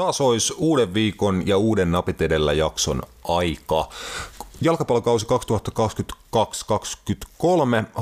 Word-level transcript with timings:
Taas 0.00 0.20
olisi 0.20 0.54
uuden 0.58 0.94
viikon 0.94 1.46
ja 1.46 1.58
uuden 1.58 1.92
napit 1.92 2.22
edellä 2.22 2.52
jakson 2.52 3.02
aika. 3.28 3.88
Jalkapallokausi 4.60 5.26
2022-2023 5.26 5.28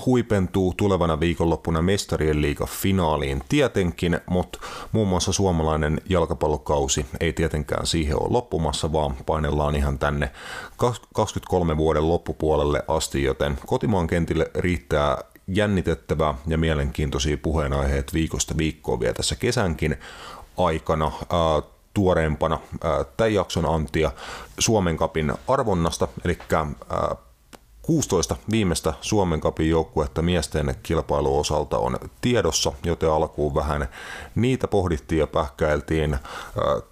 huipentuu 0.06 0.74
tulevana 0.76 1.20
viikonloppuna 1.20 1.82
Mestarien 1.82 2.42
liiga 2.42 2.66
finaaliin 2.66 3.42
tietenkin, 3.48 4.20
mutta 4.26 4.58
muun 4.92 5.08
muassa 5.08 5.32
suomalainen 5.32 6.00
jalkapallokausi 6.08 7.06
ei 7.20 7.32
tietenkään 7.32 7.86
siihen 7.86 8.22
ole 8.22 8.32
loppumassa, 8.32 8.92
vaan 8.92 9.16
painellaan 9.26 9.76
ihan 9.76 9.98
tänne 9.98 10.30
23 11.14 11.76
vuoden 11.76 12.08
loppupuolelle 12.08 12.84
asti, 12.88 13.22
joten 13.22 13.58
kotimaan 13.66 14.06
kentille 14.06 14.50
riittää 14.54 15.18
jännitettävää 15.48 16.34
ja 16.46 16.58
mielenkiintoisia 16.58 17.38
puheenaiheet 17.38 18.14
viikosta 18.14 18.56
viikkoon 18.56 19.00
vielä 19.00 19.14
tässä 19.14 19.36
kesänkin 19.36 19.96
aikana 20.56 21.12
tuoreempana 21.98 22.60
tämän 23.16 23.34
jakson 23.34 23.66
antia 23.66 24.10
Suomen 24.58 24.96
kapin 24.96 25.32
arvonnasta, 25.48 26.08
eli 26.24 26.38
16 27.82 28.36
viimeistä 28.50 28.94
Suomen 29.00 29.40
kapin 29.40 29.70
joukkuetta 29.70 30.22
miesten 30.22 30.74
kilpailuosalta 30.82 31.78
on 31.78 31.98
tiedossa, 32.20 32.72
joten 32.84 33.10
alkuun 33.10 33.54
vähän 33.54 33.88
niitä 34.34 34.68
pohdittiin 34.68 35.18
ja 35.18 35.26
pähkäiltiin 35.26 36.18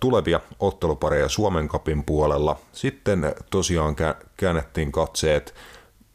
tulevia 0.00 0.40
ottelupareja 0.60 1.28
Suomen 1.28 1.68
kapin 1.68 2.04
puolella. 2.04 2.56
Sitten 2.72 3.34
tosiaan 3.50 3.96
käännettiin 4.36 4.92
katseet 4.92 5.54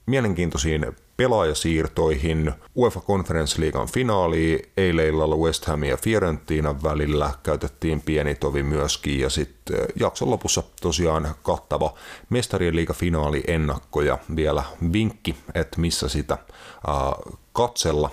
mielenkiintoisiin 0.05 0.95
pelaajasiirtoihin, 1.21 2.53
UEFA 2.75 3.02
Conference 3.02 3.61
Leaguean 3.61 3.88
finaaliin, 3.88 4.59
eilen 4.77 5.07
illalla 5.07 5.35
West 5.35 5.66
Hamin 5.66 5.89
ja 5.89 5.97
Fiorentinan 5.97 6.84
välillä 6.84 7.31
käytettiin 7.44 8.02
pieni 8.02 8.35
tovi 8.35 8.63
myöskin 8.63 9.20
ja 9.20 9.30
sitten 9.30 9.77
jakson 9.99 10.30
lopussa 10.30 10.63
tosiaan 10.81 11.35
kattava 11.44 11.94
Mestarien 12.30 12.75
liiga 12.75 12.94
finaali 12.94 13.44
ennakko 13.47 14.02
ja 14.02 14.17
vielä 14.36 14.63
vinkki, 14.94 15.36
että 15.55 15.81
missä 15.81 16.09
sitä 16.09 16.33
äh, 16.33 17.33
katsella 17.53 18.09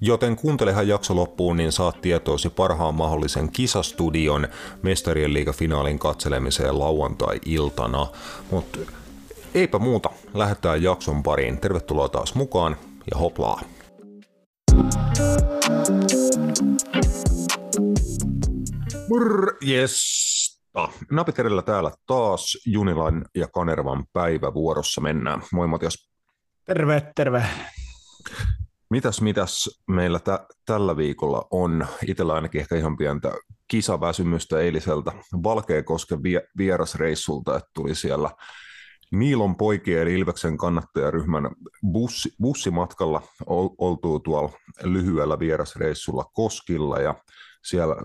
Joten 0.00 0.36
kuuntelehan 0.36 0.88
jakso 0.88 1.16
loppuun, 1.16 1.56
niin 1.56 1.72
saat 1.72 2.00
tietoosi 2.00 2.50
parhaan 2.50 2.94
mahdollisen 2.94 3.52
kisastudion 3.52 4.48
Mestarien 4.82 5.34
liiga-finaalin 5.34 5.98
katselemiseen 5.98 6.78
lauantai-iltana. 6.78 8.06
Mutta 8.50 8.78
Eipä 9.54 9.78
muuta, 9.78 10.10
lähdetään 10.34 10.82
jakson 10.82 11.22
pariin. 11.22 11.60
Tervetuloa 11.60 12.08
taas 12.08 12.34
mukaan 12.34 12.76
ja 13.10 13.18
hoplaa. 13.18 13.60
Jesta. 19.62 20.88
Napit 21.10 21.38
edellä 21.38 21.62
täällä 21.62 21.90
taas 22.06 22.58
Junilan 22.66 23.24
ja 23.34 23.48
Kanervan 23.48 24.04
päivä 24.12 24.54
vuorossa 24.54 25.00
mennään. 25.00 25.42
Moi 25.52 25.66
Matias. 25.66 26.10
Terve, 26.64 27.12
terve. 27.14 27.46
Mitäs, 28.90 29.20
mitäs 29.20 29.80
meillä 29.88 30.18
tä- 30.18 30.46
tällä 30.66 30.96
viikolla 30.96 31.46
on? 31.50 31.86
Itellä 32.06 32.34
ainakin 32.34 32.60
ehkä 32.60 32.76
ihan 32.76 32.96
pientä 32.96 33.32
kisaväsymystä 33.68 34.58
eiliseltä 34.60 35.12
Valkeakosken 35.42 36.22
vi- 36.22 36.48
vierasreissulta, 36.58 37.56
että 37.56 37.70
tuli 37.74 37.94
siellä 37.94 38.30
Niilon 39.12 39.56
poikien 39.56 40.02
eli 40.02 40.14
Ilveksen 40.14 40.56
kannattajaryhmän 40.56 41.50
bussi, 41.92 42.30
bussimatkalla 42.42 43.22
oltuu 43.78 44.20
tuolla 44.20 44.52
lyhyellä 44.82 45.38
vierasreissulla 45.38 46.24
Koskilla 46.32 46.98
ja 46.98 47.14
siellä 47.64 47.96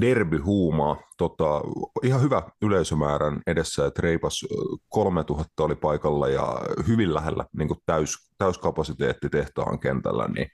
derby 0.00 0.38
huumaa. 0.38 0.96
Tota, 1.18 1.60
ihan 2.02 2.22
hyvä 2.22 2.42
yleisömäärän 2.62 3.42
edessä, 3.46 3.86
että 3.86 4.02
reipas 4.02 4.44
3000 4.88 5.64
oli 5.64 5.74
paikalla 5.74 6.28
ja 6.28 6.56
hyvin 6.86 7.14
lähellä 7.14 7.46
niin 7.58 7.68
täys, 7.86 8.14
täyskapasiteetti 8.38 9.28
tehtaan 9.28 9.78
kentällä, 9.78 10.28
niin 10.28 10.48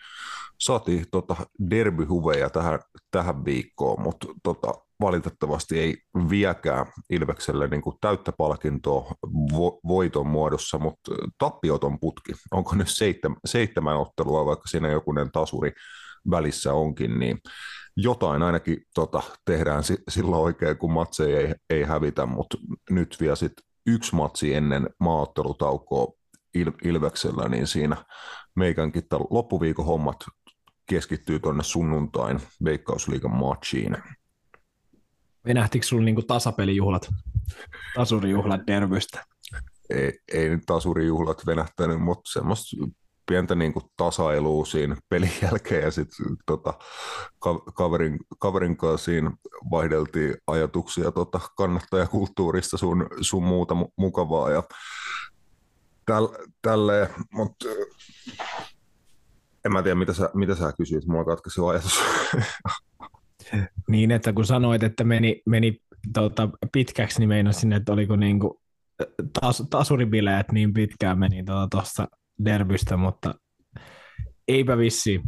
saatiin 0.61 1.05
tota 1.11 1.37
derbyhuveja 1.71 2.51
tähän, 2.51 2.81
tähän 3.11 3.45
viikkoon, 3.45 4.03
mutta 4.03 4.27
tota, 4.43 4.75
valitettavasti 5.03 5.79
ei 5.79 5.97
viekään 6.31 6.87
Ilvekselle 7.11 7.69
niin 7.69 7.83
kuin 7.83 7.97
täyttä 8.01 8.33
palkintoa 8.39 9.15
vo, 9.53 9.81
voiton 9.89 10.27
muodossa, 10.27 10.79
mutta 10.79 11.13
tappioton 11.39 12.01
putki. 12.01 12.33
Onko 12.51 12.75
nyt 12.75 12.89
seitsemän, 12.89 13.39
seitsemän 13.45 13.97
ottelua, 13.97 14.47
vaikka 14.47 14.69
siinä 14.69 14.89
jokunen 14.89 15.33
tasuri 15.33 15.73
välissä 16.31 16.75
onkin, 16.75 17.19
niin 17.19 17.39
jotain 17.97 18.43
ainakin 18.43 18.79
tota, 18.95 19.23
tehdään 19.45 19.83
silloin 20.09 20.43
oikein, 20.43 20.79
kun 20.79 20.93
matseja 20.93 21.41
ei, 21.41 21.55
ei 21.71 21.83
hävitä, 21.83 22.27
mutta 22.27 22.59
nyt 22.91 23.17
vielä 23.21 23.37
sit 23.37 23.53
yksi 23.87 24.15
matsi 24.15 24.55
ennen 24.55 24.91
maaottelutaukoa 25.01 26.13
Il- 26.59 26.89
Ilveksellä, 26.89 27.49
niin 27.49 27.67
siinä 27.67 27.97
meikänkin 28.57 29.03
loppuviikon 29.31 29.87
hommat 29.87 30.17
keskittyy 30.87 31.39
tuonne 31.39 31.63
sunnuntain 31.63 32.41
Veikkausliigan 32.65 33.37
matchiin. 33.37 33.97
Venähtikö 35.47 35.87
sulla 35.87 36.05
niinku 36.05 36.23
tasapelijuhlat, 36.23 37.09
tasurijuhlat 37.95 38.61
derbystä? 38.67 39.25
Ei, 39.91 40.13
ei 40.33 40.49
nyt 40.49 40.63
tasurijuhlat 40.67 41.47
venähtänyt, 41.47 42.01
mutta 42.01 42.33
semmoista 42.33 42.77
pientä 43.27 43.55
niin 43.55 43.73
kuin 43.73 43.85
tasailua 43.97 44.65
siinä 44.65 44.97
pelin 45.09 45.33
jälkeen 45.43 45.83
ja 45.83 45.91
sitten 45.91 46.37
tota, 46.47 46.75
kaverin, 47.75 48.19
kaverin 48.39 48.77
kanssa 48.77 49.05
siinä 49.05 49.31
vaihdeltiin 49.71 50.35
ajatuksia 50.47 51.13
tota, 51.13 51.41
kannattajakulttuurista 51.57 52.77
sun, 52.77 53.07
sun 53.21 53.43
muuta 53.43 53.75
mukavaa 53.97 54.51
ja 54.51 54.63
täl, 56.07 56.29
tälleen, 56.63 57.09
mutta 57.33 57.67
en 59.65 59.73
mä 59.73 59.83
tiedä, 59.83 59.95
mitä 59.95 60.13
sä, 60.13 60.31
mitä 60.35 60.55
sä 60.55 60.73
kysyit, 60.77 61.07
mulla 61.07 61.25
katkesi 61.25 61.61
ajatus. 61.71 62.01
Niin, 63.89 64.11
että 64.11 64.33
kun 64.33 64.45
sanoit, 64.45 64.83
että 64.83 65.05
meni, 65.05 65.43
meni 65.47 65.81
tota, 66.13 66.49
pitkäksi, 66.73 67.19
niin 67.19 67.29
meinasin, 67.29 67.73
että 67.73 67.93
oliko 67.93 68.17
niinku 68.17 68.61
tas, 69.41 69.63
tasuribileet 69.71 70.53
niin 70.53 70.73
pitkään 70.73 71.19
meni 71.19 71.45
tuosta 71.45 72.03
tota, 72.03 72.17
derbystä, 72.45 72.97
mutta 72.97 73.35
eipä 74.49 74.79
vissi. 74.79 75.21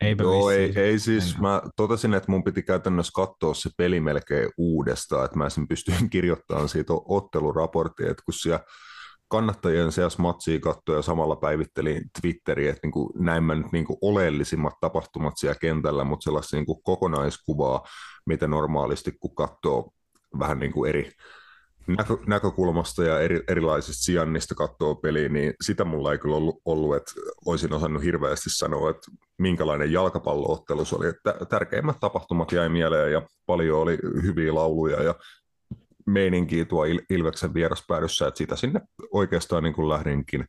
Eipä 0.00 0.22
Joo, 0.22 0.50
ei, 0.50 0.72
ei 0.76 0.98
siis. 0.98 1.38
Mä 1.38 1.62
totesin, 1.76 2.14
että 2.14 2.32
mun 2.32 2.44
piti 2.44 2.62
käytännössä 2.62 3.12
katsoa 3.14 3.54
se 3.54 3.70
peli 3.76 4.00
melkein 4.00 4.50
uudestaan, 4.58 5.24
että 5.24 5.38
mä 5.38 5.50
sen 5.50 5.68
pystyin 5.68 6.10
kirjoittamaan 6.10 6.68
siitä 6.68 6.92
otteluraporttia, 7.04 8.10
että 8.10 8.22
kun 8.24 8.34
siellä 8.34 8.64
kannattajien 9.28 9.92
seas 9.92 10.18
matsia 10.18 10.60
katsoa 10.60 10.96
ja 10.96 11.02
samalla 11.02 11.36
päivittelin 11.36 12.02
Twitteriin, 12.20 12.70
että 12.70 12.80
niin 12.82 12.92
kuin 12.92 13.10
näin 13.14 13.44
mä 13.44 13.54
nyt 13.54 13.72
niin 13.72 13.84
kuin 13.84 13.98
oleellisimmat 14.02 14.74
tapahtumat 14.80 15.34
siellä 15.36 15.58
kentällä, 15.60 16.04
mutta 16.04 16.24
sellaista 16.24 16.56
niin 16.56 16.66
kuin 16.66 16.82
kokonaiskuvaa, 16.82 17.84
mitä 18.26 18.48
normaalisti 18.48 19.12
kun 19.20 19.34
katsoo 19.34 19.90
vähän 20.38 20.58
niin 20.58 20.72
kuin 20.72 20.88
eri 20.88 21.12
näkö, 21.96 22.16
näkökulmasta 22.26 23.04
ja 23.04 23.20
eri, 23.20 23.40
erilaisista 23.48 24.04
sijannista 24.04 24.54
katsoo 24.54 24.94
peliä, 24.94 25.28
niin 25.28 25.54
sitä 25.64 25.84
mulla 25.84 26.12
ei 26.12 26.18
kyllä 26.18 26.36
ollut, 26.36 26.60
ollut, 26.64 26.96
että 26.96 27.12
olisin 27.46 27.72
osannut 27.72 28.02
hirveästi 28.02 28.50
sanoa, 28.50 28.90
että 28.90 29.10
minkälainen 29.38 29.92
jalkapalloottelu 29.92 30.84
se 30.84 30.96
oli. 30.96 31.08
Että 31.08 31.34
tärkeimmät 31.48 32.00
tapahtumat 32.00 32.52
jäi 32.52 32.68
mieleen 32.68 33.12
ja 33.12 33.22
paljon 33.46 33.78
oli 33.78 33.98
hyviä 34.22 34.54
lauluja 34.54 35.02
ja 35.02 35.14
meininkiä 36.08 36.64
tuo 36.64 36.86
Il- 36.86 37.04
Ilveksen 37.10 37.54
vieraspäädyssä, 37.54 38.26
että 38.26 38.38
sitä 38.38 38.56
sinne 38.56 38.80
oikeastaan 39.12 39.62
niin 39.62 39.74
kuin 39.74 39.88
lähdinkin 39.88 40.44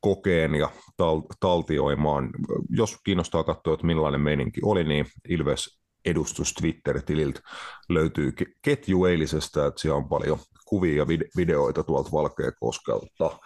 kokeen 0.00 0.54
ja 0.54 0.70
tal- 1.02 1.36
taltioimaan. 1.40 2.30
Jos 2.70 2.98
kiinnostaa 3.04 3.44
katsoa, 3.44 3.74
että 3.74 3.86
millainen 3.86 4.20
meininki 4.20 4.60
oli, 4.64 4.84
niin 4.84 5.06
Ilves 5.28 5.80
edustus 6.04 6.54
Twitter-tililtä 6.54 7.40
löytyy 7.88 8.32
ketju 8.62 9.04
eilisestä, 9.04 9.66
että 9.66 9.80
siellä 9.80 9.96
on 9.96 10.08
paljon 10.08 10.38
kuvia 10.66 10.96
ja 10.96 11.06
videoita 11.36 11.82
tuolta 11.82 12.12
Valkeakoskelta. 12.12 13.38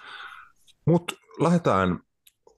Mutta 0.87 1.15
lähdetään 1.41 2.01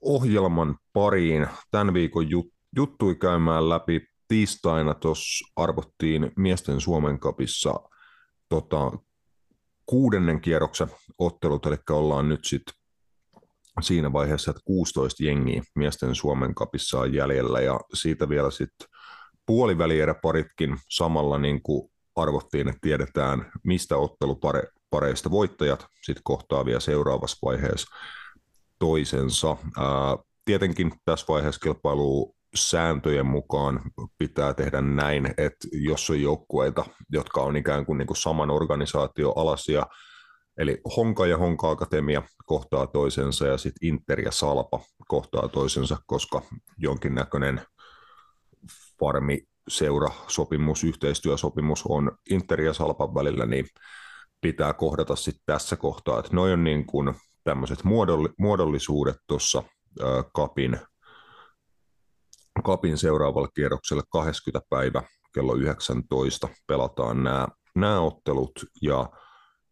ohjelman 0.01 0.75
pariin. 0.93 1.47
Tämän 1.71 1.93
viikon 1.93 2.25
jut- 2.25 2.53
juttui 2.75 3.15
käymään 3.15 3.69
läpi. 3.69 4.01
Tiistaina 4.27 4.93
tuossa 4.93 5.51
arvottiin 5.55 6.31
miesten 6.37 6.81
Suomen 6.81 7.19
kapissa 7.19 7.73
tota, 8.51 8.91
kuudennen 9.85 10.41
kierroksen 10.41 10.87
ottelut, 11.17 11.65
eli 11.65 11.77
ollaan 11.89 12.29
nyt 12.29 12.45
sitten 12.45 12.73
siinä 13.81 14.13
vaiheessa, 14.13 14.51
että 14.51 14.61
16 14.65 15.23
jengiä 15.23 15.63
miesten 15.75 16.15
Suomen 16.15 16.55
kapissa 16.55 16.99
on 16.99 17.13
jäljellä 17.13 17.61
ja 17.61 17.79
siitä 17.93 18.29
vielä 18.29 18.51
sitten 18.51 18.87
puolivälieräparitkin 19.45 20.77
samalla 20.89 21.37
niin 21.37 21.61
kuin 21.61 21.91
arvottiin, 22.15 22.67
että 22.67 22.79
tiedetään 22.81 23.51
mistä 23.63 23.97
ottelupareista 23.97 25.31
voittajat 25.31 25.85
sitten 26.03 26.23
kohtaa 26.23 26.65
vielä 26.65 26.79
seuraavassa 26.79 27.37
vaiheessa 27.45 27.95
toisensa. 28.79 29.57
Ää, 29.77 30.17
tietenkin 30.45 30.91
tässä 31.05 31.25
vaiheessa 31.29 31.61
kilpailu 31.63 32.35
sääntöjen 32.55 33.25
mukaan 33.25 33.81
pitää 34.17 34.53
tehdä 34.53 34.81
näin, 34.81 35.25
että 35.25 35.67
jos 35.71 36.09
on 36.09 36.21
joukkueita, 36.21 36.85
jotka 37.09 37.41
on 37.41 37.57
ikään 37.57 37.85
kuin, 37.85 37.97
niin 37.97 38.07
kuin 38.07 38.17
saman 38.17 38.49
organisaatio 38.49 39.31
alasia, 39.31 39.85
eli 40.57 40.81
Honka 40.97 41.27
ja 41.27 41.37
Honka 41.37 41.69
Akatemia 41.69 42.23
kohtaa 42.45 42.87
toisensa 42.87 43.47
ja 43.47 43.57
sitten 43.57 43.89
Inter 43.89 44.19
ja 44.19 44.31
Salpa 44.31 44.79
kohtaa 45.07 45.47
toisensa, 45.47 45.97
koska 46.05 46.41
jonkinnäköinen 46.77 47.61
farmi 48.99 49.41
seura 49.67 50.09
sopimus, 50.27 50.83
yhteistyösopimus 50.83 51.83
on 51.89 52.11
Inter 52.29 52.61
ja 52.61 52.73
Salpan 52.73 53.15
välillä, 53.15 53.45
niin 53.45 53.65
pitää 54.41 54.73
kohdata 54.73 55.15
sitten 55.15 55.43
tässä 55.45 55.75
kohtaa, 55.75 56.19
että 56.19 56.35
noin 56.35 56.53
on 56.53 56.63
niin 56.63 56.85
kuin 56.85 57.13
tämmöiset 57.43 57.79
muodollisuudet 58.37 59.15
tuossa 59.27 59.63
kapin 60.33 60.79
Kapin 62.63 62.97
seuraavalle 62.97 63.47
kierrokselle 63.55 64.03
20 64.11 64.67
päivä 64.69 65.03
kello 65.33 65.55
19 65.55 66.49
pelataan 66.67 67.23
nämä, 67.23 67.47
nämä 67.75 67.99
ottelut. 67.99 68.51
Ja 68.81 69.09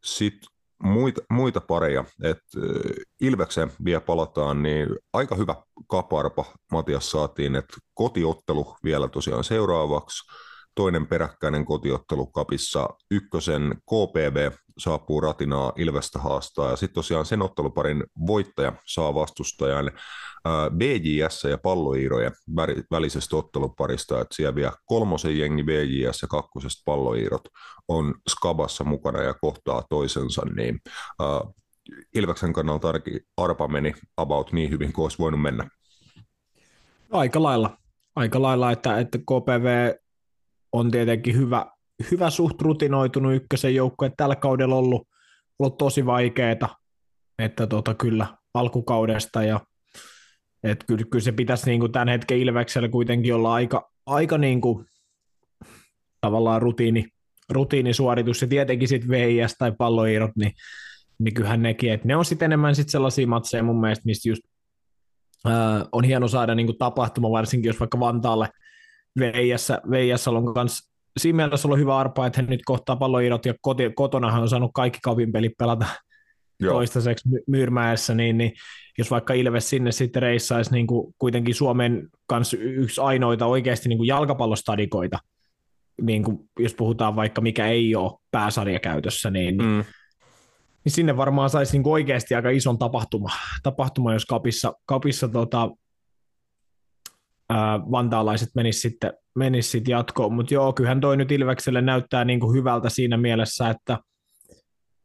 sitten 0.03 0.49
muita, 0.83 1.21
muita 1.29 1.61
pareja, 1.61 2.03
että 2.23 2.59
Ilveksen 3.21 3.71
vielä 3.85 4.01
palataan, 4.01 4.63
niin 4.63 4.89
aika 5.13 5.35
hyvä 5.35 5.55
kaparpa 5.87 6.45
Matias 6.71 7.11
saatiin, 7.11 7.55
että 7.55 7.77
kotiottelu 7.93 8.75
vielä 8.83 9.07
tosiaan 9.07 9.43
seuraavaksi, 9.43 10.31
toinen 10.75 11.07
peräkkäinen 11.07 11.65
kotiottelu 11.65 12.27
kapissa, 12.27 12.89
ykkösen 13.11 13.75
KPV 13.81 14.51
saapuu 14.79 15.21
ratinaa 15.21 15.73
Ilvestä 15.75 16.19
haastaa, 16.19 16.69
ja 16.69 16.75
sitten 16.75 16.95
tosiaan 16.95 17.25
sen 17.25 17.41
otteluparin 17.41 18.03
voittaja 18.27 18.73
saa 18.85 19.13
vastustajan 19.13 19.91
BJS 20.77 21.43
ja 21.43 21.57
palloiirojen 21.57 22.31
välisestä 22.91 23.35
otteluparista, 23.35 24.21
että 24.21 24.35
siellä 24.35 24.55
vielä 24.55 24.71
kolmosen 24.85 25.39
jengi 25.39 25.63
BJS 25.63 26.21
ja 26.21 26.27
kakkosesta 26.27 26.81
palloiirot 26.85 27.47
on 27.87 28.15
Skabassa 28.29 28.83
mukana 28.83 29.21
ja 29.21 29.33
kohtaa 29.33 29.83
toisensa, 29.89 30.41
niin 30.55 30.79
uh, 31.21 31.55
Ilveksen 32.15 32.53
kannalta 32.53 32.87
ainakin 32.87 33.19
arpa 33.37 33.67
meni 33.67 33.93
about 34.17 34.51
niin 34.51 34.69
hyvin 34.69 34.93
kuin 34.93 35.03
olisi 35.03 35.17
voinut 35.19 35.41
mennä. 35.41 35.69
Aika 37.11 37.43
lailla. 37.43 37.77
Aika 38.15 38.41
lailla, 38.41 38.71
että, 38.71 38.99
että 38.99 39.17
KPV 39.17 39.93
on 40.71 40.91
tietenkin 40.91 41.35
hyvä, 41.35 41.65
hyvä 42.11 42.29
suht 42.29 42.61
rutinoitunut 42.61 43.33
ykkösen 43.33 43.75
joukkue. 43.75 44.11
Tällä 44.17 44.35
kaudella 44.35 44.75
ollut, 44.75 45.07
ollut 45.59 45.77
tosi 45.77 46.05
vaikeaa, 46.05 46.77
että 47.39 47.67
tota, 47.67 47.93
kyllä 47.93 48.27
alkukaudesta 48.53 49.43
ja 49.43 49.59
et 50.63 50.83
kyllä, 50.87 51.05
kyllä, 51.11 51.23
se 51.23 51.31
pitäisi 51.31 51.69
niin 51.69 51.79
kuin 51.79 51.91
tämän 51.91 52.07
hetken 52.07 52.37
Ilveksellä 52.37 52.89
kuitenkin 52.89 53.35
olla 53.35 53.53
aika, 53.53 53.91
aika 54.05 54.37
niin 54.37 54.61
kuin, 54.61 54.85
tavallaan 56.21 56.61
rutiini, 56.61 57.07
rutiinisuoritus 57.49 58.41
ja 58.41 58.47
tietenkin 58.47 58.87
sitten 58.87 59.09
VIS 59.09 59.55
tai 59.59 59.71
palloiirot, 59.77 60.31
niin, 60.35 60.51
niin 61.19 61.33
kyllähän 61.33 61.61
nekin, 61.61 61.93
että 61.93 62.07
ne 62.07 62.15
on 62.15 62.25
sitten 62.25 62.45
enemmän 62.45 62.75
sit 62.75 62.89
sellaisia 62.89 63.27
matseja 63.27 63.63
mun 63.63 63.81
mielestä, 63.81 64.05
mistä 64.05 64.29
just 64.29 64.41
ää, 65.45 65.85
on 65.91 66.03
hieno 66.03 66.27
saada 66.27 66.55
niin 66.55 66.67
kuin 66.67 66.77
tapahtuma, 66.77 67.31
varsinkin 67.31 67.69
jos 67.69 67.79
vaikka 67.79 67.99
Vantaalle 67.99 68.49
VIS, 69.19 69.69
VIS 69.89 70.27
on 70.27 70.53
kanssa 70.53 70.88
siinä 71.17 71.37
mielessä 71.37 71.67
ollut 71.67 71.79
hyvä 71.79 71.97
arpa, 71.97 72.27
että 72.27 72.41
he 72.41 72.47
nyt 72.47 72.61
kohtaa 72.65 72.95
palloirot 72.95 73.45
ja 73.45 73.53
koti, 73.61 73.91
kotonahan 73.95 74.41
on 74.41 74.49
saanut 74.49 74.71
kaikki 74.73 74.99
kavin 75.03 75.31
pelit 75.31 75.57
pelata 75.57 75.85
Joo. 76.59 76.73
toistaiseksi 76.73 77.29
Myyrmäessä, 77.47 78.15
niin, 78.15 78.37
niin 78.37 78.51
jos 78.97 79.11
vaikka 79.11 79.33
Ilves 79.33 79.69
sinne 79.69 79.91
sitten 79.91 80.21
reissaisi 80.21 80.71
niin 80.71 80.87
kuin 80.87 81.15
kuitenkin 81.17 81.55
Suomen 81.55 82.07
kanssa 82.27 82.57
yksi 82.57 83.01
ainoita 83.01 83.45
oikeasti 83.45 83.89
niin 83.89 83.97
kuin 83.97 84.07
jalkapallostadikoita, 84.07 85.19
niin 86.01 86.23
kuin 86.23 86.49
jos 86.59 86.73
puhutaan 86.73 87.15
vaikka 87.15 87.41
mikä 87.41 87.67
ei 87.67 87.95
ole 87.95 88.19
pääsarjakäytössä, 88.31 89.29
niin, 89.29 89.57
niin, 89.57 89.69
mm. 89.69 89.83
niin 90.83 90.91
sinne 90.91 91.17
varmaan 91.17 91.49
saisi 91.49 91.77
niin 91.77 91.87
oikeasti 91.87 92.35
aika 92.35 92.49
ison 92.49 92.77
tapahtuma, 92.77 93.29
tapahtuma 93.63 94.13
jos 94.13 94.25
kapissa, 94.25 94.73
kapissa 94.85 95.27
tota, 95.27 95.69
ää, 97.49 97.79
vantaalaiset 97.91 98.49
menis 98.55 98.81
sitten, 98.81 99.13
menis 99.39 99.71
sitten 99.71 99.91
jatkoon, 99.91 100.33
mutta 100.33 100.53
joo, 100.53 100.73
kyllähän 100.73 101.01
toi 101.01 101.17
nyt 101.17 101.31
Ilvekselle 101.31 101.81
näyttää 101.81 102.25
niin 102.25 102.39
kuin 102.39 102.57
hyvältä 102.57 102.89
siinä 102.89 103.17
mielessä, 103.17 103.69
että, 103.69 103.97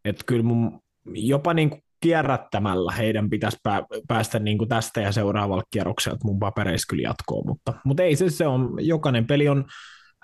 että 0.05 0.25
kyllä 0.27 0.43
mun 0.43 0.81
jopa 1.07 1.55
niin 1.55 1.71
kuin 1.71 1.83
kierrättämällä 2.01 2.93
heidän 2.93 3.31
pitäisi 3.31 3.59
päästä 4.09 4.39
niin 4.39 4.59
kuin 4.59 4.69
tästä 4.69 5.01
ja 5.01 5.13
seuraavalle 5.13 5.63
kierrokselle 5.71 6.19
mun 6.25 6.39
papereissa 6.39 6.87
kyllä 6.91 7.03
jatkoon, 7.03 7.47
mutta, 7.47 7.75
mutta 7.85 8.03
ei 8.03 8.17
se, 8.17 8.31
se 8.31 8.47
on, 8.47 8.77
jokainen 8.79 9.27
peli 9.27 9.49
on 9.49 9.65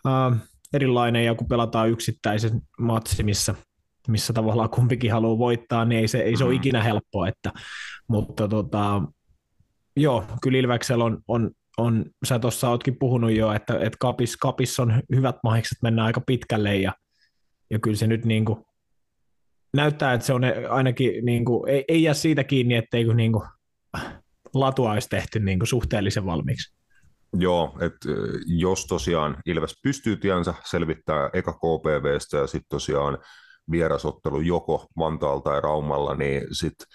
äh, 0.07 0.41
erilainen 0.75 1.25
ja 1.25 1.35
kun 1.35 1.49
pelataan 1.49 1.91
yksittäisen 1.91 2.61
matsi, 2.79 3.23
missä, 3.23 3.55
missä 4.09 4.33
tavallaan 4.33 4.71
kumpikin 4.71 5.13
haluaa 5.13 5.39
voittaa, 5.39 5.85
niin 5.85 6.01
ei 6.01 6.09
se, 6.09 6.19
ei 6.19 6.37
se 6.37 6.45
ole 6.45 6.53
mm. 6.53 6.57
ikinä 6.57 6.83
helppoa, 6.83 7.29
että, 7.29 7.53
mutta 8.09 8.49
tota, 8.49 9.03
joo, 9.97 10.25
kyllä 10.43 10.59
Ilveksellä 10.59 11.05
on, 11.05 11.19
on, 11.29 11.51
on 11.81 12.05
sä 12.25 12.39
tuossa 12.39 12.69
ootkin 12.69 12.97
puhunut 12.99 13.33
jo, 13.33 13.53
että, 13.53 13.75
että 13.75 13.97
kapis, 14.01 14.37
kapis 14.37 14.81
on 14.81 15.03
hyvät 15.15 15.37
mahikset 15.43 15.79
mennä 15.83 16.05
aika 16.05 16.21
pitkälle 16.21 16.77
ja, 16.77 16.93
ja 17.71 17.79
kyllä 17.79 17.97
se 17.97 18.07
nyt 18.07 18.25
niin 18.25 18.45
kuin 18.45 18.65
näyttää, 19.75 20.13
että 20.13 20.27
se 20.27 20.33
on 20.33 20.43
ainakin, 20.69 21.25
niin 21.25 21.45
kuin, 21.45 21.71
ei, 21.71 21.85
ei 21.89 22.03
jää 22.03 22.15
siitä 22.15 22.45
kiinni, 22.45 22.75
etteikö 22.75 23.15
niin 23.15 23.33
kuin, 23.33 23.49
latua 24.55 24.93
olisi 24.93 25.09
tehty 25.09 25.41
niin 25.41 25.59
kuin, 25.59 25.67
suhteellisen 25.67 26.27
valmiiksi. 26.27 26.75
Joo, 27.33 27.79
että 27.81 28.09
jos 28.47 28.87
tosiaan 28.87 29.37
Ilves 29.47 29.75
pystyy 29.83 30.17
tiensä 30.17 30.55
selvittää 30.65 31.31
eka 31.33 31.53
KPVstä 31.53 32.37
ja 32.37 32.47
sitten 32.47 32.69
tosiaan 32.69 33.19
vierasottelu 33.71 34.41
joko 34.41 34.87
Vantaalta 34.99 35.51
tai 35.51 35.61
Raumalla, 35.61 36.15
niin 36.15 36.43
sitten 36.53 36.87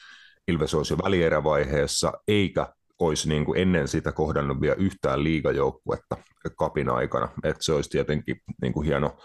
Ilves 0.47 0.73
olisi 0.73 0.93
jo 0.93 0.97
välierävaiheessa, 0.97 2.11
eikä 2.27 2.73
olisi 2.99 3.29
niin 3.29 3.45
kuin 3.45 3.59
ennen 3.59 3.87
sitä 3.87 4.11
kohdannut 4.11 4.61
vielä 4.61 4.75
yhtään 4.75 5.23
liigajoukkuetta 5.23 6.17
kapin 6.57 6.89
aikana. 6.89 7.29
että 7.43 7.63
se 7.63 7.73
olisi 7.73 7.89
tietenkin 7.89 8.35
niin 8.61 8.73
kuin 8.73 8.85
hieno, 8.85 9.17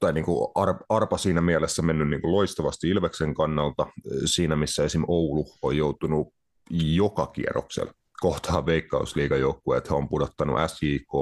tai 0.00 0.12
niin 0.12 0.24
kuin 0.24 0.48
arpa 0.88 1.18
siinä 1.18 1.40
mielessä 1.40 1.82
mennyt 1.82 2.08
niin 2.08 2.20
kuin 2.20 2.32
loistavasti 2.32 2.88
Ilveksen 2.88 3.34
kannalta, 3.34 3.86
siinä 4.24 4.56
missä 4.56 4.84
esim. 4.84 5.04
Oulu 5.08 5.46
on 5.62 5.76
joutunut 5.76 6.28
joka 6.70 7.26
kierroksella 7.26 7.92
kohtaa 8.20 8.66
veikkausliigajoukkue, 8.66 9.82
he 9.90 9.94
on 9.94 10.08
pudottanut 10.08 10.58
SJK, 10.66 11.12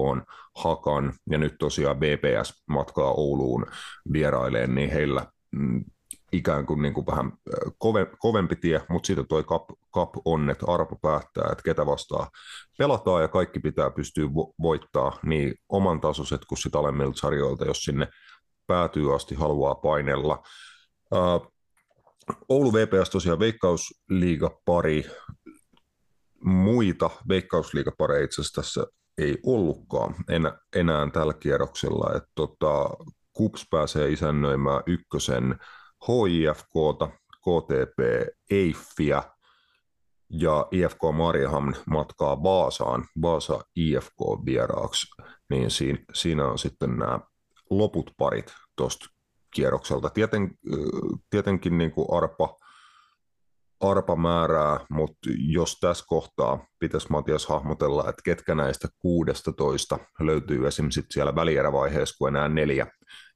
Hakan 0.56 1.12
ja 1.30 1.38
nyt 1.38 1.54
tosiaan 1.58 1.96
BPS 1.96 2.62
matkaa 2.70 3.12
Ouluun 3.12 3.66
vieraileen, 4.12 4.74
niin 4.74 4.90
heillä 4.90 5.26
mm, 5.50 5.84
ikään 6.32 6.66
kuin, 6.66 6.82
niin 6.82 6.94
kuin 6.94 7.06
vähän 7.06 7.32
kove, 7.78 8.06
kovempi 8.18 8.56
tie, 8.56 8.82
mutta 8.88 9.06
siitä 9.06 9.24
toi 9.28 9.44
cup, 9.44 9.62
cup 9.94 10.10
on, 10.24 10.50
että 10.50 10.66
arpo 10.68 10.96
päättää, 11.02 11.48
että 11.52 11.64
ketä 11.64 11.86
vastaa 11.86 12.30
pelataan 12.78 13.22
ja 13.22 13.28
kaikki 13.28 13.60
pitää 13.60 13.90
pystyä 13.90 14.24
vo- 14.24 14.54
voittaa 14.62 15.18
niin 15.22 15.54
oman 15.68 16.00
tasoiset 16.00 16.44
kuin 16.44 16.58
sitä 16.58 16.78
alemmilta 16.78 17.20
sarjoilta, 17.20 17.64
jos 17.64 17.84
sinne 17.84 18.08
päätyy 18.66 19.14
asti 19.14 19.34
haluaa 19.34 19.74
painella. 19.74 20.42
Uh, 21.14 21.52
Oulu 22.48 22.72
VPS 22.72 23.10
tosiaan 23.10 23.38
veikkausliigapari, 23.38 25.04
muita 26.44 27.10
veikkausliigapareja 27.28 28.24
itse 28.24 28.40
asiassa 28.40 28.62
tässä 28.62 28.86
ei 29.18 29.38
ollutkaan 29.46 30.14
enää, 30.28 30.58
enää 30.76 31.10
tällä 31.10 31.34
kierroksella. 31.34 32.16
että 32.16 32.30
tota, 32.34 32.90
KUPS 33.32 33.66
pääsee 33.70 34.08
isännöimään 34.08 34.82
ykkösen 34.86 35.58
HIFKta, 36.08 37.08
KTP 37.40 38.28
Eiffiä 38.50 39.22
ja 40.30 40.66
IFK 40.70 41.00
Mariehamn 41.16 41.74
matkaa 41.86 42.42
Vaasaan, 42.42 43.04
Vaasa 43.22 43.60
IFK 43.76 44.18
vieraaksi, 44.46 45.06
niin 45.50 45.70
siinä, 45.70 45.98
siinä 46.14 46.46
on 46.46 46.58
sitten 46.58 46.96
nämä 46.96 47.20
loput 47.70 48.10
parit 48.18 48.54
tuosta 48.76 49.06
kierrokselta. 49.54 50.10
Tieten, 50.10 50.50
tietenkin 51.30 51.78
niin 51.78 51.90
kuin 51.90 52.06
arpa, 52.10 52.56
arpa 53.80 54.16
määrää, 54.16 54.80
mutta 54.90 55.28
jos 55.38 55.78
tässä 55.80 56.04
kohtaa 56.08 56.66
pitäisi 56.78 57.06
Matias 57.10 57.46
hahmotella, 57.46 58.08
että 58.08 58.22
ketkä 58.24 58.54
näistä 58.54 58.88
16 58.98 59.98
löytyy 60.20 60.66
esimerkiksi 60.66 61.02
siellä 61.10 61.34
välierävaiheessa, 61.34 62.16
kun 62.18 62.28
enää 62.28 62.48
neljä 62.48 62.86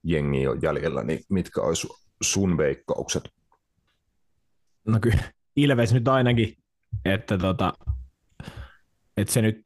jengiä 0.04 0.50
on 0.50 0.58
jäljellä, 0.62 1.02
niin 1.02 1.20
mitkä 1.30 1.60
olisi 1.60 1.88
sun 2.22 2.56
veikkaukset? 2.56 3.32
No 4.86 4.98
kyllä, 5.00 5.22
Ilves 5.56 5.92
nyt 5.92 6.08
ainakin, 6.08 6.56
että, 7.04 7.38
tota, 7.38 7.72
että 9.16 9.32
se 9.34 9.42
nyt 9.42 9.60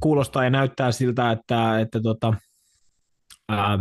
kuulostaa 0.00 0.44
ja 0.44 0.50
näyttää 0.50 0.92
siltä, 0.92 1.32
että, 1.32 1.80
että 1.80 2.00
tota, 2.02 2.34
ää, 3.48 3.78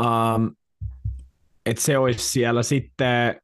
Um, 0.00 0.56
että 1.66 1.82
se 1.82 1.98
olisi 1.98 2.28
siellä 2.28 2.62
sitten 2.62 3.40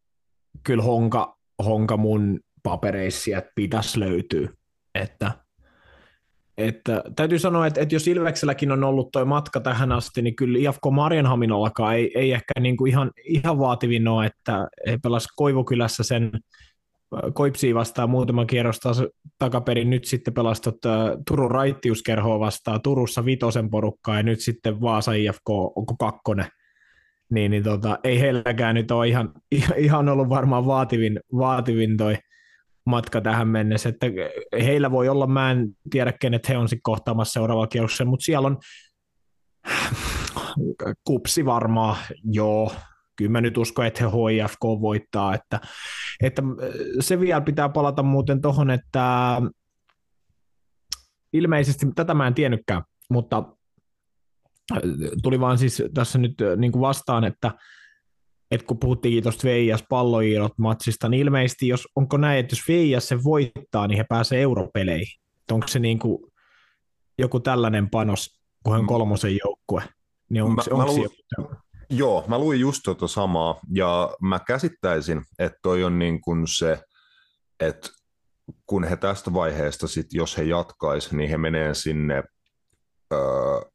kyllä 0.62 0.82
honka, 0.82 1.38
honka 1.64 1.96
mun 1.96 2.40
papereissa, 2.62 3.38
että 3.38 3.52
pitäisi 3.54 4.00
löytyä. 4.00 4.48
että, 4.94 5.45
että 6.58 7.02
täytyy 7.16 7.38
sanoa, 7.38 7.66
että, 7.66 7.80
että 7.80 7.94
jos 7.94 8.08
Ilvekselläkin 8.08 8.72
on 8.72 8.84
ollut 8.84 9.10
tuo 9.12 9.24
matka 9.24 9.60
tähän 9.60 9.92
asti, 9.92 10.22
niin 10.22 10.36
kyllä 10.36 10.58
IFK 10.58 10.80
Marjanhaminollakaan 10.90 11.94
ei, 11.94 12.12
ei 12.14 12.32
ehkä 12.32 12.60
niin 12.60 12.76
kuin 12.76 12.90
ihan, 12.90 13.10
ihan 13.24 13.58
vaativin 13.58 14.08
ole, 14.08 14.26
että 14.26 14.68
he 14.86 14.98
pelasivat 15.02 15.32
Koivukylässä 15.36 16.02
sen 16.02 16.30
Koipsiin 17.34 17.74
vastaan 17.74 18.10
muutama 18.10 18.46
kierros 18.46 18.78
taas 18.78 19.02
takaperin, 19.38 19.90
nyt 19.90 20.04
sitten 20.04 20.34
pelastot 20.34 20.76
Turun 21.28 21.50
raittiuskerhoa 21.50 22.40
vastaan 22.40 22.82
Turussa 22.82 23.24
vitosen 23.24 23.70
porukkaa 23.70 24.16
ja 24.16 24.22
nyt 24.22 24.40
sitten 24.40 24.80
Vaasa 24.80 25.12
IFK 25.12 25.48
onko 25.48 25.96
kakkonen. 25.98 26.46
Niin, 27.30 27.50
niin 27.50 27.62
tota, 27.62 27.98
ei 28.04 28.20
heilläkään 28.20 28.74
nyt 28.74 28.90
ole 28.90 29.08
ihan, 29.08 29.32
ihan 29.76 30.08
ollut 30.08 30.28
varmaan 30.28 30.66
vaativin, 30.66 31.20
vaativin 31.36 31.96
toi 31.96 32.16
matka 32.86 33.20
tähän 33.20 33.48
mennessä, 33.48 33.88
että 33.88 34.06
heillä 34.52 34.90
voi 34.90 35.08
olla, 35.08 35.26
mä 35.26 35.50
en 35.50 35.68
tiedä 35.90 36.12
kenet 36.12 36.48
he 36.48 36.58
on 36.58 36.68
sitten 36.68 36.82
kohtaamassa 36.82 37.32
seuraavalla 37.32 37.66
kierroksella, 37.66 38.10
mutta 38.10 38.24
siellä 38.24 38.46
on 38.46 38.58
kupsi 41.04 41.44
varmaan, 41.44 41.96
joo, 42.24 42.72
kyllä 43.16 43.30
mä 43.30 43.40
nyt 43.40 43.58
uskon, 43.58 43.86
että 43.86 44.04
he 44.04 44.10
HIFK 44.10 44.62
voittaa, 44.62 45.34
että, 45.34 45.60
että 46.22 46.42
se 47.00 47.20
vielä 47.20 47.40
pitää 47.40 47.68
palata 47.68 48.02
muuten 48.02 48.40
tuohon, 48.40 48.70
että 48.70 49.42
ilmeisesti, 51.32 51.86
tätä 51.94 52.14
mä 52.14 52.26
en 52.26 52.34
tiennytkään, 52.34 52.82
mutta 53.10 53.42
tuli 55.22 55.40
vaan 55.40 55.58
siis 55.58 55.82
tässä 55.94 56.18
nyt 56.18 56.34
niin 56.56 56.72
kuin 56.72 56.80
vastaan, 56.80 57.24
että, 57.24 57.52
että 58.56 58.66
kun 58.66 58.78
puhuttiin 58.78 59.22
tuosta 59.22 59.48
Veijas 59.48 59.84
palloiirot 59.88 60.58
matsista, 60.58 61.08
niin 61.08 61.20
ilmeisesti 61.20 61.68
jos, 61.68 61.88
onko 61.96 62.16
näin, 62.16 62.40
että 62.40 62.52
jos 62.52 62.68
Veijas 62.68 63.08
se 63.08 63.24
voittaa, 63.24 63.86
niin 63.86 63.98
he 63.98 64.04
pääsee 64.04 64.42
europeleihin. 64.42 65.20
Onko 65.50 65.68
se 65.68 65.78
niin 65.78 65.98
kuin 65.98 66.18
joku 67.18 67.40
tällainen 67.40 67.90
panos, 67.90 68.40
kun 68.64 68.72
hän 68.72 68.86
kolmosen 68.86 69.38
joukkue? 69.44 69.82
Niin 70.28 70.42
onko, 70.42 70.54
mä, 70.54 70.76
onko 70.76 70.92
mä 70.92 70.98
luin, 70.98 71.10
Joo, 71.90 72.24
mä 72.28 72.38
luin 72.38 72.60
just 72.60 72.82
tuota 72.84 73.08
samaa, 73.08 73.60
ja 73.74 74.16
mä 74.20 74.38
käsittäisin, 74.38 75.22
että 75.38 75.58
toi 75.62 75.84
on 75.84 75.98
niin 75.98 76.20
kuin 76.20 76.48
se, 76.48 76.78
että 77.60 77.88
kun 78.66 78.84
he 78.84 78.96
tästä 78.96 79.32
vaiheesta 79.32 79.88
sit, 79.88 80.06
jos 80.12 80.36
he 80.36 80.42
jatkais, 80.42 81.12
niin 81.12 81.30
he 81.30 81.38
menee 81.38 81.74
sinne 81.74 82.22
uh, 83.14 83.72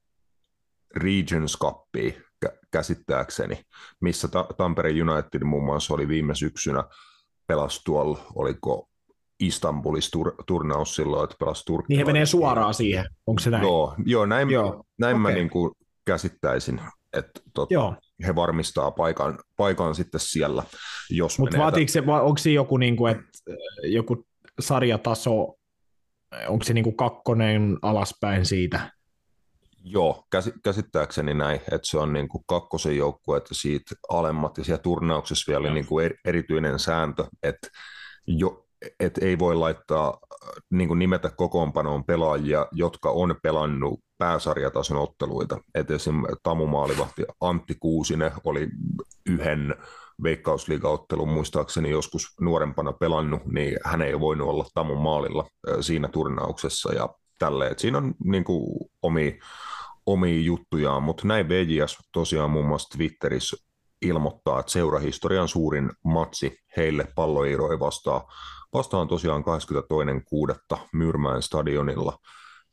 Regions 0.95 1.57
Cupiin 1.57 2.23
käsittääkseni, 2.71 3.61
missä 3.99 4.27
ta- 4.27 4.47
Tampere 4.57 4.89
United 4.89 5.43
muun 5.43 5.65
muassa 5.65 5.93
oli 5.93 6.07
viime 6.07 6.35
syksynä 6.35 6.83
pelasi 7.47 7.81
tuolla, 7.85 8.19
oliko 8.35 8.89
Istanbulissa 9.39 10.19
tur- 10.19 10.43
turnaus 10.47 10.95
silloin, 10.95 11.23
että 11.23 11.35
pelasi 11.39 11.63
Turkki. 11.65 11.93
Niin 11.93 11.97
he 11.97 12.13
menee 12.13 12.25
suoraan 12.25 12.73
siihen, 12.73 13.05
onko 13.27 13.39
se 13.39 13.49
näin? 13.49 13.63
Joo, 13.63 13.95
joo 14.05 14.25
näin, 14.25 14.49
joo. 14.49 14.83
näin 14.99 15.15
okay. 15.15 15.21
mä 15.21 15.31
niin 15.31 15.49
kuin 15.49 15.71
käsittäisin, 16.05 16.81
että 17.13 17.41
tot, 17.53 17.71
joo. 17.71 17.95
he 18.27 18.35
varmistaa 18.35 18.91
paikan, 18.91 19.39
paikan 19.57 19.95
sitten 19.95 20.19
siellä, 20.19 20.63
jos 21.09 21.39
Mutta 21.39 21.57
vaatiiko 21.57 21.91
se, 21.91 21.99
onko 21.99 22.37
se 22.37 22.51
joku, 22.51 22.77
niin 22.77 22.95
kuin, 22.95 23.11
että 23.11 23.29
joku 23.83 24.25
sarjataso, 24.59 25.55
onko 26.47 26.63
se 26.63 26.73
niin 26.73 26.83
kuin 26.83 26.97
kakkonen 26.97 27.77
alaspäin 27.81 28.45
siitä? 28.45 28.91
Joo, 29.83 30.23
käsittääkseni 30.63 31.33
näin, 31.33 31.61
että 31.61 31.79
se 31.83 31.97
on 31.97 32.13
niin 32.13 32.29
kuin 32.29 32.43
kakkosen 32.47 32.97
joukkue, 32.97 33.37
että 33.37 33.53
siitä 33.53 33.95
alemmat, 34.09 34.57
ja 34.57 34.63
siellä 34.63 34.81
turnauksessa 34.81 35.51
vielä 35.51 35.73
niin 35.73 35.85
kuin 35.85 36.11
erityinen 36.25 36.79
sääntö, 36.79 37.25
että 37.43 37.67
jo, 38.27 38.65
et 38.99 39.17
ei 39.17 39.39
voi 39.39 39.55
laittaa 39.55 40.17
niin 40.69 40.87
kuin 40.87 40.99
nimetä 40.99 41.29
kokoonpanoon 41.29 42.03
pelaajia, 42.03 42.67
jotka 42.71 43.09
on 43.09 43.35
pelannut 43.43 43.99
pääsarjatason 44.17 44.97
otteluita. 44.97 45.57
Et 45.75 45.91
esim. 45.91 46.23
Tamu 46.43 46.67
Maalivahti 46.67 47.23
Antti 47.41 47.75
Kuusinen 47.79 48.31
oli 48.43 48.69
yhden 49.25 49.75
veikkausliigaottelun 50.23 51.29
muistaakseni 51.29 51.89
joskus 51.89 52.27
nuorempana 52.41 52.93
pelannut, 52.93 53.45
niin 53.45 53.77
hän 53.85 54.01
ei 54.01 54.19
voinut 54.19 54.49
olla 54.49 54.65
Tamun 54.73 55.01
maalilla 55.01 55.47
siinä 55.81 56.07
turnauksessa 56.07 56.93
ja 56.93 57.09
tälleen. 57.41 57.79
Siinä 57.79 57.97
on 57.97 58.13
niin 58.23 58.43
kuin, 58.43 58.89
omi, 59.01 59.39
omia 60.05 60.41
juttujaan, 60.41 61.03
mutta 61.03 61.27
näin 61.27 61.49
VJS 61.49 61.97
tosiaan 62.13 62.49
muun 62.49 62.67
muassa 62.67 62.97
Twitterissä 62.97 63.57
ilmoittaa, 64.01 64.59
että 64.59 64.71
seurahistorian 64.71 65.47
suurin 65.47 65.91
matsi 66.03 66.57
heille 66.77 67.07
palloiroi 67.15 67.79
vastaan, 67.79 68.21
vastaan 68.73 69.07
tosiaan 69.07 69.43
22.6. 70.73 70.79
Myrmäen 70.93 71.41
stadionilla 71.41 72.17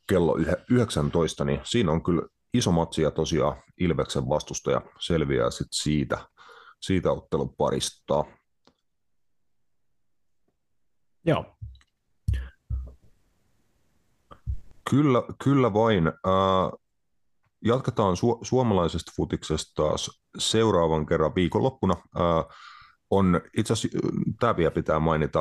kello 0.09 0.37
19, 0.69 1.45
niin 1.45 1.61
siinä 1.63 1.91
on 1.91 2.03
kyllä 2.03 2.21
iso 2.53 2.71
matsi 2.71 3.01
ja 3.01 3.11
tosiaan 3.11 3.55
Ilveksen 3.79 4.29
vastustaja 4.29 4.81
selviää 4.99 5.51
sit 5.51 5.67
siitä, 5.71 6.17
siitä 6.81 7.11
ottelun 7.11 7.55
parista. 7.55 8.25
Joo, 11.25 11.45
Kyllä, 14.89 15.23
kyllä 15.43 15.73
vain. 15.73 16.07
Äh, 16.07 16.79
jatketaan 17.65 18.13
su- 18.13 18.39
suomalaisesta 18.41 19.11
futiksesta 19.15 19.83
taas 19.83 20.21
seuraavan 20.37 21.05
kerran 21.05 21.35
viikonloppuna. 21.35 21.95
Äh, 22.15 22.57
on 23.09 23.41
itse 23.57 23.73
asiassa, 23.73 23.97
tämä 24.39 24.57
vielä 24.57 24.71
pitää 24.71 24.99
mainita, 24.99 25.39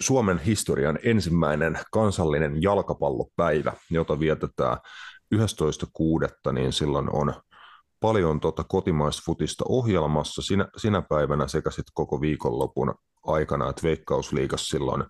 Suomen 0.00 0.38
historian 0.38 0.98
ensimmäinen 1.02 1.78
kansallinen 1.92 2.62
jalkapallopäivä, 2.62 3.72
jota 3.90 4.20
vietetään 4.20 4.78
11.6., 5.34 6.52
niin 6.52 6.72
silloin 6.72 7.12
on 7.12 7.34
paljon 8.00 8.40
tota 8.40 8.64
kotimaista 8.64 9.22
futista 9.26 9.64
ohjelmassa 9.68 10.42
sinä, 10.42 10.68
sinä 10.76 11.02
päivänä 11.02 11.48
sekä 11.48 11.70
sitten 11.70 11.92
koko 11.94 12.20
viikonlopun 12.20 12.94
aikana, 13.26 13.70
että 13.70 13.82
Veikkausliigassa 13.82 14.66
silloin 14.78 15.04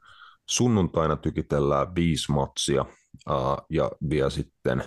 sunnuntaina 0.50 1.16
tykitellään 1.16 1.95
viisi 1.95 2.33
matsia 2.33 2.85
ja 3.71 3.90
vielä 4.11 4.30
sitten 4.30 4.85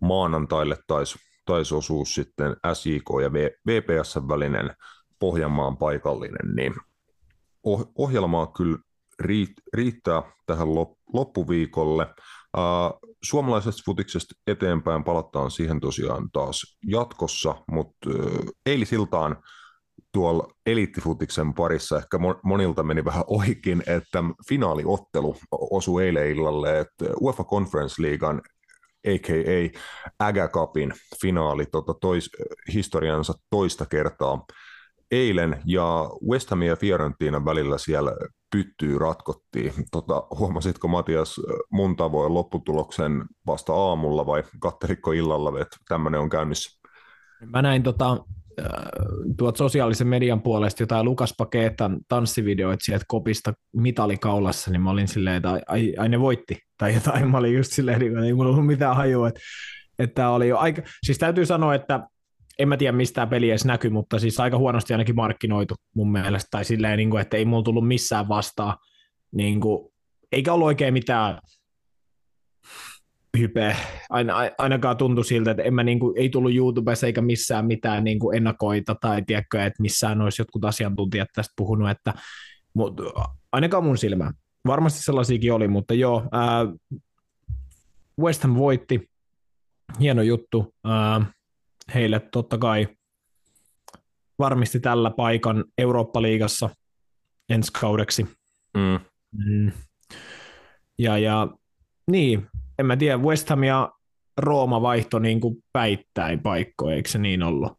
maanantaille 0.00 0.78
taisi 0.86 1.18
tais 1.46 1.72
osuus 1.72 2.14
sitten 2.14 2.56
SIK 2.72 3.04
ja 3.22 3.32
VPS 3.66 4.16
välinen 4.28 4.70
Pohjanmaan 5.18 5.76
paikallinen, 5.76 6.54
niin 6.56 6.74
oh, 7.62 7.92
ohjelmaa 7.98 8.46
kyllä 8.46 8.78
riittää 9.72 10.22
tähän 10.46 10.68
loppuviikolle. 11.12 12.06
Suomalaisesta 13.24 13.82
futiksesta 13.84 14.34
eteenpäin 14.46 15.04
palataan 15.04 15.50
siihen 15.50 15.80
tosiaan 15.80 16.30
taas 16.32 16.78
jatkossa, 16.86 17.54
mutta 17.70 18.10
eilisiltaan 18.66 19.42
tuolla 20.12 20.48
eliittifutiksen 20.66 21.54
parissa 21.54 21.98
ehkä 21.98 22.18
monilta 22.42 22.82
meni 22.82 23.04
vähän 23.04 23.24
ohikin, 23.26 23.82
että 23.86 24.24
finaaliottelu 24.48 25.36
osui 25.50 26.04
eilen 26.04 26.30
illalle, 26.30 26.78
että 26.78 27.04
UEFA 27.20 27.44
Conference 27.44 28.02
Leaguean 28.02 28.42
a.k.a. 29.06 29.78
Aga 30.18 30.48
Cupin 30.48 30.92
finaali 31.20 31.66
tota, 31.66 31.94
tois, 31.94 32.30
historiansa 32.72 33.34
toista 33.50 33.86
kertaa 33.86 34.44
eilen, 35.10 35.62
ja 35.64 36.10
West 36.30 36.50
Ham 36.50 36.62
ja 36.62 36.76
Fiorentina 36.76 37.44
välillä 37.44 37.78
siellä 37.78 38.12
pyttyy 38.52 38.98
ratkottiin. 38.98 39.72
Tota, 39.90 40.26
huomasitko 40.38 40.88
Matias 40.88 41.40
mun 41.70 41.96
tavoin 41.96 42.34
lopputuloksen 42.34 43.24
vasta 43.46 43.74
aamulla 43.74 44.26
vai 44.26 44.42
katteliko 44.60 45.12
illalla, 45.12 45.60
että 45.60 45.76
tämmöinen 45.88 46.20
on 46.20 46.30
käynnissä? 46.30 46.80
Mä 47.46 47.62
näin 47.62 47.82
tota, 47.82 48.24
tuot 49.38 49.56
sosiaalisen 49.56 50.06
median 50.06 50.42
puolesta 50.42 50.82
jotain 50.82 51.04
Lukas 51.04 51.34
Paketan 51.38 51.98
tanssivideoita 52.08 52.84
sieltä 52.84 53.04
kopista 53.08 53.52
mitalikaulassa, 53.76 54.70
niin 54.70 54.82
mä 54.82 54.90
olin 54.90 55.08
silleen, 55.08 55.36
että 55.36 55.60
ai, 55.66 55.94
ai 55.98 56.08
ne 56.08 56.20
voitti, 56.20 56.58
tai 56.78 56.94
jotain, 56.94 57.30
mä 57.30 57.38
olin 57.38 57.54
just 57.54 57.72
silleen, 57.72 58.02
että 58.02 58.24
ei 58.24 58.34
mulla 58.34 58.50
ollut 58.50 58.66
mitään 58.66 58.96
hajua, 58.96 59.28
että, 59.28 59.40
että 59.98 60.30
oli 60.30 60.48
jo 60.48 60.58
aika, 60.58 60.82
siis 61.02 61.18
täytyy 61.18 61.46
sanoa, 61.46 61.74
että 61.74 62.00
en 62.58 62.68
mä 62.68 62.76
tiedä 62.76 62.96
mistä 62.96 63.26
peli 63.26 63.50
edes 63.50 63.64
näkyy, 63.64 63.90
mutta 63.90 64.18
siis 64.18 64.40
aika 64.40 64.58
huonosti 64.58 64.94
ainakin 64.94 65.16
markkinoitu 65.16 65.74
mun 65.94 66.12
mielestä, 66.12 66.48
tai 66.50 66.64
silleen, 66.64 66.96
niin 66.96 67.10
kuin, 67.10 67.20
että 67.20 67.36
ei 67.36 67.44
mulla 67.44 67.62
tullut 67.62 67.88
missään 67.88 68.28
vastaan, 68.28 68.76
niin 69.32 69.60
kuin, 69.60 69.92
eikä 70.32 70.52
ollut 70.52 70.66
oikein 70.66 70.94
mitään 70.94 71.38
hype. 73.38 73.76
Aina, 74.10 74.34
ainakaan 74.58 74.96
tuntui 74.96 75.24
siltä, 75.24 75.50
että 75.50 75.62
en 75.62 75.74
mä 75.74 75.82
niinku, 75.82 76.14
ei 76.16 76.28
tullut 76.28 76.54
YouTubessa 76.54 77.06
eikä 77.06 77.22
missään 77.22 77.66
mitään 77.66 78.04
niinku 78.04 78.30
ennakoita 78.30 78.94
tai 79.00 79.22
tiedätkö, 79.26 79.64
että 79.64 79.82
missään 79.82 80.20
olisi 80.20 80.42
jotkut 80.42 80.64
asiantuntijat 80.64 81.28
tästä 81.34 81.52
puhunut, 81.56 81.90
että 81.90 82.14
mut, 82.74 83.00
ainakaan 83.52 83.84
mun 83.84 83.98
silmään. 83.98 84.34
Varmasti 84.66 85.02
sellaisiakin 85.02 85.52
oli, 85.52 85.68
mutta 85.68 85.94
joo, 85.94 86.28
ää, 86.32 86.66
West 88.20 88.42
Ham 88.42 88.54
voitti, 88.54 89.10
hieno 90.00 90.22
juttu 90.22 90.74
ää, 90.84 91.26
heille 91.94 92.20
totta 92.20 92.58
kai 92.58 92.88
varmisti 94.38 94.80
tällä 94.80 95.10
paikan 95.10 95.64
Eurooppa-liigassa 95.78 96.70
ensi 97.48 97.72
kaudeksi. 97.80 98.26
Mm. 98.74 99.00
Mm. 99.44 99.72
Ja, 100.98 101.18
ja 101.18 101.48
niin, 102.10 102.46
en 102.78 102.86
mä 102.86 102.96
tiedä, 102.96 103.18
West 103.18 103.48
Ham 103.48 103.64
ja 103.64 103.92
Rooma 104.36 104.82
vaihto 104.82 105.18
niin 105.18 105.40
kuin 105.40 105.56
päittäin 105.72 106.40
paikkoja, 106.40 106.96
eikö 106.96 107.08
se 107.08 107.18
niin 107.18 107.42
ollut? 107.42 107.72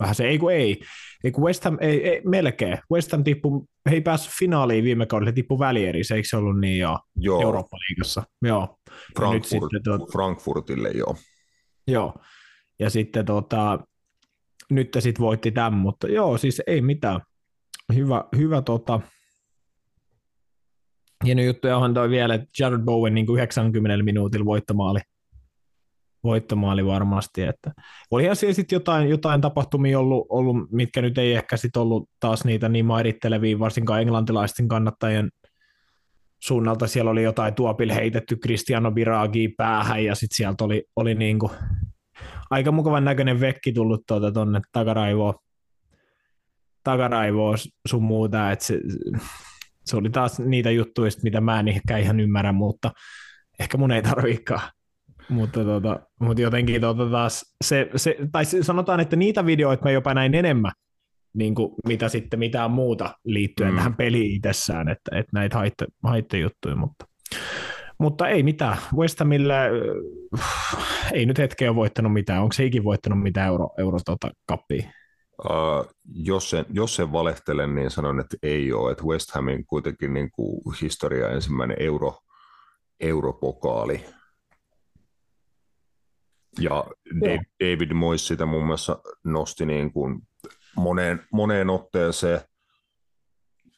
Vähän 0.00 0.14
se, 0.14 0.24
ei 0.24 0.38
kun 0.38 0.52
ei. 0.52 0.80
Ei 1.24 1.30
kun 1.30 1.44
West 1.44 1.64
Ham, 1.64 1.78
ei, 1.80 2.08
ei 2.08 2.22
melkein. 2.24 2.78
West 2.92 3.12
Ham 3.12 3.24
tippu, 3.24 3.68
he 3.90 3.94
ei 3.94 4.00
päässyt 4.00 4.32
finaaliin 4.38 4.84
viime 4.84 5.06
kaudella, 5.06 5.32
tippu 5.32 5.58
välierissä, 5.58 6.14
eikö 6.14 6.28
se 6.28 6.36
ollut 6.36 6.60
niin 6.60 6.78
jo 6.78 6.98
joo. 7.16 7.42
Eurooppa-liigassa? 7.42 8.22
Joo. 8.42 8.78
Frankfurt, 9.18 9.32
nyt 9.32 9.44
sitten, 9.44 9.82
tuot, 9.84 10.12
Frankfurtille, 10.12 10.90
joo. 10.90 11.16
Joo. 11.86 12.14
Ja 12.78 12.90
sitten 12.90 13.24
tota, 13.24 13.78
nyt 14.70 14.96
sitten 14.98 15.24
voitti 15.24 15.50
tämän, 15.50 15.74
mutta 15.74 16.08
joo, 16.08 16.38
siis 16.38 16.62
ei 16.66 16.80
mitään. 16.80 17.20
Hyvä, 17.94 18.24
hyvä 18.36 18.62
tota, 18.62 19.00
hieno 21.24 21.42
juttu, 21.42 21.66
ja 21.66 21.76
onhan 21.76 21.94
toi 21.94 22.10
vielä, 22.10 22.34
että 22.34 22.48
Jared 22.58 22.80
Bowen 22.80 23.14
niin 23.14 23.26
kuin 23.26 23.36
90 23.36 24.04
minuutilla 24.04 24.44
voittomaali 24.44 25.00
voittomaali 26.24 26.86
varmasti. 26.86 27.42
Että 27.42 27.72
olihan 28.10 28.36
siellä 28.36 28.54
sitten 28.54 28.76
jotain, 28.76 29.08
jotain 29.08 29.40
tapahtumia 29.40 29.98
ollut, 29.98 30.26
ollut, 30.28 30.70
mitkä 30.70 31.02
nyt 31.02 31.18
ei 31.18 31.34
ehkä 31.34 31.56
sitten 31.56 31.82
ollut 31.82 32.10
taas 32.20 32.44
niitä 32.44 32.68
niin 32.68 32.86
mairittelevia, 32.86 33.58
varsinkaan 33.58 34.00
englantilaisten 34.00 34.68
kannattajien 34.68 35.30
suunnalta. 36.42 36.86
Siellä 36.86 37.10
oli 37.10 37.22
jotain 37.22 37.54
tuopille 37.54 37.94
heitetty 37.94 38.36
Cristiano 38.36 38.90
Biragi 38.90 39.48
päähän 39.56 40.04
ja 40.04 40.14
sitten 40.14 40.36
sieltä 40.36 40.64
oli, 40.64 40.84
oli 40.96 41.14
niinku 41.14 41.50
aika 42.50 42.72
mukavan 42.72 43.04
näköinen 43.04 43.40
vekki 43.40 43.72
tullut 43.72 44.02
tuota 44.06 44.32
takaraivoon, 44.72 45.34
takaraivoon 46.84 47.58
sun 47.88 48.02
muuta, 48.02 48.50
että 48.50 48.64
se, 48.64 48.80
se, 49.84 49.96
oli 49.96 50.10
taas 50.10 50.40
niitä 50.40 50.70
juttuja, 50.70 51.10
mitä 51.22 51.40
mä 51.40 51.60
en 51.60 51.68
ehkä 51.68 51.98
ihan 51.98 52.20
ymmärrä, 52.20 52.52
mutta 52.52 52.90
ehkä 53.60 53.78
mun 53.78 53.92
ei 53.92 54.02
tarviikaan 54.02 54.70
mutta, 55.28 55.64
tota, 55.64 56.00
mutta 56.20 56.42
jotenkin 56.42 56.80
tota 56.80 57.10
taas 57.10 57.54
se, 57.64 57.90
se, 57.96 58.16
tai 58.32 58.44
sanotaan, 58.44 59.00
että 59.00 59.16
niitä 59.16 59.46
videoita 59.46 59.84
mä 59.84 59.90
jopa 59.90 60.14
näin 60.14 60.34
enemmän, 60.34 60.72
niin 61.34 61.54
kuin 61.54 61.74
mitä 61.88 62.08
sitten 62.08 62.38
mitään 62.38 62.70
muuta 62.70 63.14
liittyen 63.24 63.70
mm. 63.70 63.76
tähän 63.76 63.96
peliin 63.96 64.36
itsessään, 64.36 64.88
että, 64.88 65.18
että 65.18 65.30
näitä 65.32 65.58
haitte, 65.58 65.86
haittejuttuja, 66.04 66.76
mutta, 66.76 67.06
mutta 67.98 68.28
ei 68.28 68.42
mitään. 68.42 68.76
West 68.96 69.18
Hamille 69.18 69.54
ei 71.12 71.26
nyt 71.26 71.38
hetkeä 71.38 71.70
ole 71.70 71.76
voittanut 71.76 72.12
mitään. 72.12 72.42
Onko 72.42 72.52
se 72.52 72.64
ikin 72.64 72.84
voittanut 72.84 73.22
mitään 73.22 73.48
euro, 73.48 73.68
euro 73.78 73.98
tota, 74.04 74.30
kappia? 74.46 74.90
Uh, 75.44 75.94
jos, 76.14 76.50
sen, 76.50 76.66
jos 76.70 76.96
sen 76.96 77.12
valehtelen, 77.12 77.74
niin 77.74 77.90
sanon, 77.90 78.20
että 78.20 78.36
ei 78.42 78.72
ole. 78.72 78.92
Että 78.92 79.04
West 79.04 79.30
Hamin 79.30 79.66
kuitenkin 79.66 80.14
niin 80.14 80.30
kuin 80.30 80.62
historia 80.82 81.28
ensimmäinen 81.28 81.76
euro, 81.80 82.18
europokaali 83.00 84.04
ja 86.60 86.84
Joo. 87.22 87.38
David 87.60 87.92
Moyes 87.92 88.26
sitä 88.26 88.46
muun 88.46 88.66
muassa 88.66 88.98
nosti 89.24 89.66
niin 89.66 89.92
kuin 89.92 90.20
moneen, 90.76 91.26
moneen 91.32 91.70
otteeseen, 91.70 92.40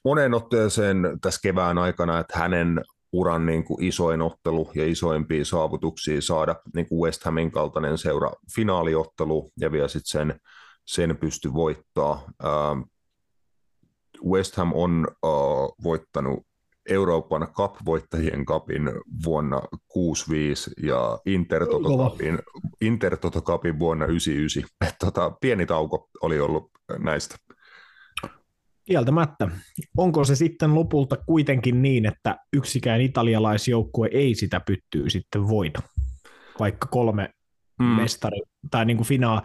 moneen 0.04 0.34
otteeseen 0.34 1.18
tässä 1.20 1.40
kevään 1.42 1.78
aikana, 1.78 2.18
että 2.18 2.38
hänen 2.38 2.80
uran 3.12 3.46
niin 3.46 3.64
kuin 3.64 3.84
isoin 3.84 4.22
ottelu 4.22 4.70
ja 4.74 4.86
isoimpia 4.86 5.44
saavutuksia 5.44 6.22
saada 6.22 6.56
niin 6.74 6.88
kuin 6.88 7.06
West 7.06 7.24
Hamin 7.24 7.50
kaltainen 7.50 7.98
seura 7.98 8.30
finaaliottelu 8.54 9.52
ja 9.60 9.72
vielä 9.72 9.88
sitten 9.88 10.10
sen, 10.20 10.40
sen 10.84 11.16
pysty 11.16 11.54
voittaa. 11.54 12.24
Ähm, 12.44 12.80
West 14.24 14.56
Ham 14.56 14.72
on 14.74 15.08
uh, 15.24 15.74
voittanut 15.84 16.46
Euroopan 16.88 17.48
Cup-voittajien 17.52 18.44
kapin 18.44 18.90
vuonna 19.24 19.62
65 19.88 20.70
ja 20.82 21.18
Intertoto-kapin, 21.26 22.38
Intertoto-kapin 22.80 23.78
vuonna 23.78 24.06
99. 24.06 24.70
Et 24.88 24.94
tota, 24.98 25.30
pieni 25.40 25.66
tauko 25.66 26.08
oli 26.22 26.40
ollut 26.40 26.70
näistä. 26.98 27.36
Kieltämättä. 28.84 29.48
Onko 29.96 30.24
se 30.24 30.36
sitten 30.36 30.74
lopulta 30.74 31.16
kuitenkin 31.16 31.82
niin, 31.82 32.06
että 32.06 32.36
yksikään 32.52 33.00
italialaisjoukkue 33.00 34.08
ei 34.12 34.34
sitä 34.34 34.60
pyttyy 34.60 35.10
sitten 35.10 35.48
voida? 35.48 35.82
Vaikka 36.60 36.88
kolme 36.90 37.30
mm. 37.78 37.86
mestari, 37.86 38.40
tai 38.70 38.84
niin 38.84 38.96
kuin 38.96 39.06
finaa, 39.06 39.42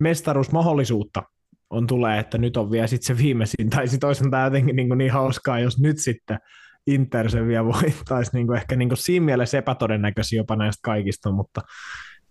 mestaruusmahdollisuutta 0.00 1.22
on 1.70 1.86
tulee, 1.86 2.18
että 2.18 2.38
nyt 2.38 2.56
on 2.56 2.70
vielä 2.70 2.86
sitten 2.86 3.16
se 3.16 3.22
viimeisin, 3.22 3.70
tai 3.70 3.88
sitten 3.88 4.06
olisi 4.06 4.30
tämä 4.30 4.44
jotenkin 4.44 4.76
niin, 4.76 4.98
niin 4.98 5.12
hauskaa, 5.12 5.58
jos 5.58 5.78
nyt 5.78 5.98
sitten 5.98 6.38
Inter 6.86 7.30
sen 7.30 7.48
vielä 7.48 7.64
voittaisi 7.64 8.30
niin 8.34 8.46
kuin 8.46 8.56
ehkä 8.56 8.76
niin 8.76 8.88
kuin 8.88 8.98
siinä 8.98 9.26
mielessä 9.26 9.58
epätodennäköisiä 9.58 10.36
jopa 10.36 10.56
näistä 10.56 10.80
kaikista, 10.84 11.32
mutta 11.32 11.60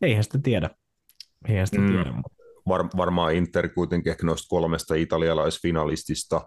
eihän 0.01 0.23
sitä 0.23 0.39
tiedä. 0.43 0.69
Eihän 1.47 1.67
sitä 1.67 1.81
mm. 1.81 1.87
tiedä. 1.87 2.11
Mutta... 2.11 2.33
Var, 2.67 2.85
varmaan 2.97 3.33
Inter 3.33 3.69
kuitenkin 3.69 4.11
ehkä 4.11 4.25
noista 4.25 4.49
kolmesta 4.49 4.95
italialaisfinalistista 4.95 6.41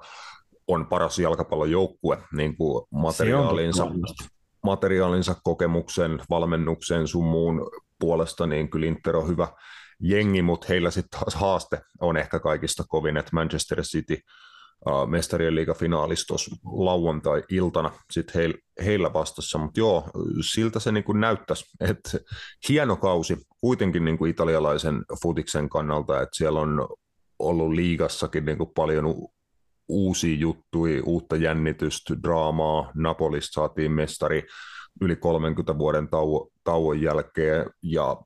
on 0.68 0.86
paras 0.86 1.18
jalkapallojoukkue 1.18 2.18
niin 2.32 2.56
kuin 2.56 2.86
materiaalinsa, 2.90 3.86
materiaalinsa, 4.64 5.36
kokemuksen, 5.44 6.20
valmennuksen 6.30 7.08
sun 7.08 7.24
muun 7.24 7.70
puolesta, 8.02 8.46
niin 8.46 8.70
kyllä 8.70 8.86
Inter 8.86 9.16
on 9.16 9.28
hyvä 9.28 9.48
jengi, 10.00 10.42
mutta 10.42 10.66
heillä 10.68 10.90
sitten 10.90 11.20
taas 11.20 11.34
haaste 11.34 11.80
on 12.00 12.16
ehkä 12.16 12.40
kaikista 12.40 12.84
kovin, 12.88 13.16
että 13.16 13.30
Manchester 13.32 13.82
City– 13.82 14.18
mestarien 15.06 15.54
liigafinaalis 15.54 16.26
lauantai-iltana 16.64 17.92
sit 18.10 18.34
heil, 18.34 18.54
heillä 18.84 19.12
vastassa, 19.12 19.58
mutta 19.58 19.80
joo, 19.80 20.10
siltä 20.40 20.80
se 20.80 20.92
niin 20.92 21.04
näyttäisi, 21.14 21.64
että 21.80 22.18
hieno 22.68 22.96
kausi 22.96 23.36
kuitenkin 23.60 24.04
niin 24.04 24.18
kuin 24.18 24.30
italialaisen 24.30 25.04
futiksen 25.22 25.68
kannalta, 25.68 26.22
että 26.22 26.36
siellä 26.36 26.60
on 26.60 26.88
ollut 27.38 27.72
liigassakin 27.72 28.44
niin 28.44 28.58
kuin 28.58 28.70
paljon 28.74 29.14
uusia 29.88 30.36
juttuja, 30.36 31.02
uutta 31.04 31.36
jännitystä, 31.36 32.14
draamaa, 32.22 32.90
Napolista 32.94 33.52
saatiin 33.52 33.92
mestari 33.92 34.42
yli 35.00 35.16
30 35.16 35.78
vuoden 35.78 36.08
tauo, 36.08 36.50
tauon 36.64 37.00
jälkeen 37.00 37.70
ja 37.82 38.16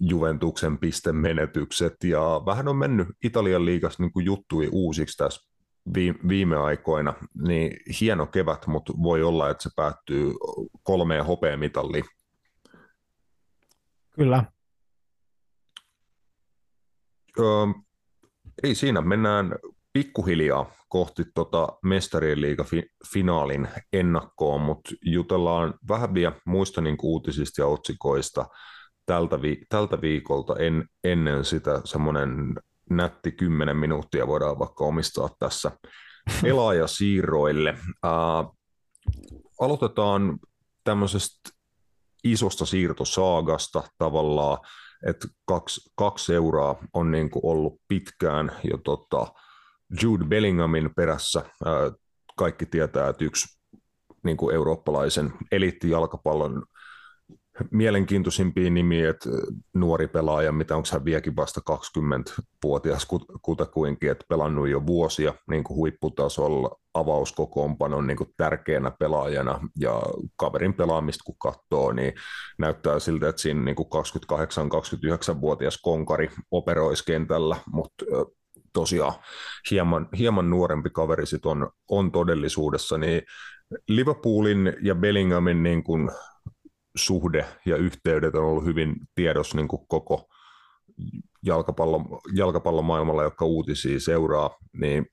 Juventuksen 0.00 0.78
pistemenetykset 0.78 1.94
ja 2.04 2.42
vähän 2.46 2.68
on 2.68 2.76
mennyt 2.76 3.08
Italian 3.24 3.64
liigassa 3.64 4.02
niin 4.02 4.24
juttui 4.24 4.68
uusiksi 4.72 5.16
tässä 5.16 5.50
viime 6.28 6.56
aikoina, 6.56 7.14
niin 7.46 7.76
hieno 8.00 8.26
kevät, 8.26 8.66
mutta 8.66 8.92
voi 9.02 9.22
olla, 9.22 9.50
että 9.50 9.62
se 9.62 9.70
päättyy 9.76 10.32
kolmeen 10.82 11.24
hopeamitalliin. 11.24 12.04
Kyllä. 14.12 14.44
Öö, 17.38 17.66
ei 18.62 18.74
siinä, 18.74 19.00
mennään 19.00 19.54
pikkuhiljaa 19.92 20.70
kohti 20.96 21.24
tota 21.34 21.68
mestarien 21.82 22.38
finaalin 23.12 23.68
ennakkoon, 23.92 24.60
mutta 24.60 24.90
jutellaan 25.02 25.74
vähän 25.88 26.14
vielä 26.14 26.40
muista 26.46 26.80
niin 26.80 26.96
uutisista 27.02 27.62
ja 27.62 27.66
otsikoista 27.66 28.46
tältä, 29.06 29.42
vi- 29.42 29.64
tältä 29.68 30.00
viikolta 30.00 30.56
en, 30.56 30.88
ennen 31.04 31.44
sitä 31.44 31.80
semmoinen 31.84 32.30
nätti 32.90 33.32
10 33.32 33.76
minuuttia 33.76 34.26
voidaan 34.26 34.58
vaikka 34.58 34.84
omistaa 34.84 35.28
tässä 35.38 35.70
pelaajasiirroille. 36.42 37.70
Äh, 38.04 38.52
aloitetaan 39.60 40.38
tämmöisestä 40.84 41.50
isosta 42.24 42.66
siirtosaagasta 42.66 43.82
tavallaan, 43.98 44.58
että 45.06 45.28
kaksi, 45.46 45.90
kaksi 45.96 46.24
seuraa 46.24 46.76
on 46.92 47.10
niin 47.10 47.30
kuin 47.30 47.44
ollut 47.44 47.80
pitkään 47.88 48.52
jo 48.70 48.78
tota 48.78 49.26
Jude 50.02 50.24
Bellinghamin 50.24 50.90
perässä. 50.96 51.42
Kaikki 52.36 52.66
tietää, 52.66 53.08
että 53.08 53.24
yksi 53.24 53.58
niin 54.24 54.36
kuin 54.36 54.54
eurooppalaisen 54.54 55.32
eliittijalkapallon 55.52 56.62
mielenkiintoisimpia 57.70 58.70
nimiä, 58.70 59.10
että 59.10 59.30
nuori 59.74 60.08
pelaaja, 60.08 60.52
mitä 60.52 60.76
onko 60.76 60.88
hän 60.92 61.04
vieläkin 61.04 61.36
vasta 61.36 61.60
20-vuotias 61.70 63.06
kutakuinkin, 63.42 64.10
että 64.10 64.24
pelannut 64.28 64.68
jo 64.68 64.86
vuosia 64.86 65.34
niin 65.50 65.64
kuin 65.64 65.76
huipputasolla 65.76 66.76
avauskokoonpanon 66.94 68.06
niin 68.06 68.16
kuin 68.16 68.30
tärkeänä 68.36 68.90
pelaajana 68.98 69.60
ja 69.80 70.02
kaverin 70.36 70.74
pelaamista 70.74 71.22
kun 71.26 71.36
katsoo, 71.38 71.92
niin 71.92 72.12
näyttää 72.58 72.98
siltä, 72.98 73.28
että 73.28 73.42
siinä 73.42 73.64
niin 73.64 73.76
28-29-vuotias 75.36 75.78
konkari 75.82 76.30
operoisi 76.50 77.04
kentällä, 77.04 77.56
mutta 77.72 78.04
tosiaan 78.76 79.14
hieman, 79.70 80.08
hieman 80.18 80.50
nuorempi 80.50 80.90
kaveri 80.90 81.26
sit 81.26 81.46
on, 81.46 81.70
on 81.90 82.12
todellisuudessa, 82.12 82.98
niin 82.98 83.22
Liverpoolin 83.88 84.76
ja 84.82 84.94
Bellinghamin 84.94 85.62
niin 85.62 85.84
kuin 85.84 86.10
suhde 86.96 87.46
ja 87.66 87.76
yhteydet 87.76 88.34
on 88.34 88.44
ollut 88.44 88.64
hyvin 88.64 88.94
tiedossa 89.14 89.56
niin 89.56 89.68
koko 89.88 90.28
jalkapallon, 91.42 92.04
jalkapallomaailmalla, 92.34 93.22
joka 93.22 93.44
uutisia 93.44 94.00
seuraa, 94.00 94.50
niin 94.72 95.06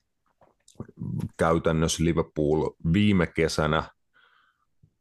käytännössä 1.36 2.04
Liverpool 2.04 2.70
viime 2.92 3.26
kesänä 3.26 3.82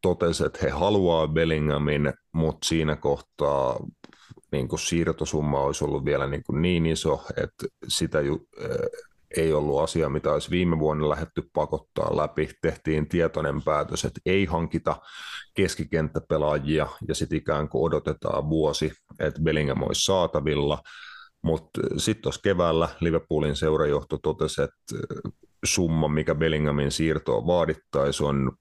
totesi, 0.02 0.46
että 0.46 0.60
he 0.62 0.70
haluaa 0.70 1.28
Bellinghamin, 1.28 2.14
mutta 2.32 2.68
siinä 2.68 2.96
kohtaa 2.96 3.80
niin 4.54 4.68
kuin 4.68 4.80
siirtosumma 4.80 5.62
olisi 5.62 5.86
ollut 5.86 6.06
vielä 6.06 6.28
niin, 6.28 6.44
kuin 6.44 6.62
niin 6.62 6.86
iso, 6.86 7.24
että 7.38 7.66
sitä 7.88 8.22
ju, 8.22 8.48
ei 9.38 9.54
ollut 9.54 9.80
asia, 9.80 10.10
mitä 10.10 10.32
olisi 10.32 10.50
viime 10.50 10.80
vuonna 10.80 11.10
lähetty 11.10 11.50
pakottaa 11.54 12.18
läpi. 12.18 12.50
Tehtiin 12.62 13.10
tietoinen 13.10 13.62
päätös, 13.62 14.06
että 14.06 14.22
ei 14.26 14.46
hankita 14.46 14.96
keskikenttäpelaajia 15.54 16.88
ja 17.08 17.16
sitten 17.16 17.38
ikään 17.38 17.70
kuin 17.70 17.84
odotetaan 17.84 18.50
vuosi, 18.50 18.92
että 19.20 19.42
Bellingham 19.42 19.84
olisi 19.84 20.02
saatavilla. 20.02 20.80
Mutta 21.42 21.82
sitten 21.98 22.22
tuossa 22.24 22.42
keväällä 22.44 22.90
Liverpoolin 23.00 23.56
seurajohto 23.56 24.18
totesi, 24.18 24.62
että 24.62 25.18
summa, 25.66 26.08
mikä 26.08 26.36
Bellinghamin 26.36 26.92
siirtoon 26.92 27.48
vaadittaisi, 27.48 28.24
on 28.24 28.52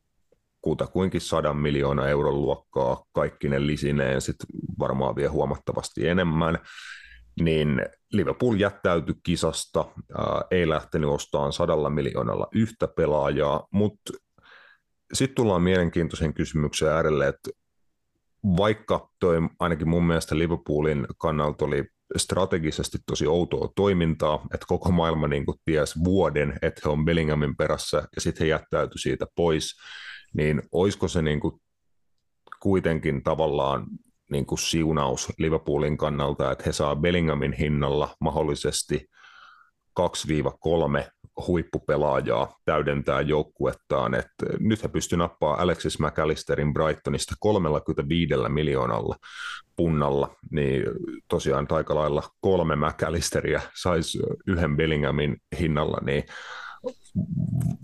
kutakuinkin 0.63 1.21
sadan 1.21 1.57
miljoonaa 1.57 2.09
euron 2.09 2.43
luokkaa 2.43 3.05
kaikkinen 3.13 3.67
lisineen, 3.67 4.21
sitten 4.21 4.47
varmaan 4.79 5.17
vielä 5.17 5.31
huomattavasti 5.31 6.09
enemmän 6.09 6.59
niin 7.41 7.87
Liverpool 8.13 8.57
jättäytyi 8.57 9.15
kisasta, 9.23 9.85
ää, 10.19 10.43
ei 10.51 10.69
lähtenyt 10.69 11.11
ostamaan 11.11 11.53
sadalla 11.53 11.91
miljoonalla 11.91 12.49
yhtä 12.55 12.89
pelaajaa, 12.89 13.67
mutta 13.71 14.13
sitten 15.13 15.35
tullaan 15.35 15.63
mielenkiintoisen 15.63 16.35
kysymyksen 16.35 16.89
äärelle, 16.89 17.29
että 17.29 17.51
vaikka 18.57 19.11
toi 19.21 19.37
ainakin 19.59 19.89
mun 19.89 20.05
mielestä 20.07 20.39
Liverpoolin 20.39 21.07
kannalta 21.19 21.65
oli 21.65 21.85
strategisesti 22.17 22.99
tosi 23.07 23.27
outoa 23.27 23.69
toimintaa, 23.77 24.47
että 24.55 24.67
koko 24.69 24.91
maailma 24.91 25.29
niin 25.29 25.47
kuin 25.47 25.59
ties 25.65 26.05
vuoden, 26.05 26.59
että 26.63 26.81
he 26.85 26.91
on 26.91 27.05
Bellinghamin 27.05 27.57
perässä 27.57 27.97
ja 28.15 28.21
sitten 28.21 28.45
he 28.45 28.49
jättäytyi 28.49 28.99
siitä 28.99 29.27
pois, 29.37 29.77
niin 30.33 30.63
olisiko 30.73 31.09
se 31.09 31.23
niin 31.23 31.41
kuin 31.41 31.55
kuitenkin 32.61 33.23
tavallaan 33.23 33.87
niin 34.31 34.47
kuin 34.47 34.59
siunaus 34.59 35.33
Liverpoolin 35.39 35.97
kannalta, 35.97 36.53
että 36.53 36.65
he 36.67 36.73
saa 36.73 36.97
Bellinghamin 36.97 37.53
hinnalla 37.53 38.17
mahdollisesti 38.21 39.07
2-3 40.01 41.05
huippupelaajaa 41.47 42.57
täydentää 42.65 43.21
joukkuettaan. 43.21 44.15
että 44.15 44.47
nyt 44.59 44.83
he 44.83 44.89
pystyvät 44.89 45.19
nappaamaan 45.19 45.61
Alexis 45.61 45.99
McAllisterin 45.99 46.73
Brightonista 46.73 47.35
35 47.41 48.35
miljoonalla 48.49 49.17
punnalla, 49.77 50.37
niin 50.51 50.85
tosiaan 51.29 51.67
aika 51.71 51.95
lailla 51.95 52.23
kolme 52.41 52.77
McAllisteria 52.77 53.61
saisi 53.75 54.19
yhden 54.47 54.77
Bellinghamin 54.77 55.37
hinnalla, 55.61 55.99
niin 56.03 56.25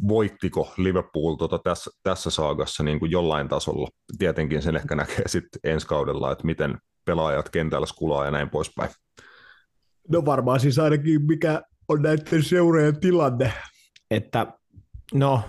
voittiko 0.08 0.74
Liverpool 0.76 1.34
tota 1.34 1.58
tässä, 1.58 1.90
tässä 2.02 2.30
saagassa 2.30 2.82
niin 2.82 2.98
kuin 2.98 3.10
jollain 3.10 3.48
tasolla. 3.48 3.88
Tietenkin 4.18 4.62
sen 4.62 4.76
ehkä 4.76 4.94
näkee 4.94 5.28
sitten 5.28 5.60
ensi 5.64 5.86
kaudella, 5.86 6.32
että 6.32 6.46
miten 6.46 6.78
pelaajat 7.04 7.48
kentällä 7.48 7.86
skulaa 7.86 8.24
ja 8.24 8.30
näin 8.30 8.50
poispäin. 8.50 8.90
No 10.08 10.24
varmaan 10.24 10.60
siis 10.60 10.78
ainakin 10.78 11.26
mikä 11.26 11.62
on 11.88 12.02
näiden 12.02 12.42
seurojen 12.42 13.00
tilanne, 13.00 13.52
että 14.10 14.46
no, 15.14 15.42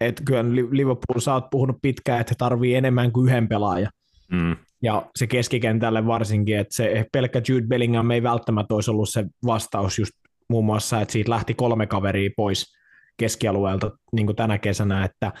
että 0.00 0.22
kyllä 0.24 0.44
Liverpool, 0.70 1.20
sä 1.20 1.34
oot 1.34 1.50
puhunut 1.50 1.76
pitkään, 1.82 2.20
että 2.20 2.30
he 2.30 2.36
tarvii 2.38 2.74
enemmän 2.74 3.12
kuin 3.12 3.28
yhden 3.28 3.48
pelaajan. 3.48 3.92
Mm. 4.32 4.56
Ja 4.82 5.10
se 5.16 5.26
keskikentälle 5.26 6.06
varsinkin, 6.06 6.58
että 6.58 6.74
se 6.74 7.06
pelkkä 7.12 7.42
Jude 7.48 7.66
Bellingham 7.66 8.10
ei 8.10 8.22
välttämättä 8.22 8.74
olisi 8.74 8.90
ollut 8.90 9.08
se 9.08 9.24
vastaus 9.46 9.98
just 9.98 10.12
muun 10.48 10.64
muassa, 10.64 11.00
että 11.00 11.12
siitä 11.12 11.30
lähti 11.30 11.54
kolme 11.54 11.86
kaveria 11.86 12.30
pois 12.36 12.77
keskialueelta 13.18 13.90
niin 14.12 14.36
tänä 14.36 14.58
kesänä, 14.58 15.04
että, 15.04 15.32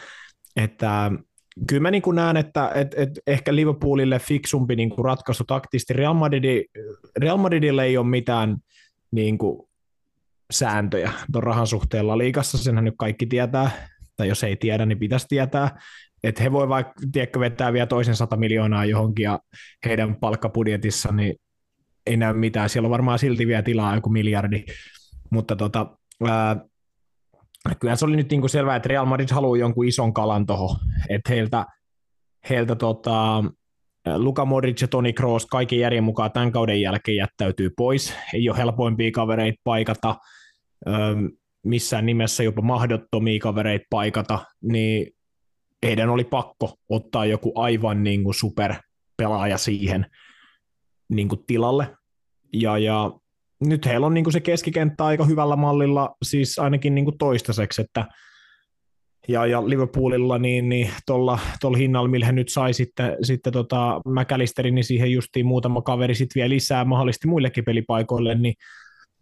että 0.56 1.10
kyllä 1.68 1.82
mä 1.82 1.90
niin 1.90 2.02
kuin 2.02 2.14
näen, 2.14 2.36
että, 2.36 2.72
että, 2.74 3.02
että 3.02 3.20
ehkä 3.26 3.54
Liverpoolille 3.54 4.18
fiksumpi 4.18 4.76
niin 4.76 4.90
kuin 4.90 5.04
ratkaisu 5.04 5.44
taktisesti. 5.44 5.92
Real, 5.92 6.14
Madrid, 6.14 6.64
Real 7.18 7.36
Madridille 7.36 7.84
ei 7.84 7.96
ole 7.96 8.06
mitään 8.06 8.56
niin 9.10 9.38
kuin 9.38 9.68
sääntöjä 10.50 11.12
tuon 11.32 11.44
rahan 11.44 11.66
suhteella 11.66 12.18
liikassa, 12.18 12.58
senhän 12.58 12.84
nyt 12.84 12.94
kaikki 12.98 13.26
tietää, 13.26 13.70
tai 14.16 14.28
jos 14.28 14.44
ei 14.44 14.56
tiedä, 14.56 14.86
niin 14.86 14.98
pitäisi 14.98 15.26
tietää, 15.28 15.80
että 16.22 16.42
he 16.42 16.52
voi 16.52 16.68
vaikka 16.68 16.92
tiedätkö, 17.12 17.40
vetää 17.40 17.72
vielä 17.72 17.86
toisen 17.86 18.16
100 18.16 18.36
miljoonaa 18.36 18.84
johonkin 18.84 19.22
ja 19.24 19.38
heidän 19.84 20.16
palkkapudjetissa 20.16 21.12
niin 21.12 21.34
ei 22.06 22.16
näy 22.16 22.34
mitään. 22.34 22.68
Siellä 22.68 22.86
on 22.86 22.90
varmaan 22.90 23.18
silti 23.18 23.46
vielä 23.46 23.62
tilaa 23.62 23.94
joku 23.94 24.10
miljardi, 24.10 24.64
mutta 25.30 25.56
tota, 25.56 25.96
ää, 26.28 26.56
kyllä 27.74 27.96
se 27.96 28.04
oli 28.04 28.16
nyt 28.16 28.30
niin 28.30 28.40
kuin 28.40 28.50
selvää, 28.50 28.76
että 28.76 28.88
Real 28.88 29.06
Madrid 29.06 29.28
haluaa 29.32 29.58
jonkun 29.58 29.86
ison 29.86 30.12
kalan 30.12 30.46
tuohon, 30.46 30.76
että 31.08 31.32
heiltä, 31.32 31.66
heiltä 32.50 32.74
tota, 32.74 33.44
Luka 34.16 34.44
Modric 34.44 34.82
ja 34.82 34.88
Toni 34.88 35.12
Kroos 35.12 35.46
kaiken 35.46 35.78
järjen 35.78 36.04
mukaan 36.04 36.32
tämän 36.32 36.52
kauden 36.52 36.80
jälkeen 36.80 37.16
jättäytyy 37.16 37.70
pois. 37.76 38.14
Ei 38.34 38.48
ole 38.48 38.58
helpoimpia 38.58 39.10
kavereita 39.10 39.60
paikata, 39.64 40.16
missään 41.64 42.06
nimessä 42.06 42.42
jopa 42.42 42.62
mahdottomia 42.62 43.40
kavereita 43.40 43.86
paikata, 43.90 44.38
niin 44.62 45.14
heidän 45.82 46.10
oli 46.10 46.24
pakko 46.24 46.74
ottaa 46.88 47.26
joku 47.26 47.52
aivan 47.54 48.02
niin 48.04 48.24
kuin 48.24 48.34
superpelaaja 48.34 49.58
siihen 49.58 50.06
niin 51.08 51.28
kuin 51.28 51.44
tilalle. 51.46 51.96
Ja, 52.52 52.78
ja 52.78 53.12
nyt 53.60 53.86
heillä 53.86 54.06
on 54.06 54.14
niin 54.14 54.24
kuin 54.24 54.32
se 54.32 54.40
keskikenttä 54.40 55.04
aika 55.04 55.24
hyvällä 55.24 55.56
mallilla, 55.56 56.16
siis 56.22 56.58
ainakin 56.58 56.94
niin 56.94 57.04
kuin 57.04 57.18
toistaiseksi, 57.18 57.82
että 57.82 58.04
ja, 59.28 59.46
ja 59.46 59.68
Liverpoolilla 59.68 60.38
niin, 60.38 60.68
niin 60.68 60.90
tuolla 61.06 61.38
hinnalla, 61.78 62.08
millä 62.08 62.26
he 62.26 62.32
nyt 62.32 62.48
sai 62.48 62.74
sitten, 62.74 63.16
sitten 63.22 63.52
tota 63.52 64.00
McAllisterin, 64.06 64.74
niin 64.74 64.84
siihen 64.84 65.12
justiin 65.12 65.46
muutama 65.46 65.82
kaveri 65.82 66.14
sitten 66.14 66.40
vielä 66.40 66.54
lisää 66.54 66.84
mahdollisesti 66.84 67.28
muillekin 67.28 67.64
pelipaikoille, 67.64 68.34
niin, 68.34 68.54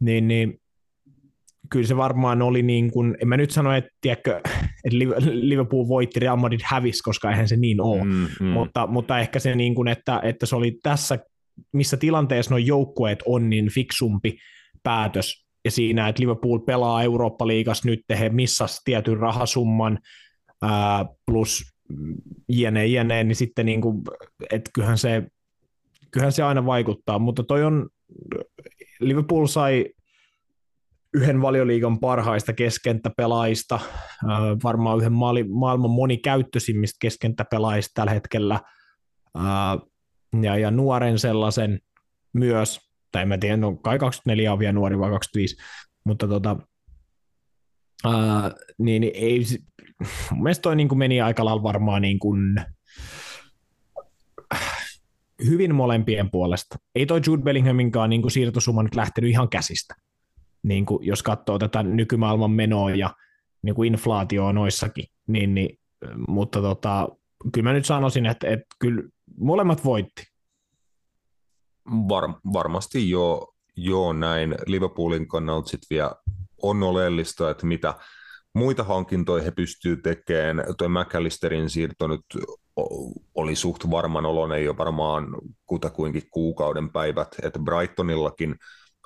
niin, 0.00 0.28
niin 0.28 0.60
kyllä 1.70 1.86
se 1.86 1.96
varmaan 1.96 2.42
oli 2.42 2.62
niin 2.62 2.90
kuin, 2.90 3.16
en 3.22 3.28
mä 3.28 3.36
nyt 3.36 3.50
sano, 3.50 3.72
että, 3.72 3.90
tiedätkö, 4.00 4.40
että 4.84 4.98
Liverpool 5.30 5.88
voitti, 5.88 6.20
Real 6.20 6.36
Madrid 6.36 6.60
hävisi, 6.64 7.02
koska 7.02 7.30
eihän 7.30 7.48
se 7.48 7.56
niin 7.56 7.80
ole, 7.80 8.04
mm, 8.04 8.26
mm. 8.40 8.46
Mutta, 8.46 8.86
mutta 8.86 9.18
ehkä 9.18 9.38
se 9.38 9.54
niin 9.54 9.74
kuin, 9.74 9.88
että, 9.88 10.20
että 10.22 10.46
se 10.46 10.56
oli 10.56 10.78
tässä 10.82 11.18
missä 11.72 11.96
tilanteessa 11.96 12.50
nuo 12.50 12.58
joukkueet 12.58 13.18
on, 13.26 13.50
niin 13.50 13.70
fiksumpi 13.70 14.38
päätös. 14.82 15.46
Ja 15.64 15.70
siinä, 15.70 16.08
että 16.08 16.22
Liverpool 16.22 16.58
pelaa 16.58 17.02
Eurooppa-liigassa 17.02 17.88
nyt, 17.88 18.00
he 18.18 18.28
missas 18.28 18.80
tietyn 18.84 19.18
rahasumman 19.18 19.98
ää, 20.62 21.04
plus 21.26 21.62
jne, 22.48 22.86
jne, 22.86 23.24
niin 23.24 23.36
sitten 23.36 23.66
niin 23.66 23.80
kuin, 23.80 24.02
että 24.50 24.70
kyllähän 24.74 24.98
se, 24.98 25.22
kyllähän 26.10 26.32
se 26.32 26.42
aina 26.42 26.66
vaikuttaa, 26.66 27.18
mutta 27.18 27.42
toi 27.42 27.64
on, 27.64 27.88
Liverpool 29.00 29.46
sai 29.46 29.84
yhden 31.14 31.42
valioliigan 31.42 32.00
parhaista 32.00 32.52
keskentäpelaajista, 32.52 33.80
varmaan 34.64 34.98
yhden 34.98 35.12
maailman 35.48 35.90
monikäyttöisimmistä 35.90 36.96
keskentäpelaajista 37.00 37.92
tällä 37.94 38.12
hetkellä, 38.12 38.60
ja, 40.42 40.56
ja 40.56 40.70
nuoren 40.70 41.18
sellaisen 41.18 41.80
myös, 42.32 42.80
tai 43.12 43.22
en 43.22 43.28
mä 43.28 43.38
tiedä, 43.38 43.56
no 43.56 43.76
kai 43.76 43.98
24 43.98 44.52
on 44.52 44.58
vielä 44.58 44.72
nuori 44.72 44.98
vai 44.98 45.10
25, 45.10 45.56
mutta 46.04 46.28
tota, 46.28 46.56
ää, 48.04 48.50
niin 48.78 49.10
ei, 49.14 49.44
mun 50.30 50.42
mielestä 50.42 50.62
toi 50.62 50.76
niin 50.76 50.88
kuin 50.88 50.98
meni 50.98 51.20
aika 51.20 51.44
lailla 51.44 51.62
varmaan 51.62 52.02
niin 52.02 52.18
kuin, 52.18 52.56
hyvin 55.44 55.74
molempien 55.74 56.30
puolesta. 56.30 56.76
Ei 56.94 57.06
toi 57.06 57.20
Jude 57.26 57.42
Bellinghaminkaan 57.42 58.10
niin 58.10 58.22
kuin 58.22 58.32
siirtosumma 58.32 58.82
nyt 58.82 58.94
lähtenyt 58.94 59.30
ihan 59.30 59.48
käsistä, 59.48 59.94
niin 60.62 60.86
kuin 60.86 61.06
jos 61.06 61.22
katsoo 61.22 61.58
tätä 61.58 61.82
nykymaailman 61.82 62.50
menoa 62.50 62.90
ja 62.90 63.14
niin 63.62 63.74
kuin 63.74 63.92
inflaatioa 63.92 64.52
noissakin, 64.52 65.04
niin, 65.26 65.54
niin, 65.54 65.78
mutta 66.28 66.60
tota, 66.60 67.08
kyllä 67.52 67.68
mä 67.68 67.72
nyt 67.72 67.84
sanoisin, 67.84 68.26
että, 68.26 68.48
että 68.48 68.66
kyllä 68.78 69.02
molemmat 69.38 69.84
voitti. 69.84 70.22
Var, 72.08 72.32
varmasti 72.52 73.10
jo, 73.10 73.48
jo 73.76 74.12
näin. 74.12 74.54
Liverpoolin 74.66 75.28
kannalta 75.28 75.68
sitten 75.68 75.86
vielä 75.90 76.12
on 76.62 76.82
oleellista, 76.82 77.50
että 77.50 77.66
mitä 77.66 77.94
muita 78.54 78.84
hankintoja 78.84 79.42
he 79.42 79.50
pystyy 79.50 79.96
tekemään. 79.96 80.64
Tuo 80.78 80.88
McAllisterin 80.88 81.70
siirto 81.70 82.08
nyt 82.08 82.24
oli 83.34 83.56
suht 83.56 83.90
varman 83.90 84.26
oloinen 84.26 84.64
jo 84.64 84.76
varmaan 84.78 85.26
kutakuinkin 85.66 86.22
kuukauden 86.30 86.90
päivät, 86.90 87.36
että 87.42 87.58
Brightonillakin 87.58 88.54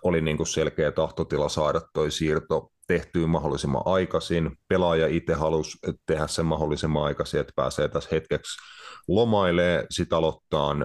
oli 0.03 0.21
niin 0.21 0.37
kuin 0.37 0.47
selkeä 0.47 0.93
tahtotila 0.93 1.49
saada 1.49 1.81
tuo 1.93 2.11
siirto 2.11 2.73
tehtyä 2.87 3.27
mahdollisimman 3.27 3.83
aikaisin. 3.85 4.51
Pelaaja 4.69 5.07
itse 5.07 5.35
halusi 5.35 5.79
tehdä 6.07 6.27
sen 6.27 6.47
mahdollisimman 6.47 7.05
aikaisin, 7.05 7.41
että 7.41 7.53
pääsee 7.57 7.89
tässä 7.89 8.11
hetkeksi 8.13 8.59
lomailee, 9.09 9.87
sitten 9.91 10.19
aloittaa 10.19 10.77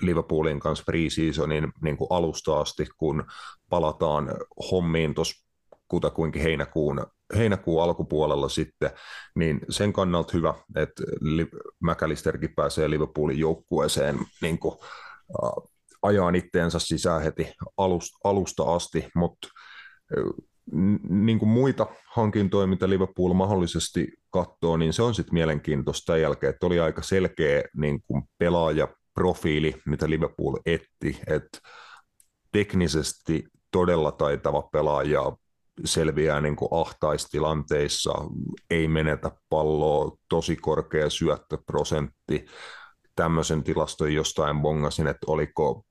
Liverpoolin 0.00 0.60
kanssa 0.60 0.84
pre-seasonin 0.84 1.72
niin 1.82 1.96
kuin 1.96 2.08
alusta 2.10 2.60
asti, 2.60 2.86
kun 2.98 3.24
palataan 3.70 4.34
hommiin 4.70 5.14
tuossa 5.14 5.46
kutakuinkin 5.88 6.42
heinäkuun, 6.42 7.06
heinäkuun 7.36 7.82
alkupuolella 7.82 8.48
sitten, 8.48 8.90
niin 9.34 9.60
sen 9.70 9.92
kannalta 9.92 10.30
hyvä, 10.34 10.54
että 10.76 11.02
McAllisterkin 11.80 12.54
pääsee 12.54 12.90
Liverpoolin 12.90 13.38
joukkueeseen 13.38 14.18
niin 14.42 14.58
kuin, 14.58 14.74
uh, 15.42 15.70
ajaa 16.02 16.30
itteensä 16.34 16.78
sisään 16.78 17.22
heti 17.22 17.52
alusta 18.24 18.74
asti, 18.74 19.08
mutta 19.14 19.48
niin 21.08 21.38
kuin 21.38 21.48
muita 21.48 21.86
hankintoja, 22.14 22.66
mitä 22.66 22.88
Liverpool 22.88 23.32
mahdollisesti 23.32 24.08
katsoo, 24.30 24.76
niin 24.76 24.92
se 24.92 25.02
on 25.02 25.14
sitten 25.14 25.34
mielenkiintoista 25.34 26.06
tämän 26.06 26.20
jälkeen, 26.20 26.50
että 26.50 26.66
oli 26.66 26.80
aika 26.80 27.02
selkeä 27.02 27.62
niin 27.76 28.02
kuin 28.06 28.22
pelaajaprofiili, 28.38 29.74
mitä 29.86 30.10
Liverpool 30.10 30.56
etti, 30.66 31.20
että 31.26 31.58
teknisesti 32.52 33.44
todella 33.70 34.12
taitava 34.12 34.62
pelaaja 34.62 35.36
selviää 35.84 36.40
niin 36.40 36.56
kuin 36.56 36.68
ahtaistilanteissa, 36.80 38.12
ei 38.70 38.88
menetä 38.88 39.30
palloa, 39.48 40.16
tosi 40.28 40.56
korkea 40.56 41.10
syöttöprosentti, 41.10 42.46
tämmöisen 43.16 43.64
tilaston 43.64 44.14
jostain 44.14 44.60
bongasin, 44.62 45.06
että 45.06 45.26
oliko 45.26 45.84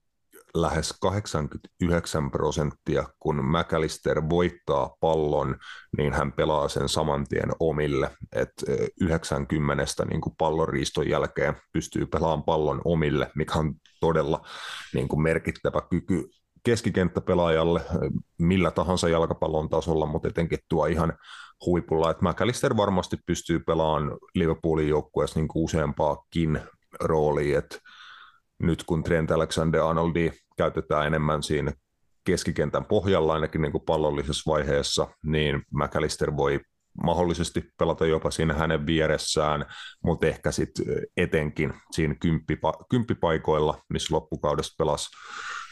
lähes 0.55 0.93
89 1.01 2.31
prosenttia, 2.31 3.03
kun 3.19 3.45
McAllister 3.45 4.29
voittaa 4.29 4.95
pallon, 4.99 5.55
niin 5.97 6.13
hän 6.13 6.31
pelaa 6.31 6.67
sen 6.67 6.89
saman 6.89 7.25
tien 7.29 7.49
omille. 7.59 8.11
Et 8.31 8.53
90 9.01 9.85
niin 10.09 10.21
kuin 10.21 10.35
pallonriiston 10.37 11.09
jälkeen 11.09 11.55
pystyy 11.73 12.05
pelaamaan 12.05 12.43
pallon 12.43 12.81
omille, 12.85 13.31
mikä 13.35 13.59
on 13.59 13.73
todella 13.99 14.41
niin 14.93 15.07
kuin 15.07 15.21
merkittävä 15.21 15.81
kyky 15.89 16.29
keskikenttäpelaajalle 16.63 17.81
millä 18.39 18.71
tahansa 18.71 19.09
jalkapallon 19.09 19.69
tasolla, 19.69 20.05
mutta 20.05 20.27
etenkin 20.27 20.59
tuo 20.69 20.85
ihan 20.85 21.13
huipulla, 21.65 22.11
että 22.11 22.29
McAllister 22.29 22.77
varmasti 22.77 23.17
pystyy 23.25 23.59
pelaamaan 23.59 24.17
Liverpoolin 24.35 24.89
joukkueessa 24.89 25.39
niin 25.39 25.47
useampaakin 25.55 26.61
roolia, 26.99 27.59
että 27.59 27.79
nyt 28.59 28.83
kun 28.83 29.03
Trent 29.03 29.31
Alexander-Arnoldi 29.31 30.31
käytetään 30.57 31.07
enemmän 31.07 31.43
siinä 31.43 31.71
keskikentän 32.23 32.85
pohjalla 32.85 33.33
ainakin 33.33 33.61
niin 33.61 33.71
kuin 33.71 33.83
pallollisessa 33.85 34.51
vaiheessa, 34.51 35.07
niin 35.23 35.61
McAllister 35.73 36.37
voi 36.37 36.59
mahdollisesti 37.03 37.63
pelata 37.77 38.05
jopa 38.05 38.31
siinä 38.31 38.53
hänen 38.53 38.85
vieressään, 38.85 39.65
mutta 40.03 40.27
ehkä 40.27 40.51
sitten 40.51 40.85
etenkin 41.17 41.73
siinä 41.91 42.13
kymppipa- 42.13 42.85
kymppipaikoilla, 42.89 43.81
missä 43.89 44.15
loppukaudesta 44.15 44.75
pelasi 44.77 45.09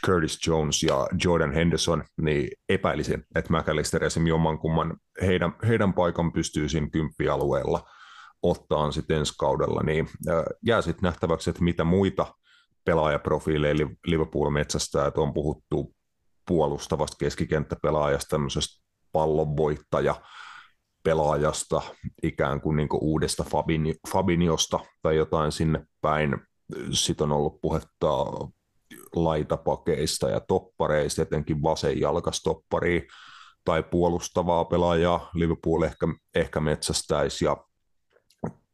Curtis 0.06 0.48
Jones 0.48 0.84
ja 0.84 1.08
Jordan 1.24 1.52
Henderson, 1.52 2.04
niin 2.22 2.50
epäilisin, 2.70 3.24
että 3.36 3.54
McAllister 3.54 4.04
esimerkiksi 4.04 4.30
jommankumman 4.30 4.98
heidän, 5.22 5.54
heidän 5.68 5.94
paikan 5.94 6.32
pystyy 6.32 6.70
siinä 6.70 6.90
kymppialueella 6.90 7.90
ottaa 8.42 8.92
sitten 8.92 9.18
ensi 9.18 9.34
kaudella, 9.40 9.82
niin 9.84 10.10
jää 10.66 10.82
sitten 10.82 11.08
nähtäväksi, 11.08 11.50
että 11.50 11.64
mitä 11.64 11.84
muita 11.84 12.26
pelaajaprofiileja 12.88 13.88
Liverpool 14.06 14.50
metsästää, 14.50 15.08
että 15.08 15.22
on 15.22 15.34
puhuttu 15.34 15.96
puolustavasta 16.48 17.18
keskikenttäpelaajasta, 17.20 18.30
tämmöisestä 18.30 18.84
pallonvoittaja 19.12 20.16
pelaajasta, 21.04 21.82
ikään 22.24 22.62
kuin, 22.62 22.78
niin 22.78 22.90
kuin 22.90 23.04
uudesta 23.04 23.44
Fabini, 23.44 23.96
Fabiniosta 24.12 24.80
tai 25.02 25.16
jotain 25.16 25.52
sinne 25.52 25.86
päin. 26.02 26.38
Sitten 26.92 27.32
on 27.32 27.38
ollut 27.38 27.62
puhetta 27.62 28.08
laitapakeista 29.16 30.30
ja 30.30 30.40
toppareista, 30.40 31.22
etenkin 31.22 31.64
vasenjalkastoppari 31.64 33.08
tai 33.66 33.84
puolustavaa 33.84 34.66
pelaajaa 34.66 35.30
Liverpool 35.34 35.82
ehkä, 35.82 36.08
ehkä 36.36 36.60
metsästäisi 36.60 37.46
ja 37.46 37.58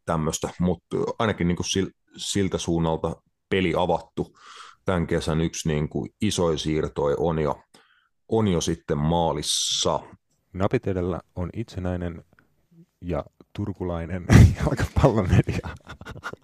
tämmöistä, 0.05 0.49
mutta 0.59 0.97
ainakin 1.19 1.47
niin 1.47 1.55
kuin 1.55 1.93
siltä 2.17 2.57
suunnalta 2.57 3.15
peli 3.53 3.73
avattu. 3.77 4.37
Tämän 4.85 5.07
kesän 5.07 5.41
yksi 5.41 5.67
niin 5.69 5.89
kuin 5.89 6.09
isoin 6.21 6.59
siirtoi 6.59 7.15
on 7.17 7.39
jo, 7.39 7.61
on 8.27 8.47
jo 8.47 8.61
sitten 8.61 8.97
maalissa. 8.97 9.99
Napit 10.53 10.87
edellä 10.87 11.19
on 11.35 11.49
itsenäinen 11.53 12.23
ja 13.01 13.25
turkulainen 13.55 14.25
jalkapallon 14.57 15.29
media. 15.29 15.69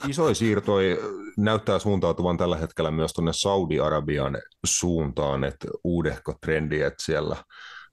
Isoin 0.07 0.35
siirtoi 0.35 0.99
näyttää 1.37 1.79
suuntautuvan 1.79 2.37
tällä 2.37 2.57
hetkellä 2.57 2.91
myös 2.91 3.13
tuonne 3.13 3.31
Saudi-Arabian 3.33 4.37
suuntaan, 4.65 5.43
että 5.43 5.67
uudehko 5.83 6.33
trendi, 6.41 6.81
että 6.81 7.03
siellä 7.03 7.35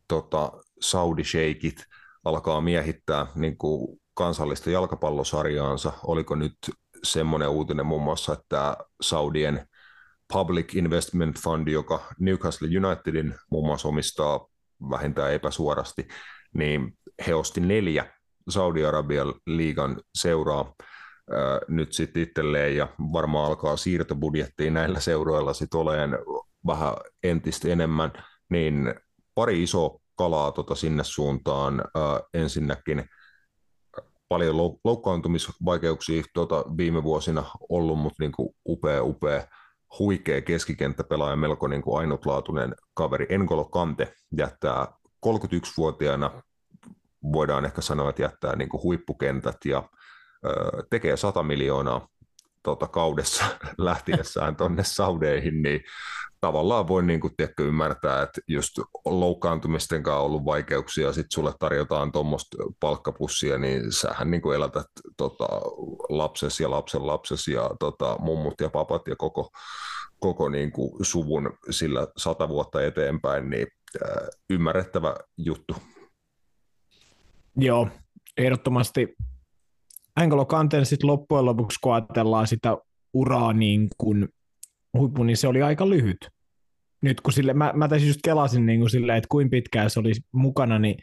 tota, 0.08 0.52
Saudi-sheikit 0.80 1.84
alkaa 2.24 2.60
miehittää 2.60 3.26
niin 3.34 3.58
kuin 3.58 4.00
kansallista 4.14 4.70
jalkapallosarjaansa. 4.70 5.92
Oliko 6.06 6.34
nyt 6.34 6.56
semmoinen 7.04 7.48
uutinen 7.48 7.86
muun 7.86 8.02
muassa, 8.02 8.32
että 8.32 8.76
Saudien 9.00 9.68
Public 10.32 10.74
Investment 10.74 11.38
Fund, 11.38 11.68
joka 11.68 12.00
Newcastle 12.18 12.68
Unitedin 12.86 13.34
muun 13.50 13.66
muassa 13.66 13.88
omistaa 13.88 14.46
vähintään 14.90 15.32
epäsuorasti, 15.32 16.08
niin 16.54 16.98
he 17.26 17.34
osti 17.34 17.60
neljä 17.60 18.12
Saudi-Arabian 18.48 19.34
liigan 19.46 20.00
seuraa 20.14 20.74
nyt 21.68 21.92
sitten 21.92 22.22
itselleen 22.22 22.76
ja 22.76 22.88
varmaan 23.12 23.46
alkaa 23.46 23.76
siirtobudjettiin 23.76 24.74
näillä 24.74 25.00
seuroilla 25.00 25.52
sitten 25.52 25.80
oleen 25.80 26.10
vähän 26.66 26.94
entistä 27.22 27.68
enemmän, 27.68 28.12
niin 28.50 28.94
pari 29.34 29.62
iso 29.62 30.00
kalaa 30.16 30.52
tota 30.52 30.74
sinne 30.74 31.04
suuntaan. 31.04 31.82
Ensinnäkin 32.34 33.08
paljon 34.28 34.56
loukkaantumisvaikeuksia 34.84 36.22
tuota 36.34 36.64
viime 36.76 37.02
vuosina 37.02 37.44
ollut, 37.68 37.98
mutta 37.98 38.16
niin 38.22 38.32
kuin 38.32 38.48
upea, 38.68 39.02
upea, 39.04 39.46
huikea 39.98 40.40
keskikenttäpelaaja, 40.40 41.36
melko 41.36 41.68
niin 41.68 41.82
kuin 41.82 41.98
ainutlaatuinen 42.00 42.74
kaveri. 42.94 43.26
Engolo 43.28 43.64
Kante 43.64 44.14
jättää 44.38 44.86
31-vuotiaana, 45.26 46.42
voidaan 47.32 47.64
ehkä 47.64 47.80
sanoa, 47.80 48.10
että 48.10 48.22
jättää 48.22 48.56
niin 48.56 48.68
kuin 48.68 48.82
huippukentät 48.82 49.56
ja 49.64 49.88
ö, 50.46 50.50
tekee 50.90 51.16
100 51.16 51.42
miljoonaa 51.42 52.08
tota, 52.62 52.86
kaudessa 52.88 53.44
lähtiessään 53.78 54.56
tuonne 54.56 54.84
Saudeihin, 54.84 55.62
niin 55.62 55.80
tavallaan 56.40 56.88
voi 56.88 57.02
niin 57.02 57.20
kuin, 57.20 57.32
tiedätkö, 57.36 57.64
ymmärtää, 57.64 58.22
että 58.22 58.40
just 58.48 58.78
loukkaantumisten 59.04 60.02
kanssa 60.02 60.18
on 60.18 60.26
ollut 60.26 60.44
vaikeuksia, 60.44 61.12
sitten 61.12 61.34
sulle 61.34 61.52
tarjotaan 61.58 62.12
tuommoista 62.12 62.56
palkkapussia, 62.80 63.58
niin 63.58 63.92
sähän 63.92 64.30
niin 64.30 64.42
kuin 64.42 64.56
elätät 64.56 64.86
tota, 65.16 65.48
lapsesi 66.08 66.62
ja 66.62 66.70
lapsen 66.70 67.06
lapsesi 67.06 67.52
ja 67.52 67.70
tota, 67.80 68.16
mummut 68.18 68.54
ja 68.60 68.70
papat 68.70 69.08
ja 69.08 69.16
koko, 69.16 69.50
koko 70.20 70.48
niin 70.48 70.72
kuin 70.72 71.04
suvun 71.04 71.50
sillä 71.70 72.06
sata 72.16 72.48
vuotta 72.48 72.82
eteenpäin, 72.82 73.50
niin 73.50 73.66
äh, 74.02 74.28
ymmärrettävä 74.50 75.14
juttu. 75.36 75.76
Joo, 77.56 77.88
ehdottomasti 78.36 79.16
Angelo 80.16 80.44
Kanteen 80.44 80.86
sitten 80.86 81.10
loppujen 81.10 81.44
lopuksi, 81.44 81.78
kun 81.82 81.94
ajatellaan 81.94 82.46
sitä 82.46 82.76
uraa 83.14 83.52
niin 83.52 83.88
kuin 83.98 84.28
huippu, 84.98 85.22
niin 85.22 85.36
se 85.36 85.48
oli 85.48 85.62
aika 85.62 85.90
lyhyt. 85.90 86.28
Nyt 87.02 87.20
kun 87.20 87.32
sille, 87.32 87.52
mä, 87.52 87.72
mä 87.74 87.88
tässä 87.88 88.06
just 88.06 88.20
kelasin 88.24 88.66
niin 88.66 88.80
kuin 88.80 88.90
sille, 88.90 89.16
että 89.16 89.28
kuinka 89.30 89.50
pitkään 89.50 89.90
se 89.90 90.00
oli 90.00 90.12
mukana, 90.32 90.78
niin 90.78 90.96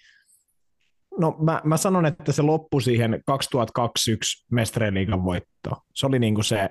no 1.19 1.35
mä, 1.39 1.61
mä 1.63 1.77
sanon, 1.77 2.05
että 2.05 2.31
se 2.31 2.41
loppui 2.41 2.81
siihen 2.81 3.23
2021 3.25 4.45
Mestareliigan 4.51 5.23
voittoon. 5.23 5.77
Se 5.95 6.05
oli 6.05 6.19
niin 6.19 6.35
kuin 6.35 6.45
se, 6.45 6.69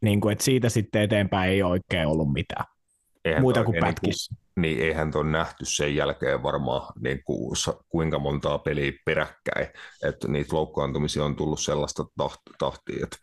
niin 0.00 0.20
kuin, 0.20 0.32
että 0.32 0.44
siitä 0.44 0.68
sitten 0.68 1.02
eteenpäin 1.02 1.50
ei 1.50 1.62
oikein 1.62 2.06
ollut 2.06 2.32
mitään. 2.32 2.64
Eihän 3.24 3.42
Muita 3.42 3.64
kuin 3.64 3.80
pätkissä. 3.80 4.34
Niin, 4.34 4.76
niin 4.76 4.86
eihän 4.86 5.12
tuon 5.12 5.32
nähty 5.32 5.64
sen 5.64 5.96
jälkeen 5.96 6.42
varmaan 6.42 6.92
niin 7.00 7.24
kuin, 7.24 7.56
kuinka 7.88 8.18
montaa 8.18 8.58
peliä 8.58 8.92
peräkkäin, 9.04 9.66
että 10.04 10.28
niitä 10.28 10.56
loukkaantumisia 10.56 11.24
on 11.24 11.36
tullut 11.36 11.60
sellaista 11.60 12.04
tahtia, 12.58 13.04
että 13.04 13.16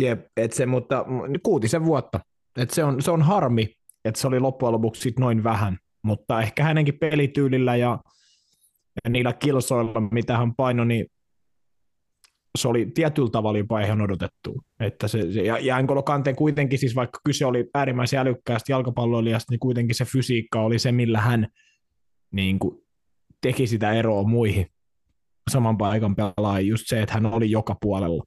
Jep, 0.00 0.26
et 0.36 0.52
se, 0.52 0.66
mutta 0.66 1.04
kuutisen 1.42 1.84
vuotta. 1.84 2.20
Et 2.56 2.70
se, 2.70 2.84
on, 2.84 3.02
se 3.02 3.10
on 3.10 3.22
harmi, 3.22 3.74
että 4.04 4.20
se 4.20 4.26
oli 4.26 4.40
loppujen 4.40 4.72
lopuksi 4.72 5.02
sit 5.02 5.18
noin 5.18 5.44
vähän, 5.44 5.78
mutta 6.02 6.42
ehkä 6.42 6.64
hänenkin 6.64 6.98
pelityylillä 6.98 7.76
ja, 7.76 7.98
ja 9.04 9.10
niillä 9.10 9.32
kilsoilla, 9.32 10.00
mitä 10.00 10.38
hän 10.38 10.54
painoi, 10.54 10.86
niin 10.86 11.06
se 12.58 12.68
oli 12.68 12.86
tietyllä 12.94 13.30
tavalla 13.30 13.58
jopa 13.58 13.80
ihan 13.80 14.00
odotettu. 14.00 14.64
Että 14.80 15.08
se, 15.08 15.18
ja, 15.18 15.58
ja 15.58 15.78
Enkolo 15.78 16.02
Kante 16.02 16.34
kuitenkin, 16.34 16.78
siis 16.78 16.96
vaikka 16.96 17.20
kyse 17.24 17.46
oli 17.46 17.70
äärimmäisen 17.74 18.20
älykkäästä 18.20 18.72
jalkapalloilijasta, 18.72 19.52
niin 19.52 19.60
kuitenkin 19.60 19.94
se 19.94 20.04
fysiikka 20.04 20.60
oli 20.60 20.78
se, 20.78 20.92
millä 20.92 21.20
hän 21.20 21.48
niin 22.30 22.58
kuin, 22.58 22.78
teki 23.40 23.66
sitä 23.66 23.92
eroa 23.92 24.22
muihin 24.22 24.66
saman 25.50 25.78
paikan 25.78 26.16
pelaajiin, 26.16 26.70
just 26.70 26.84
se, 26.86 27.02
että 27.02 27.14
hän 27.14 27.26
oli 27.26 27.50
joka 27.50 27.76
puolella. 27.80 28.24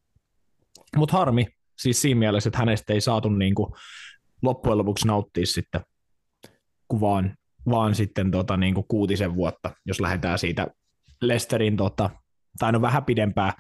Mutta 0.98 1.18
harmi, 1.18 1.48
siis 1.78 2.02
siinä 2.02 2.20
mielessä, 2.20 2.48
että 2.48 2.60
hänestä 2.60 2.94
ei 2.94 3.02
saatu 3.02 3.30
niin 3.30 3.56
kuin 3.56 3.74
loppujen 4.42 4.78
lopuksi 4.78 5.08
nauttia 5.08 5.46
sitten, 5.46 5.82
kun 6.88 7.02
vaan 7.02 7.36
vaan 7.70 7.96
sitten 7.96 8.32
tota, 8.32 8.58
niin 8.58 8.74
kuin 8.74 8.86
kuutisen 8.88 9.36
vuotta, 9.36 9.72
jos 9.86 10.00
lähdetään 10.00 10.40
siitä 10.40 10.68
Lesterin, 11.22 11.78
tota, 11.78 12.10
tai 12.60 12.72
no 12.72 12.82
vähän 12.82 13.06
pidempää, 13.06 13.54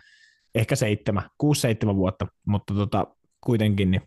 ehkä 0.55 0.75
seitsemän, 0.75 1.29
kuusi 1.37 1.61
seitsemän 1.61 1.95
vuotta, 1.95 2.27
mutta 2.47 2.73
tota, 2.73 3.07
kuitenkin 3.41 3.91
niin 3.91 4.01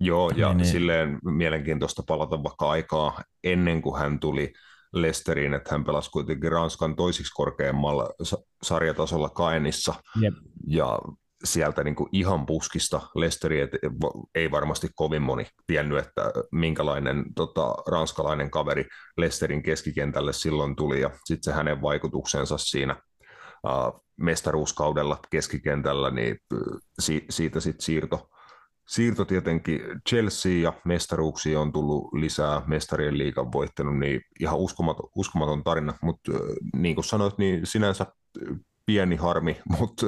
Joo, 0.00 0.30
ja 0.30 0.48
niin, 0.48 0.56
niin. 0.56 0.66
silleen 0.66 1.18
mielenkiintoista 1.24 2.02
palata 2.06 2.42
vaikka 2.42 2.70
aikaa 2.70 3.22
ennen 3.44 3.82
kuin 3.82 3.98
hän 3.98 4.20
tuli 4.20 4.52
Lesteriin, 4.92 5.54
että 5.54 5.70
hän 5.70 5.84
pelasi 5.84 6.10
kuitenkin 6.10 6.52
Ranskan 6.52 6.96
toisiksi 6.96 7.32
korkeammalla 7.34 8.10
sarjatasolla 8.62 9.28
Kaenissa, 9.28 9.94
Jep. 10.20 10.34
ja 10.66 10.98
sieltä 11.44 11.84
niin 11.84 11.94
kuin 11.94 12.08
ihan 12.12 12.46
puskista. 12.46 13.00
Lesteri, 13.14 13.58
ei 14.34 14.50
varmasti 14.50 14.88
kovin 14.94 15.22
moni 15.22 15.46
tiennyt, 15.66 15.98
että 15.98 16.32
minkälainen 16.52 17.24
tota, 17.34 17.74
ranskalainen 17.86 18.50
kaveri 18.50 18.84
Lesterin 19.16 19.62
keskikentälle 19.62 20.32
silloin 20.32 20.76
tuli, 20.76 21.00
ja 21.00 21.10
sitten 21.24 21.52
se 21.52 21.56
hänen 21.56 21.82
vaikutuksensa 21.82 22.58
siinä 22.58 22.96
uh, 23.66 24.04
mestaruuskaudella 24.16 25.18
keskikentällä, 25.30 26.10
niin 26.10 26.38
si- 26.98 27.26
siitä 27.30 27.60
sitten 27.60 27.84
siirto 27.84 28.28
siirto 28.88 29.24
tietenkin 29.24 29.80
Chelsea 30.08 30.62
ja 30.62 30.72
mestaruuksia 30.84 31.60
on 31.60 31.72
tullut 31.72 32.12
lisää, 32.12 32.62
mestarien 32.66 33.18
liigan 33.18 33.52
voittanut, 33.52 33.98
niin 33.98 34.20
ihan 34.40 34.58
uskomaton, 34.58 35.08
uskomaton 35.16 35.64
tarina, 35.64 35.94
mutta 36.02 36.32
niin 36.76 36.94
kuin 36.94 37.04
sanoit, 37.04 37.38
niin 37.38 37.66
sinänsä 37.66 38.06
pieni 38.86 39.16
harmi, 39.16 39.60
mutta 39.78 40.06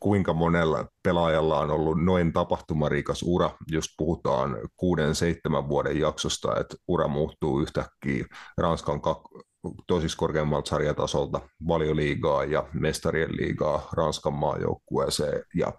kuinka 0.00 0.32
monella 0.32 0.86
pelaajalla 1.02 1.58
on 1.58 1.70
ollut 1.70 2.04
noin 2.04 2.32
tapahtumarikas 2.32 3.22
ura, 3.22 3.50
jos 3.66 3.94
puhutaan 3.98 4.56
kuuden, 4.76 5.14
seitsemän 5.14 5.68
vuoden 5.68 6.00
jaksosta, 6.00 6.60
että 6.60 6.76
ura 6.88 7.08
muuttuu 7.08 7.60
yhtäkkiä 7.60 8.24
Ranskan 8.58 9.00
kak- 9.00 9.44
tosiksi 9.86 10.16
korkeammalta 10.16 10.68
sarjatasolta 10.68 11.40
valioliigaa 11.68 12.44
ja 12.44 12.68
mestarien 12.72 13.36
liigaa 13.36 13.88
Ranskan 13.92 14.34
maajoukkueeseen 14.34 15.42
ja 15.54 15.72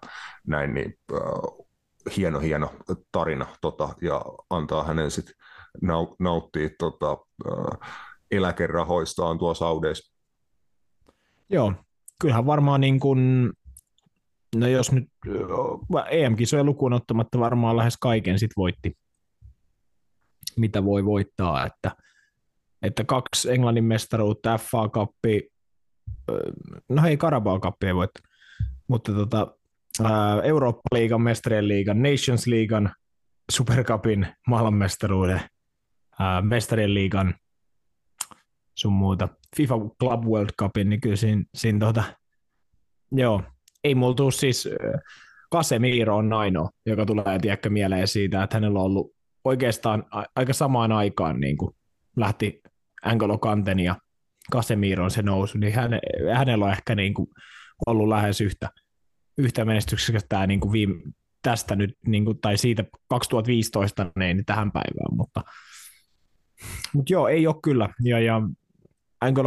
näin, 0.46 0.74
niin 0.74 0.94
hieno, 2.16 2.40
hieno 2.40 2.70
tarina 3.12 3.46
tota, 3.60 3.88
ja 4.02 4.24
antaa 4.50 4.84
hänen 4.84 5.10
sitten 5.10 5.34
nauttia 6.18 6.68
tota, 6.78 7.16
eläkerahoistaan 8.30 9.38
tuossa 9.38 9.64
Saudeissa. 9.64 10.14
Joo, 11.50 11.72
kyllähän 12.20 12.46
varmaan 12.46 12.80
niin 12.80 13.00
kuin, 13.00 13.52
no 14.56 14.66
jos 14.66 14.92
nyt 14.92 15.04
EM-kisoja 16.10 16.64
lukuun 16.64 16.92
ottamatta 16.92 17.38
varmaan 17.38 17.76
lähes 17.76 17.96
kaiken 17.96 18.38
sit 18.38 18.50
voitti, 18.56 18.96
mitä 20.56 20.84
voi 20.84 21.04
voittaa, 21.04 21.66
että, 21.66 21.90
että 22.82 23.04
kaksi 23.04 23.52
Englannin 23.52 23.84
mestaruutta, 23.84 24.58
FA 24.58 24.88
Cup, 24.88 25.10
no 26.88 27.02
hei 27.02 27.16
Carabao 27.16 27.60
Cup 27.60 27.82
ei 27.82 27.94
voittu, 27.94 28.20
mutta 28.88 29.12
tota, 29.12 29.54
Eurooppa-liigan, 30.44 31.22
Mestarien 31.22 31.68
liigan, 31.68 32.02
Nations 32.02 32.46
liigan, 32.46 32.94
Supercupin, 33.50 34.26
maailmanmestaruuden, 34.46 35.40
Mestarien 36.42 36.94
liigan, 36.94 37.34
sun 38.78 38.92
muuta, 38.92 39.28
FIFA 39.56 39.74
Club 40.00 40.24
World 40.24 40.50
Cupin, 40.60 40.88
niin 40.88 41.00
kyllä 41.00 41.16
siinä, 41.16 41.44
siinä 41.54 41.78
tota, 41.78 42.04
joo, 43.12 43.42
ei 43.84 43.94
mulla 43.94 44.14
tuu 44.14 44.30
siis, 44.30 44.68
Casemiro 45.54 46.16
on 46.16 46.32
ainoa, 46.32 46.70
joka 46.86 47.06
tulee 47.06 47.38
tiedäkö 47.42 47.70
mieleen 47.70 48.08
siitä, 48.08 48.42
että 48.42 48.56
hänellä 48.56 48.78
on 48.78 48.84
ollut 48.84 49.12
oikeastaan 49.44 50.04
aika 50.36 50.52
samaan 50.52 50.92
aikaan 50.92 51.40
niin 51.40 51.56
kuin 51.56 51.76
lähti 52.16 52.60
Angelo 53.02 53.38
Kanten 53.38 53.80
ja 53.80 53.96
Casemiron 54.52 55.10
se 55.10 55.22
nousu, 55.22 55.58
niin 55.58 55.74
häne, 55.74 56.00
hänellä 56.34 56.64
on 56.64 56.70
ehkä 56.70 56.94
niin 56.94 57.14
kuin 57.14 57.28
ollut 57.86 58.08
lähes 58.08 58.40
yhtä, 58.40 58.70
yhtä 59.38 59.64
menestyksekästä 59.64 60.46
niin 60.46 60.60
kuin 60.60 60.72
viime, 60.72 60.94
tästä 61.42 61.76
nyt, 61.76 61.98
niin 62.06 62.24
kuin, 62.24 62.38
tai 62.40 62.56
siitä 62.56 62.84
2015 63.08 64.10
niin 64.18 64.44
tähän 64.46 64.72
päivään, 64.72 65.16
mutta, 65.16 65.42
mutta 66.94 67.12
joo, 67.12 67.28
ei 67.28 67.46
ole 67.46 67.56
kyllä, 67.62 67.88
ja, 68.04 68.20
ja 68.20 68.42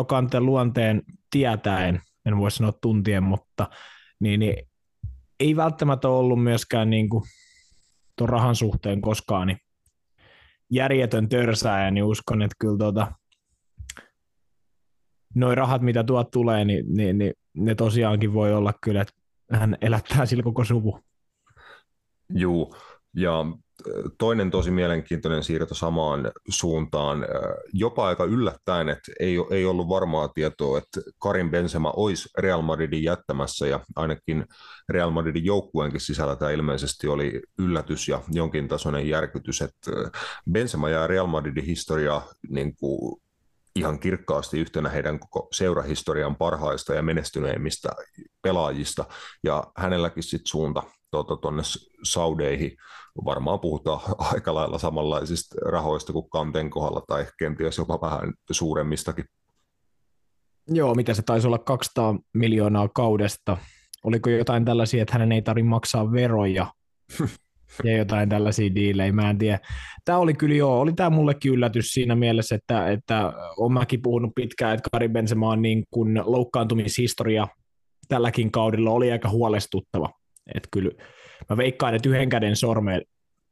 Kanteen 0.08 0.46
luonteen 0.46 1.04
tietäen, 1.32 2.02
en 2.26 2.38
voi 2.38 2.52
sanoa 2.52 2.74
tuntien, 2.82 3.24
mutta 3.24 3.70
niin, 4.20 4.40
niin 4.40 4.70
ei 5.40 5.56
välttämättä 5.56 6.10
ollut 6.10 6.44
myöskään 6.44 6.90
niin 6.90 7.10
kuin, 7.10 7.24
tuon 8.18 8.30
rahan 8.30 8.56
suhteen 8.56 9.02
koskaan 9.02 9.48
niin 9.48 9.58
järjetön 10.70 11.30
törsääjä, 11.30 11.92
niin 11.92 12.04
uskon, 12.04 12.42
että 12.42 12.56
kyllä 12.60 12.78
tuota, 12.78 13.12
noin 15.36 15.58
rahat, 15.58 15.82
mitä 15.82 16.04
tuot 16.04 16.32
tulee, 16.32 16.66
niin, 16.66 16.86
niin, 16.96 17.18
niin 17.18 17.34
ne 17.54 17.76
tosiaankin 17.76 18.34
voi 18.34 18.54
olla 18.54 18.74
kyllä, 18.84 19.02
että 19.02 19.14
hän 19.52 19.78
elättää 19.82 20.26
sillä 20.26 20.44
koko 20.44 20.64
suvu. 20.64 21.00
Juu, 22.30 22.76
ja 23.16 23.46
toinen 24.18 24.52
tosi 24.52 24.72
mielenkiintoinen 24.72 25.44
siirto 25.44 25.76
samaan 25.76 26.32
suuntaan, 26.50 27.26
jopa 27.74 28.08
aika 28.08 28.24
yllättäen, 28.24 28.90
että 28.90 29.12
ei, 29.20 29.36
ei 29.52 29.66
ollut 29.66 29.90
varmaa 29.90 30.28
tietoa, 30.28 30.78
että 30.78 31.02
Karin 31.20 31.52
Benzema 31.52 31.94
olisi 31.96 32.30
Real 32.38 32.62
Madridin 32.62 33.04
jättämässä 33.04 33.68
ja 33.68 33.80
ainakin 33.96 34.46
Real 34.90 35.10
Madridin 35.12 35.46
joukkueenkin 35.46 36.02
sisällä 36.02 36.36
tämä 36.36 36.52
ilmeisesti 36.52 37.08
oli 37.08 37.42
yllätys 37.60 38.08
ja 38.08 38.22
jonkin 38.32 38.68
tasoinen 38.68 39.08
järkytys, 39.08 39.62
että 39.62 39.92
Benzema 40.52 40.90
ja 40.90 41.08
Real 41.08 41.28
Madridin 41.28 41.66
historia 41.66 42.22
niin 42.50 42.76
kuin 42.76 43.22
ihan 43.76 44.00
kirkkaasti 44.00 44.60
yhtenä 44.60 44.90
heidän 44.90 45.20
koko 45.20 45.48
seurahistorian 45.52 46.36
parhaista 46.36 46.94
ja 46.94 47.04
menestyneimmistä 47.04 47.90
pelaajista, 48.42 49.06
ja 49.44 49.64
hänelläkin 49.78 50.24
sitten 50.24 50.48
suunta 50.48 50.84
tuonne 51.42 51.64
Saudeihin. 52.04 52.78
Varmaan 53.26 53.60
puhutaan 53.60 54.00
aika 54.34 54.56
lailla 54.56 54.78
samanlaisista 54.78 55.56
rahoista 55.66 56.14
kuin 56.14 56.30
Kanten 56.30 56.70
kohdalla, 56.70 57.02
tai 57.08 57.26
kenties 57.40 57.78
jopa 57.78 58.02
vähän 58.02 58.34
suuremmistakin. 58.52 59.26
Joo, 60.68 60.96
mitä 60.96 61.14
se 61.14 61.22
taisi 61.22 61.48
olla 61.48 61.58
200 61.58 62.16
miljoonaa 62.34 62.90
kaudesta. 62.90 63.58
Oliko 64.04 64.30
jotain 64.30 64.66
tällaisia, 64.66 65.02
että 65.02 65.14
hänen 65.14 65.32
ei 65.32 65.42
tarvitse 65.42 65.70
maksaa 65.70 66.12
veroja 66.12 66.68
ja 67.84 67.98
jotain 67.98 68.30
tällaisia 68.30 68.76
diilejä, 68.76 69.12
mä 69.12 69.30
en 69.30 69.38
tiedä. 69.38 69.60
Tämä 70.06 70.18
oli 70.18 70.34
kyllä 70.34 70.56
joo, 70.56 70.80
oli 70.80 70.94
tämä 70.94 71.10
mullekin 71.10 71.54
yllätys 71.54 71.94
siinä 71.94 72.16
mielessä, 72.16 72.56
että, 72.56 72.92
että 72.92 73.34
olen 73.58 73.74
mäkin 73.74 74.02
puhunut 74.02 74.32
pitkään, 74.36 74.74
että 74.74 74.90
Karim 74.92 75.12
Benzema 75.12 75.50
on 75.50 75.62
niin 75.62 75.84
kuin 75.92 76.22
loukkaantumishistoria 76.26 77.48
tälläkin 78.08 78.52
kaudella 78.52 78.92
oli 78.92 79.12
aika 79.12 79.30
huolestuttava. 79.30 80.10
Että 80.56 80.70
kyllä 80.72 80.92
mä 81.50 81.58
veikkaan, 81.58 81.96
että 81.96 82.10
yhden 82.10 82.30
käden 82.30 82.56
sorme 82.56 83.02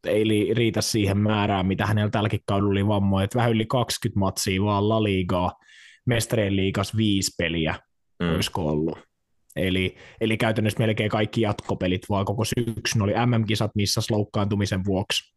ei 0.08 0.54
riitä 0.54 0.82
siihen 0.82 1.18
määrään, 1.18 1.66
mitä 1.66 1.86
hänellä 1.86 2.10
tälläkin 2.10 2.40
kaudella 2.46 2.72
oli 2.72 2.88
vammoja, 2.88 3.24
että 3.24 3.38
vähän 3.38 3.52
yli 3.52 3.66
20 3.66 4.20
matsia 4.20 4.64
vaan 4.64 4.90
La 4.90 5.04
Ligaa, 5.04 5.52
Mestarien 6.06 6.56
liigas 6.56 6.98
viisi 6.98 7.32
peliä, 7.38 7.76
mm. 8.20 8.36
olisiko 8.36 8.66
ollut. 8.66 9.00
Eli, 9.56 9.96
eli 10.22 10.38
käytännössä 10.38 10.80
melkein 10.80 11.10
kaikki 11.10 11.42
jatkopelit, 11.42 12.02
vaan 12.10 12.26
koko 12.26 12.44
syksyn 12.46 13.02
oli 13.02 13.14
MM-kisat 13.26 13.72
missä 13.76 14.02
loukkaantumisen 14.10 14.86
vuoksi 14.86 15.36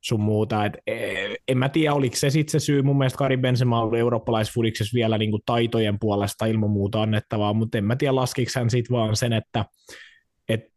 sun 0.00 0.20
muuta. 0.20 0.64
Et, 0.64 0.72
e, 0.86 1.34
en 1.48 1.58
mä 1.58 1.68
tiedä, 1.68 1.94
oliko 1.94 2.16
se 2.16 2.30
sitten 2.30 2.60
se 2.60 2.64
syy. 2.64 2.82
Mun 2.82 2.98
mielestä 2.98 3.16
Kari 3.16 3.36
Benzema 3.36 3.82
oli 3.82 3.98
eurooppalaisfudiksessa 3.98 4.94
vielä 4.94 5.18
niinku 5.18 5.40
taitojen 5.46 5.98
puolesta 6.00 6.46
ilman 6.46 6.70
muuta 6.70 7.02
annettavaa, 7.02 7.52
mutta 7.52 7.78
en 7.78 7.84
mä 7.84 7.96
tiedä, 7.96 8.14
laskiko 8.14 8.50
hän 8.56 8.70
sitten 8.70 8.96
vaan 8.96 9.16
sen, 9.16 9.32
että, 9.32 9.64
että 10.48 10.70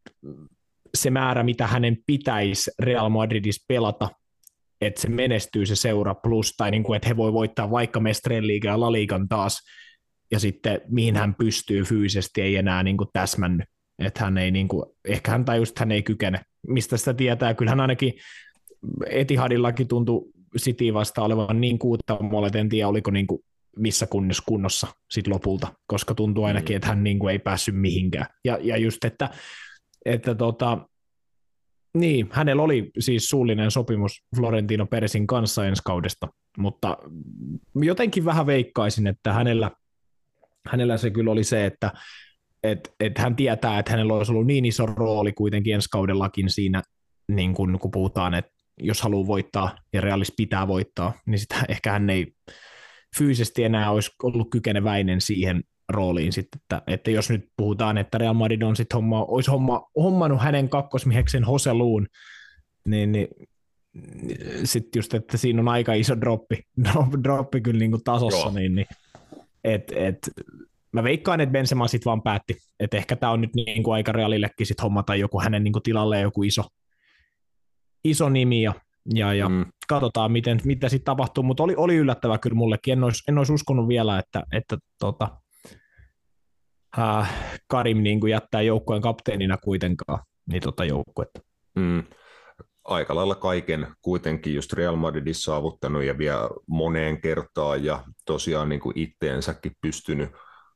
se 0.95 1.09
määrä, 1.09 1.43
mitä 1.43 1.67
hänen 1.67 1.97
pitäisi 2.07 2.71
Real 2.79 3.09
Madridissa 3.09 3.65
pelata, 3.67 4.09
että 4.81 5.01
se 5.01 5.09
menestyy 5.09 5.65
se 5.65 5.75
seura 5.75 6.15
plus, 6.15 6.53
tai 6.57 6.71
niin 6.71 6.83
kuin, 6.83 6.97
että 6.97 7.07
he 7.07 7.17
voi 7.17 7.33
voittaa 7.33 7.71
vaikka 7.71 7.99
Mestreen 7.99 8.47
liiga 8.47 8.67
ja 8.67 8.79
La 8.79 8.91
Liigan 8.91 9.27
taas, 9.27 9.59
ja 10.31 10.39
sitten 10.39 10.81
mihin 10.87 11.15
hän 11.15 11.35
pystyy 11.35 11.83
fyysisesti 11.83 12.41
ei 12.41 12.55
enää 12.55 12.83
niin 12.83 12.97
kuin 12.97 13.09
täsmännyt. 13.13 13.65
Että 13.99 14.23
hän 14.23 14.37
ei, 14.37 14.51
niin 14.51 14.67
kuin, 14.67 14.85
ehkä 15.05 15.31
hän 15.31 15.45
tai 15.45 15.57
just 15.57 15.79
hän 15.79 15.91
ei 15.91 16.03
kykene. 16.03 16.41
Mistä 16.67 16.97
sitä 16.97 17.13
tietää? 17.13 17.53
Kyllähän 17.53 17.79
ainakin 17.79 18.13
Etihadillakin 19.09 19.87
tuntui 19.87 20.21
City 20.57 20.93
vasta 20.93 21.21
olevan 21.21 21.61
niin 21.61 21.79
kuutta 21.79 22.19
että 22.47 22.59
en 22.59 22.69
tiedä 22.69 22.87
oliko 22.87 23.11
niin 23.11 23.27
kuin 23.27 23.41
missä 23.77 24.07
kunnossa, 24.07 24.43
kunnossa 24.45 24.87
sit 25.11 25.27
lopulta, 25.27 25.67
koska 25.87 26.15
tuntuu 26.15 26.43
ainakin, 26.43 26.73
mm. 26.73 26.75
että 26.75 26.87
hän 26.87 27.03
niin 27.03 27.19
kuin 27.19 27.31
ei 27.31 27.39
päässyt 27.39 27.75
mihinkään. 27.75 28.25
Ja, 28.45 28.57
ja 28.61 28.77
just, 28.77 29.05
että, 29.05 29.29
että 30.05 30.35
tota, 30.35 30.77
niin, 31.93 32.29
hänellä 32.31 32.63
oli 32.63 32.91
siis 32.99 33.29
suullinen 33.29 33.71
sopimus 33.71 34.23
Florentino 34.35 34.85
Peresin 34.85 35.27
kanssa 35.27 35.65
ensi 35.65 35.81
kaudesta, 35.85 36.27
mutta 36.57 36.97
jotenkin 37.75 38.25
vähän 38.25 38.45
veikkaisin, 38.45 39.07
että 39.07 39.33
hänellä– 39.33 39.71
hänellä 40.69 40.97
se 40.97 41.09
kyllä 41.11 41.31
oli 41.31 41.43
se, 41.43 41.65
että 41.65 41.91
et, 42.63 42.93
et 42.99 43.17
hän 43.17 43.35
tietää, 43.35 43.79
että 43.79 43.91
hänellä 43.91 44.13
olisi 44.13 44.31
ollut 44.31 44.47
niin 44.47 44.65
iso 44.65 44.85
rooli 44.85 45.33
kuitenkin 45.33 45.73
ensi 45.73 45.87
kaudellakin 45.91 46.49
siinä, 46.49 46.81
niin 47.27 47.53
kun, 47.53 47.79
kun 47.79 47.91
puhutaan, 47.91 48.33
että 48.33 48.51
jos 48.79 49.01
haluaa 49.01 49.27
voittaa 49.27 49.75
ja 49.93 50.01
Realis 50.01 50.33
pitää 50.37 50.67
voittaa, 50.67 51.13
niin 51.25 51.39
sitä 51.39 51.55
ehkä 51.69 51.91
hän 51.91 52.09
ei 52.09 52.33
fyysisesti 53.17 53.63
enää 53.63 53.91
olisi 53.91 54.11
ollut 54.23 54.47
kykeneväinen 54.51 55.21
siihen 55.21 55.63
rooliin 55.89 56.33
sitten, 56.33 56.61
että, 56.61 56.81
että 56.87 57.11
jos 57.11 57.29
nyt 57.29 57.49
puhutaan, 57.57 57.97
että 57.97 58.17
Real 58.17 58.33
Madrid 58.33 58.61
on 58.61 58.75
sit 58.75 58.93
homma, 58.93 59.23
olisi 59.23 59.51
homma, 59.51 59.89
hommannut 59.95 60.41
hänen 60.41 60.69
kakkosmieheksen 60.69 61.43
Hoseluun, 61.43 62.07
niin, 62.87 63.11
niin 63.11 63.27
sitten 64.63 64.99
just, 64.99 65.13
että 65.13 65.37
siinä 65.37 65.61
on 65.61 65.67
aika 65.67 65.93
iso 65.93 66.21
droppi, 66.21 66.63
droppi 67.23 67.61
kyllä 67.61 67.79
niin 67.79 67.91
kuin 67.91 68.03
tasossa, 68.03 68.39
Joo. 68.39 68.51
niin, 68.51 68.75
niin 68.75 68.87
et, 69.63 69.93
et, 69.95 70.29
mä 70.91 71.03
veikkaan, 71.03 71.41
että 71.41 71.53
Benzema 71.53 71.87
sitten 71.87 72.05
vaan 72.05 72.21
päätti, 72.21 72.57
että 72.79 72.97
ehkä 72.97 73.15
tämä 73.15 73.31
on 73.31 73.41
nyt 73.41 73.55
niin 73.55 73.83
kuin 73.83 73.93
aika 73.93 74.11
Realillekin 74.11 74.67
sit 74.67 74.81
hommata 74.81 75.15
joku 75.15 75.39
hänen 75.39 75.63
niin 75.63 75.73
kuin 75.73 75.83
tilalle 75.83 76.19
joku 76.19 76.43
iso, 76.43 76.63
iso 78.03 78.29
nimi 78.29 78.61
ja, 78.61 78.73
ja, 79.13 79.33
ja 79.33 79.49
mm. 79.49 79.65
katsotaan, 79.87 80.31
miten, 80.31 80.59
mitä 80.63 80.89
sitten 80.89 81.05
tapahtuu, 81.05 81.43
mutta 81.43 81.63
oli, 81.63 81.73
oli 81.77 81.95
yllättävää 81.95 82.37
kyllä 82.37 82.55
mullekin, 82.55 82.91
en 82.91 83.03
olisi, 83.03 83.23
en 83.27 83.37
olisi 83.37 83.53
uskonut 83.53 83.87
vielä, 83.87 84.19
että, 84.19 84.43
että 84.51 84.77
tota, 84.99 85.37
äh, 86.99 87.59
Karim 87.67 87.97
niin 87.97 88.19
kuin 88.19 88.31
jättää 88.31 88.61
joukkueen 88.61 89.01
kapteenina 89.01 89.57
kuitenkaan 89.57 90.19
niin 90.51 90.61
tota 90.61 90.85
joukkuetta. 90.85 91.39
Mm. 91.75 92.03
Aika 92.83 93.15
lailla 93.15 93.35
kaiken 93.35 93.87
kuitenkin 94.01 94.55
just 94.55 94.73
Real 94.73 94.95
Madridissa 94.95 95.43
saavuttanut 95.43 96.03
ja 96.03 96.17
vielä 96.17 96.49
moneen 96.67 97.21
kertaan 97.21 97.83
ja 97.83 98.03
tosiaan 98.25 98.69
niin 98.69 98.79
kuin 98.79 98.99
itteensäkin 98.99 99.71
pystynyt 99.81 100.29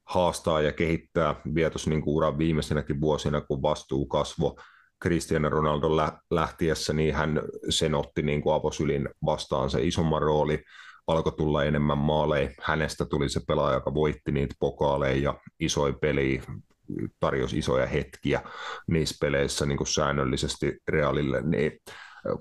haastaa 0.05 0.61
ja 0.61 0.71
kehittää 0.71 1.35
vielä 1.55 1.69
tuossa 1.69 1.89
niin 1.89 2.03
uran 2.05 2.37
viimeisenäkin 2.37 3.01
vuosina, 3.01 3.41
kun 3.41 3.61
vastuu 3.61 4.05
kasvo 4.05 4.59
Cristiano 5.03 5.49
Ronaldo 5.49 5.97
lähtiessä, 6.31 6.93
niin 6.93 7.15
hän 7.15 7.41
sen 7.69 7.95
otti 7.95 8.21
niin 8.21 8.41
kuin 8.41 8.53
avosylin 8.53 9.09
vastaan 9.25 9.69
se 9.69 9.83
isomman 9.83 10.21
rooli 10.21 10.63
alkoi 11.09 11.33
tulla 11.37 11.63
enemmän 11.63 11.97
maaleja. 11.97 12.49
Hänestä 12.61 13.05
tuli 13.05 13.29
se 13.29 13.39
pelaaja, 13.47 13.73
joka 13.77 13.93
voitti 13.93 14.31
niitä 14.31 14.55
pokaaleja 14.59 15.23
ja 15.23 15.39
isoja 15.59 15.93
peliä, 15.93 16.43
tarjosi 17.19 17.57
isoja 17.57 17.87
hetkiä 17.87 18.41
niissä 18.87 19.17
peleissä 19.21 19.65
niin 19.65 19.77
kuin 19.77 19.87
säännöllisesti 19.87 20.77
Realille, 20.87 21.41
niin 21.41 21.71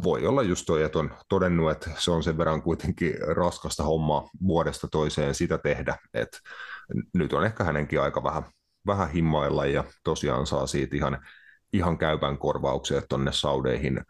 voi 0.03 0.27
olla 0.27 0.43
just 0.43 0.67
toi, 0.67 0.83
että 0.83 0.99
on 0.99 1.11
todennut, 1.29 1.71
että 1.71 1.91
se 1.99 2.11
on 2.11 2.23
sen 2.23 2.39
verran 2.39 2.63
kuitenkin 2.63 3.15
raskasta 3.37 3.83
hommaa 3.83 4.29
vuodesta 4.47 4.89
toiseen 4.91 5.35
sitä 5.35 5.59
tehdä, 5.59 5.97
että 6.15 6.39
nyt 7.15 7.33
on 7.33 7.45
ehkä 7.45 7.65
hänenkin 7.65 8.01
aika 8.01 8.23
vähän, 8.23 8.43
vähän 8.87 9.11
himmailla 9.11 9.67
ja 9.67 9.85
tosiaan 10.05 10.47
saa 10.47 10.67
siitä 10.67 10.97
ihan, 10.97 11.27
ihan 11.73 11.99
käypän 11.99 12.39
korvauksia 12.39 13.03
tuonne 13.09 13.33
Saudeihin 13.33 14.01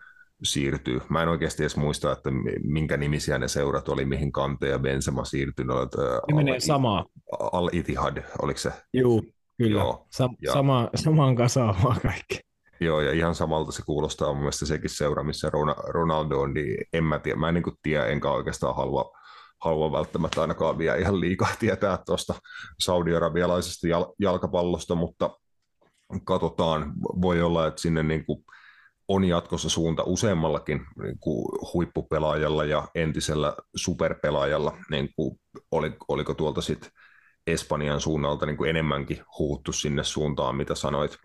siirtyy. 0.42 1.00
Mä 1.08 1.22
en 1.22 1.28
oikeasti 1.28 1.62
edes 1.62 1.76
muista, 1.76 2.12
että 2.12 2.30
minkä 2.64 2.96
nimisiä 2.96 3.38
ne 3.38 3.48
seurat 3.48 3.88
oli, 3.88 4.04
mihin 4.04 4.32
Kante 4.32 4.68
ja 4.68 4.78
Benzema 4.78 5.24
siirtyi. 5.24 5.64
Ne 5.64 6.34
menee 6.34 6.60
samaa. 6.60 7.04
Al-Itihad, 7.52 8.22
oliko 8.42 8.58
se? 8.58 8.72
Joo, 8.94 9.22
kyllä. 9.58 9.80
Joo. 9.80 10.06
Sa- 10.10 10.28
ja... 10.42 10.52
sama, 10.52 10.90
samaan 10.94 11.36
kasaan 11.36 11.74
kaikki. 12.02 12.40
Joo, 12.80 13.00
ja 13.00 13.12
ihan 13.12 13.34
samalta 13.34 13.72
se 13.72 13.82
kuulostaa 13.86 14.28
mun 14.28 14.38
mielestä 14.38 14.66
sekin 14.66 14.90
seura, 14.90 15.22
missä 15.22 15.50
Ronaldo 15.88 16.40
on, 16.40 16.54
niin 16.54 16.84
en 16.92 17.04
mä 17.04 17.18
tiedä, 17.18 17.38
mä 17.38 17.48
en 17.48 17.54
niin 17.54 17.64
tiedä, 17.82 18.06
enkä 18.06 18.30
oikeastaan 18.30 18.76
halua, 18.76 19.18
halua 19.64 19.92
välttämättä 19.92 20.40
ainakaan 20.40 20.78
vielä 20.78 20.96
ihan 20.96 21.20
liikaa 21.20 21.48
tietää 21.60 21.98
tuosta 22.06 22.34
saudi-arabialaisesta 22.80 23.86
jal- 23.86 24.14
jalkapallosta, 24.18 24.94
mutta 24.94 25.30
katsotaan, 26.24 26.92
voi 27.02 27.42
olla, 27.42 27.66
että 27.66 27.80
sinne 27.80 28.02
niin 28.02 28.24
kuin 28.26 28.44
on 29.08 29.24
jatkossa 29.24 29.68
suunta 29.68 30.02
useammallakin 30.02 30.80
niin 31.02 31.18
kuin 31.20 31.46
huippupelaajalla 31.74 32.64
ja 32.64 32.88
entisellä 32.94 33.56
superpelaajalla, 33.76 34.76
niin 34.90 35.08
kuin 35.16 35.40
oli, 35.70 35.92
oliko 36.08 36.34
tuolta 36.34 36.60
sitten 36.60 36.90
Espanjan 37.46 38.00
suunnalta 38.00 38.46
niin 38.46 38.56
kuin 38.56 38.70
enemmänkin 38.70 39.20
huuttu 39.38 39.72
sinne 39.72 40.04
suuntaan, 40.04 40.56
mitä 40.56 40.74
sanoit? 40.74 41.18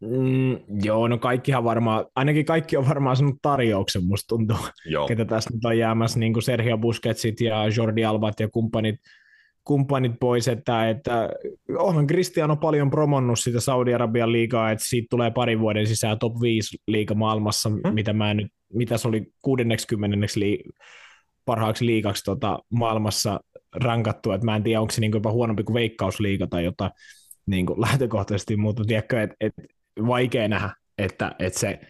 Mm, 0.00 0.58
joo, 0.84 1.08
no 1.08 1.18
kaikkihan 1.18 1.64
varmaan, 1.64 2.06
ainakin 2.14 2.44
kaikki 2.44 2.76
on 2.76 2.88
varmaan 2.88 3.16
sanonut 3.16 3.38
tarjouksen, 3.42 4.04
musta 4.04 4.28
tuntuu, 4.28 4.56
joo. 4.84 5.08
ketä 5.08 5.24
tässä 5.24 5.50
nyt 5.54 5.64
on 5.64 5.78
jäämässä, 5.78 6.18
niin 6.18 6.32
kuin 6.32 6.42
Sergio 6.42 6.78
Busquetsit 6.78 7.40
ja 7.40 7.68
Jordi 7.76 8.04
Albat 8.04 8.40
ja 8.40 8.48
kumppanit, 8.48 8.94
kumppanit 9.64 10.12
pois, 10.20 10.48
että, 10.48 10.90
että 10.90 11.28
onhan 11.78 12.06
Cristiano 12.06 12.56
paljon 12.56 12.90
promonnut 12.90 13.38
sitä 13.38 13.60
Saudi-Arabian 13.60 14.32
liigaa, 14.32 14.70
että 14.70 14.84
siitä 14.88 15.06
tulee 15.10 15.30
parin 15.30 15.60
vuoden 15.60 15.86
sisään 15.86 16.18
top 16.18 16.40
5 16.40 16.78
liiga 16.86 17.14
maailmassa, 17.14 17.68
hmm? 17.68 17.94
mitä 17.94 18.12
mä 18.12 18.34
nyt, 18.34 18.46
mitä 18.72 18.98
se 18.98 19.08
oli 19.08 19.26
60 19.42 20.26
lii, 20.36 20.64
parhaaksi 21.44 21.86
liikaksi 21.86 22.24
tota, 22.24 22.58
maailmassa 22.70 23.40
rankattu, 23.74 24.32
että 24.32 24.44
mä 24.44 24.56
en 24.56 24.62
tiedä, 24.62 24.80
onko 24.80 24.92
se 24.92 25.00
niin 25.00 25.12
jopa 25.12 25.32
huonompi 25.32 25.64
kuin 25.64 25.74
veikkausliiga 25.74 26.46
tai 26.46 26.64
jotain 26.64 26.90
niin 27.46 27.66
kuin 27.66 27.80
lähtökohtaisesti, 27.86 28.56
mutta 28.56 28.84
tiedätkö, 28.84 29.22
että 29.22 29.36
et, 29.40 29.52
vaikea 30.06 30.48
nähdä, 30.48 30.70
että, 30.98 31.34
että 31.38 31.58
se 31.58 31.80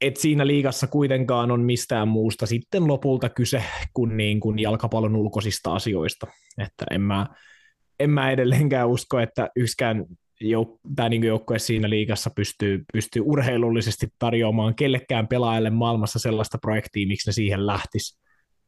et 0.00 0.16
siinä 0.16 0.46
liigassa 0.46 0.86
kuitenkaan 0.86 1.50
on 1.50 1.60
mistään 1.60 2.08
muusta 2.08 2.46
sitten 2.46 2.88
lopulta 2.88 3.28
kyse 3.28 3.62
kuin, 3.94 4.16
niin 4.16 4.40
kuin 4.40 4.58
jalkapallon 4.58 5.16
ulkoisista 5.16 5.74
asioista. 5.74 6.26
Että 6.58 6.84
en 6.90 7.00
mä, 7.00 7.26
en 8.00 8.10
mä 8.10 8.30
edelleenkään 8.30 8.88
usko, 8.88 9.20
että 9.20 9.48
yksikään 9.56 10.04
jouk- 10.44 10.80
tämä 10.96 11.08
niin 11.08 11.24
joukkue 11.24 11.58
siinä 11.58 11.90
liigassa 11.90 12.30
pystyy, 12.36 12.84
pystyy 12.92 13.22
urheilullisesti 13.26 14.08
tarjoamaan 14.18 14.74
kellekään 14.74 15.28
pelaajalle 15.28 15.70
maailmassa 15.70 16.18
sellaista 16.18 16.58
projektia, 16.58 17.06
miksi 17.06 17.28
ne 17.28 17.32
siihen 17.32 17.66
lähtis. 17.66 18.18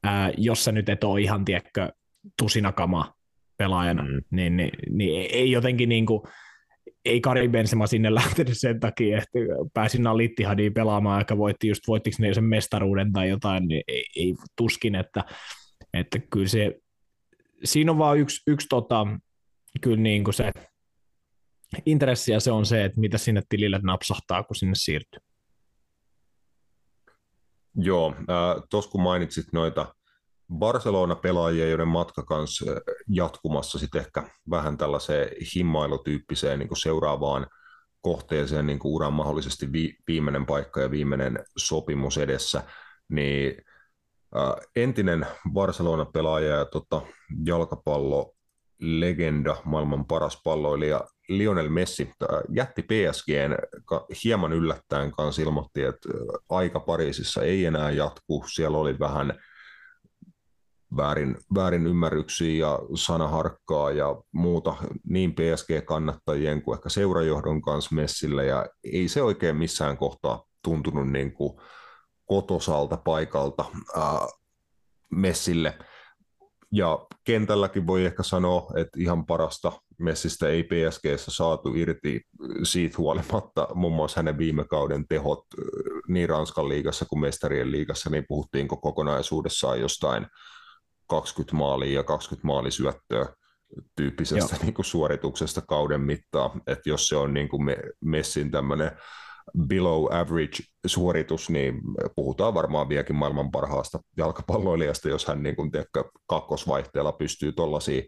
Ää, 0.02 0.32
jos 0.36 0.64
sä 0.64 0.72
nyt 0.72 0.88
et 0.88 1.04
ole 1.04 1.20
ihan, 1.20 1.44
tiedätkö, 1.44 1.92
tusinakama 2.38 3.14
pelaajana, 3.56 4.02
mm. 4.02 4.20
niin, 4.30 4.56
niin, 4.56 4.70
niin, 4.90 5.30
ei 5.32 5.50
jotenkin 5.50 5.88
niin 5.88 6.06
kuin, 6.06 6.22
ei 7.04 7.20
Kari 7.20 7.48
Benzema 7.48 7.86
sinne 7.86 8.14
lähtenyt 8.14 8.58
sen 8.58 8.80
takia, 8.80 9.18
että 9.18 9.38
pääsin 9.74 10.02
Nalittihadiin 10.02 10.74
pelaamaan, 10.74 11.20
joka 11.20 11.38
voitti 11.38 11.68
just, 11.68 11.88
voittiko 11.88 12.16
ne 12.20 12.34
sen 12.34 12.44
mestaruuden 12.44 13.12
tai 13.12 13.28
jotain, 13.28 13.68
niin 13.68 13.82
ei, 13.88 14.04
ei 14.16 14.34
tuskin, 14.56 14.94
että, 14.94 15.24
että 15.94 16.18
kyllä 16.18 16.48
se, 16.48 16.74
siinä 17.64 17.92
on 17.92 17.98
vaan 17.98 18.18
yksi, 18.18 18.42
yksi 18.46 18.66
tota, 18.70 19.06
kyllä 19.80 20.02
niin 20.02 20.24
kuin 20.24 20.34
se 20.34 20.52
intressi 21.86 22.32
ja 22.32 22.40
se 22.40 22.52
on 22.52 22.66
se, 22.66 22.84
että 22.84 23.00
mitä 23.00 23.18
sinne 23.18 23.42
tilille 23.48 23.80
napsahtaa, 23.82 24.42
kun 24.42 24.56
sinne 24.56 24.74
siirtyy. 24.74 25.20
Joo, 27.74 28.14
äh, 28.18 28.62
tuossa 28.70 28.90
kun 28.90 29.02
mainitsit 29.02 29.46
noita 29.52 29.94
Barcelona-pelaajia, 30.54 31.68
joiden 31.68 31.88
matka 31.88 32.22
kanssa 32.22 32.64
jatkumassa 33.08 33.78
sitten 33.78 34.00
ehkä 34.00 34.22
vähän 34.50 34.78
tällaiseen 34.78 35.28
himmailutyyppiseen 35.54 36.58
niin 36.58 36.68
kuin 36.68 36.78
seuraavaan 36.78 37.46
kohteeseen 38.00 38.66
niin 38.66 38.78
kuin 38.78 38.92
uran 38.92 39.12
mahdollisesti 39.12 39.72
vi- 39.72 39.96
viimeinen 40.08 40.46
paikka 40.46 40.80
ja 40.80 40.90
viimeinen 40.90 41.38
sopimus 41.56 42.18
edessä, 42.18 42.62
niin 43.08 43.54
äh, 44.36 44.66
entinen 44.76 45.26
Barcelona-pelaaja 45.52 46.56
ja 46.56 46.64
tota, 46.64 47.02
jalkapallo 47.46 48.34
legenda, 48.78 49.56
maailman 49.64 50.04
paras 50.04 50.40
palloilija 50.44 51.04
Lionel 51.28 51.68
Messi 51.68 52.10
jätti 52.48 52.82
PSGn 52.82 53.54
hieman 54.24 54.52
yllättäen 54.52 55.12
kanssa 55.12 55.42
ilmoitti, 55.42 55.82
että 55.82 56.08
aika 56.48 56.80
Pariisissa 56.80 57.42
ei 57.42 57.64
enää 57.64 57.90
jatku. 57.90 58.44
Siellä 58.54 58.78
oli 58.78 58.98
vähän 58.98 59.40
väärin, 60.96 61.36
väärin 61.54 61.86
ymmärryksiä 61.86 62.66
ja 62.66 62.78
sanaharkkaa 62.94 63.90
ja 63.90 64.16
muuta 64.32 64.76
niin 65.08 65.34
PSG-kannattajien 65.34 66.62
kuin 66.62 66.76
ehkä 66.76 66.88
seurajohdon 66.88 67.62
kanssa 67.62 67.94
messillä 67.94 68.42
ja 68.42 68.66
ei 68.84 69.08
se 69.08 69.22
oikein 69.22 69.56
missään 69.56 69.96
kohtaa 69.96 70.44
tuntunut 70.64 71.10
niin 71.10 71.32
kuin 71.32 71.60
kotosalta 72.24 72.96
paikalta 72.96 73.64
ää, 73.96 74.20
messille. 75.10 75.78
Ja 76.72 77.06
kentälläkin 77.24 77.86
voi 77.86 78.04
ehkä 78.04 78.22
sanoa, 78.22 78.70
että 78.76 79.00
ihan 79.00 79.26
parasta 79.26 79.72
Messistä 79.98 80.48
ei 80.48 80.62
PSGssä 80.62 81.30
saatu 81.30 81.74
irti 81.74 82.20
siitä 82.62 82.94
huolimatta. 82.98 83.68
Muun 83.74 83.92
muassa 83.92 84.18
hänen 84.18 84.38
viime 84.38 84.64
kauden 84.64 85.08
tehot 85.08 85.44
niin 86.08 86.28
Ranskan 86.28 86.68
liigassa 86.68 87.06
kuin 87.08 87.20
Mestarien 87.20 87.72
liigassa, 87.72 88.10
niin 88.10 88.24
puhuttiinko 88.28 88.76
kokonaisuudessaan 88.76 89.80
jostain 89.80 90.26
20 91.08 91.56
maalia 91.56 91.92
ja 91.92 92.04
20 92.04 92.46
maalisyöttöä 92.46 93.26
tyyppisestä 93.96 94.56
niin 94.62 94.74
kuin 94.74 94.86
suorituksesta 94.86 95.60
kauden 95.60 96.00
mittaan. 96.00 96.60
Että 96.66 96.88
jos 96.88 97.08
se 97.08 97.16
on 97.16 97.34
niin 97.34 97.48
kuin 97.48 97.76
Messin 98.04 98.50
tämmöinen 98.50 98.90
below 99.68 100.04
average 100.04 100.62
suoritus, 100.86 101.50
niin 101.50 101.80
puhutaan 102.16 102.54
varmaan 102.54 102.88
vieläkin 102.88 103.16
maailman 103.16 103.50
parhaasta 103.50 103.98
jalkapalloilijasta, 104.16 105.08
jos 105.08 105.26
hän 105.26 105.42
niin 105.42 105.56
kuin, 105.56 105.70
tiedätkö, 105.70 106.04
kakkosvaihteella 106.26 107.12
pystyy 107.12 107.52
tuollaisiin 107.52 108.04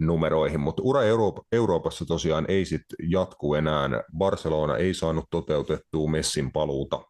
numeroihin, 0.00 0.60
mutta 0.60 0.82
ura 0.84 1.00
Euroop- 1.02 1.44
Euroopassa 1.52 2.04
tosiaan 2.04 2.44
ei 2.48 2.64
sit 2.64 2.82
jatku 3.10 3.54
enää. 3.54 3.88
Barcelona 4.18 4.76
ei 4.76 4.94
saanut 4.94 5.24
toteutettua 5.30 6.10
Messin 6.10 6.52
paluuta 6.52 7.02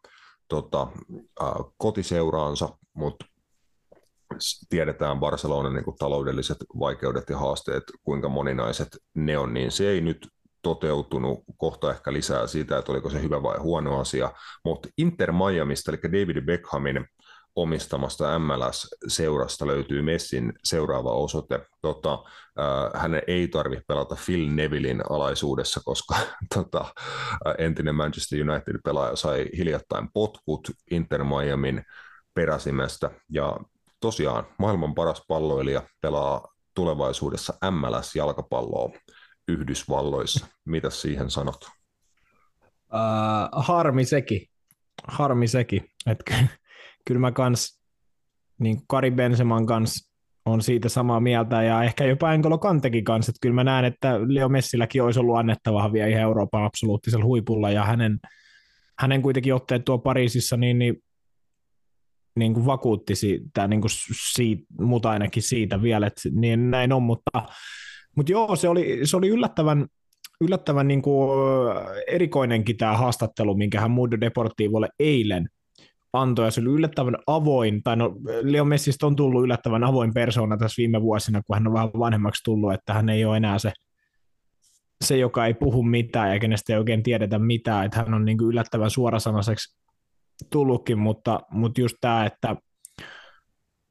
tota, 0.49 0.87
äh, 1.43 1.49
kotiseuraansa, 1.79 2.69
tiedetään 4.69 5.21
Barcelonan 5.21 5.75
niin 5.75 5.85
taloudelliset 5.99 6.57
vaikeudet 6.79 7.31
ja 7.31 7.39
haasteet, 7.39 7.83
kuinka 8.03 8.29
moninaiset 8.29 8.89
ne 9.15 9.39
on, 9.39 9.55
niin 9.55 9.73
se 9.73 9.89
ei 9.89 10.01
nyt 10.01 10.29
toteutunut. 10.63 11.45
Kohta 11.57 11.91
ehkä 11.91 12.13
lisää 12.13 12.47
siitä, 12.47 12.79
että 12.79 12.93
oliko 12.93 13.11
se 13.11 13.23
hyvä 13.23 13.43
vai 13.43 13.59
huono 13.59 14.01
asia. 14.01 14.33
Mutta 14.65 14.89
Inter 14.99 15.33
Miamista, 15.33 15.91
eli 15.91 15.99
David 16.03 16.41
Beckhamin 16.41 17.07
omistamasta 17.57 18.39
MLS-seurasta 18.39 19.67
löytyy 19.67 20.03
Messin 20.03 20.53
seuraava 20.65 21.13
osoite. 21.13 21.61
Tota, 21.83 22.13
äh, 22.15 23.03
hänen 23.03 23.23
ei 23.27 23.49
tarvitse 23.49 23.85
pelata 23.89 24.17
Phil 24.27 24.51
Nevillin 24.51 25.03
alaisuudessa, 25.11 25.81
koska 25.85 26.15
tota, 26.55 26.85
äh, 27.47 27.55
entinen 27.59 27.95
Manchester 27.95 28.51
United-pelaaja 28.51 29.17
sai 29.17 29.49
hiljattain 29.57 30.09
potkut 30.15 30.71
Inter 30.91 31.25
Miamin 31.25 31.83
peräsimestä. 32.35 33.11
Ja 33.29 33.57
tosiaan 34.01 34.47
maailman 34.59 34.95
paras 34.95 35.23
palloilija 35.29 35.83
pelaa 36.01 36.49
tulevaisuudessa 36.75 37.55
MLS-jalkapalloa 37.71 38.99
Yhdysvalloissa. 39.49 40.47
Mitä 40.65 40.91
siihen 40.91 41.31
sanot? 41.31 41.65
Uh, 42.65 43.65
harmi 43.65 44.05
sekin. 44.05 44.47
Harmi 45.09 45.49
sekin. 45.49 45.85
Että 46.07 46.35
kyllä 47.07 47.21
mä 47.21 47.33
kans 47.33 47.81
niin 48.59 48.83
Kari 48.87 49.11
Benseman 49.11 49.67
kanssa 49.67 50.11
on 50.45 50.63
siitä 50.63 50.89
samaa 50.89 51.21
mieltä 51.21 51.63
ja 51.63 51.83
ehkä 51.83 52.05
jopa 52.05 52.33
Enkolo 52.33 52.59
Kantekin 52.59 53.05
kanssa, 53.05 53.31
että 53.31 53.39
kyllä 53.43 53.55
mä 53.55 53.65
näen, 53.65 53.85
että 53.85 54.19
Leo 54.27 54.49
Messilläkin 54.49 55.03
olisi 55.03 55.21
ollut 55.21 55.37
annettavaa 55.37 55.93
vielä 55.93 56.09
ihan 56.09 56.23
Euroopan 56.23 56.65
absoluuttisella 56.65 57.25
huipulla 57.25 57.71
ja 57.71 57.85
hänen, 57.85 58.19
hänen 58.99 59.23
kuitenkin 59.23 59.55
otteet 59.55 59.85
tuo 59.85 59.99
Pariisissa 59.99 60.57
niin, 60.57 60.79
niin, 60.79 61.03
niin 62.37 62.55
kuin 62.55 62.67
vakuutti 62.67 63.15
siitä, 63.15 63.69
niin 63.69 63.81
kuin 63.81 63.91
siitä, 64.33 64.63
mut 64.81 65.07
ainakin 65.07 65.43
siitä 65.43 65.83
vielä, 65.83 66.07
että 66.07 66.21
niin 66.33 66.71
näin 66.71 66.93
on, 66.93 67.03
mutta, 67.03 67.43
mutta 68.17 68.33
joo, 68.33 68.57
se 68.57 68.69
oli, 68.69 69.01
se 69.05 69.17
oli 69.17 69.29
yllättävän, 69.29 69.87
yllättävän 70.41 70.89
niin 70.89 71.03
kuin 71.03 71.31
erikoinenkin 72.09 72.77
tämä 72.77 72.97
haastattelu, 72.97 73.57
minkä 73.57 73.81
hän 73.81 73.91
Mundo 73.91 74.21
Deportivolle 74.21 74.89
eilen 74.99 75.49
antoi, 76.13 76.47
ja 76.47 76.51
se 76.51 76.61
oli 76.61 76.69
yllättävän 76.69 77.17
avoin, 77.27 77.83
tai 77.83 77.97
no 77.97 78.17
Leo 78.43 78.65
Messistä 78.65 79.07
on 79.07 79.17
tullut 79.17 79.45
yllättävän 79.45 79.85
avoin 79.85 80.15
persona 80.15 80.57
tässä 80.57 80.81
viime 80.81 81.03
vuosina, 81.03 81.43
kun 81.43 81.57
hän 81.57 81.67
on 81.67 81.73
vähän 81.73 81.91
vanhemmaksi 81.99 82.45
tullut, 82.45 82.73
että 82.73 82.95
hän 82.95 83.09
ei 83.09 83.25
ole 83.25 83.37
enää 83.37 83.59
se, 83.59 83.73
se 85.05 85.17
joka 85.17 85.47
ei 85.47 85.55
puhu 85.55 85.83
mitään 85.83 86.33
ja 86.33 86.39
kenestä 86.39 86.73
ei 86.73 86.79
oikein 86.79 87.03
tiedetä 87.03 87.39
mitään, 87.39 87.87
että 87.87 87.99
hän 87.99 88.15
on 88.15 88.25
niin 88.25 88.39
kuin 88.39 88.49
yllättävän 88.49 88.91
suorasanaiseksi 88.91 89.81
tullutkin, 90.51 90.99
mutta, 90.99 91.41
mutta 91.51 91.81
just 91.81 91.97
tämä, 92.01 92.27
että 92.27 92.57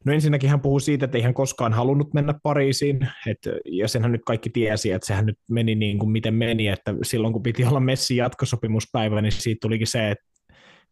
No 0.05 0.13
ensinnäkin 0.13 0.49
hän 0.49 0.61
puhuu 0.61 0.79
siitä, 0.79 1.05
että 1.05 1.17
ei 1.17 1.23
hän 1.23 1.33
koskaan 1.33 1.73
halunnut 1.73 2.13
mennä 2.13 2.33
Pariisiin, 2.43 2.99
että, 3.27 3.49
ja 3.65 3.87
senhän 3.87 4.11
nyt 4.11 4.21
kaikki 4.25 4.49
tiesi, 4.49 4.91
että 4.91 5.07
sehän 5.07 5.25
nyt 5.25 5.39
meni 5.49 5.75
niin 5.75 5.99
kuin 5.99 6.11
miten 6.11 6.33
meni, 6.33 6.67
että 6.67 6.95
silloin 7.03 7.33
kun 7.33 7.43
piti 7.43 7.65
olla 7.65 7.79
Messi 7.79 8.15
jatkosopimuspäivä, 8.15 9.21
niin 9.21 9.31
siitä 9.31 9.59
tulikin 9.61 9.87
se, 9.87 10.11
että 10.11 10.25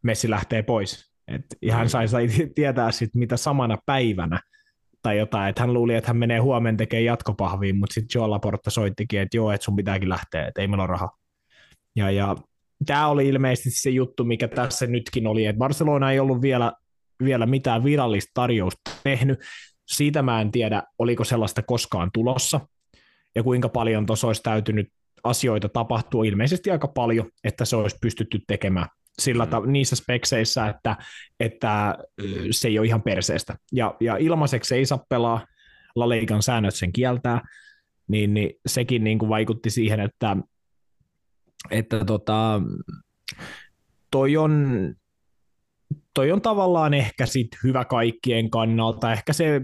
Messi 0.02 0.30
lähtee 0.30 0.62
pois. 0.62 1.12
Et, 1.28 1.42
ja 1.62 1.74
hän 1.74 1.88
sai, 1.88 2.08
sai 2.08 2.28
tietää 2.54 2.90
sit, 2.90 3.10
mitä 3.14 3.36
samana 3.36 3.76
päivänä 3.86 4.40
tai 5.02 5.18
jotain, 5.18 5.48
että 5.50 5.62
hän 5.62 5.72
luuli, 5.72 5.94
että 5.94 6.08
hän 6.08 6.16
menee 6.16 6.38
huomenna 6.38 6.78
tekemään 6.78 7.04
jatkopahviin, 7.04 7.78
mutta 7.78 7.94
sitten 7.94 8.20
Joe 8.20 8.28
Laporta 8.28 8.70
soittikin, 8.70 9.20
että 9.20 9.36
joo, 9.36 9.52
että 9.52 9.64
sun 9.64 9.76
pitääkin 9.76 10.08
lähteä, 10.08 10.46
että 10.46 10.60
ei 10.60 10.68
meillä 10.68 10.82
ole 10.82 10.90
rahaa. 10.90 11.16
Ja, 11.96 12.10
ja 12.10 12.36
tämä 12.86 13.08
oli 13.08 13.28
ilmeisesti 13.28 13.70
se 13.70 13.90
juttu, 13.90 14.24
mikä 14.24 14.48
tässä 14.48 14.86
nytkin 14.86 15.26
oli, 15.26 15.46
että 15.46 15.58
Barcelona 15.58 16.12
ei 16.12 16.18
ollut 16.18 16.42
vielä, 16.42 16.72
vielä 17.24 17.46
mitään 17.46 17.84
virallista 17.84 18.30
tarjousta 18.34 18.90
tehnyt. 19.04 19.40
Siitä 19.86 20.22
mä 20.22 20.40
en 20.40 20.50
tiedä, 20.50 20.82
oliko 20.98 21.24
sellaista 21.24 21.62
koskaan 21.62 22.10
tulossa, 22.14 22.60
ja 23.34 23.42
kuinka 23.42 23.68
paljon 23.68 24.06
tuossa 24.06 24.26
olisi 24.26 24.42
täytynyt 24.42 24.88
asioita 25.24 25.68
tapahtua, 25.68 26.24
ilmeisesti 26.24 26.70
aika 26.70 26.88
paljon, 26.88 27.30
että 27.44 27.64
se 27.64 27.76
olisi 27.76 27.96
pystytty 28.00 28.40
tekemään 28.46 28.86
sillä 29.18 29.44
mm. 29.44 29.50
ta- 29.50 29.66
niissä 29.66 29.96
spekseissä, 29.96 30.66
että, 30.68 30.96
että 31.40 31.98
se 32.50 32.68
ei 32.68 32.78
ole 32.78 32.86
ihan 32.86 33.02
perseestä. 33.02 33.56
Ja, 33.72 33.94
ja 34.00 34.16
ilmaiseksi 34.16 34.74
ei 34.74 34.86
saa 34.86 35.04
pelaa, 35.08 35.46
La 35.94 36.08
Ligan 36.08 36.42
säännöt 36.42 36.74
sen 36.74 36.92
kieltää, 36.92 37.40
niin, 38.08 38.34
niin 38.34 38.50
sekin 38.66 39.04
niin 39.04 39.18
kuin 39.18 39.28
vaikutti 39.28 39.70
siihen, 39.70 40.00
että, 40.00 40.36
että 41.70 42.04
tota, 42.04 42.62
toi 44.10 44.36
on 44.36 44.94
toi 46.14 46.32
on 46.32 46.42
tavallaan 46.42 46.94
ehkä 46.94 47.26
sit 47.26 47.48
hyvä 47.64 47.84
kaikkien 47.84 48.50
kannalta. 48.50 49.12
Ehkä 49.12 49.32
se 49.32 49.60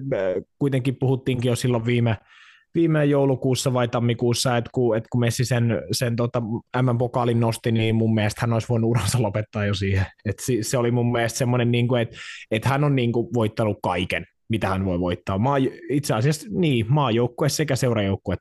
kuitenkin 0.58 0.96
puhuttiinkin 1.00 1.48
jo 1.48 1.56
silloin 1.56 1.84
viime, 1.84 2.16
viime 2.74 3.04
joulukuussa 3.04 3.72
vai 3.72 3.88
tammikuussa, 3.88 4.56
että 4.56 4.70
kun, 4.74 4.96
että 4.96 5.08
kun 5.12 5.20
Messi 5.20 5.44
sen, 5.44 5.82
sen 5.92 6.16
tota 6.16 6.42
M-pokaalin 6.82 7.40
nosti, 7.40 7.72
niin 7.72 7.94
mun 7.94 8.14
mielestä 8.14 8.40
hän 8.40 8.52
olisi 8.52 8.68
voinut 8.68 8.90
uransa 8.90 9.22
lopettaa 9.22 9.66
jo 9.66 9.74
siihen. 9.74 10.06
Et 10.24 10.38
se, 10.38 10.52
se 10.60 10.78
oli 10.78 10.90
mun 10.90 11.12
mielestä 11.12 11.38
semmoinen, 11.38 11.70
niin 11.70 11.96
että, 12.00 12.16
että 12.50 12.68
hän 12.68 12.84
on 12.84 12.96
niin 12.96 13.12
kuin 13.12 13.26
voittanut 13.34 13.78
kaiken, 13.82 14.26
mitä 14.48 14.68
hän 14.68 14.84
voi 14.84 15.00
voittaa. 15.00 15.38
Maa, 15.38 15.56
itse 15.90 16.14
asiassa 16.14 16.46
niin, 16.50 16.86
maajoukkue 16.88 17.48
sekä 17.48 17.76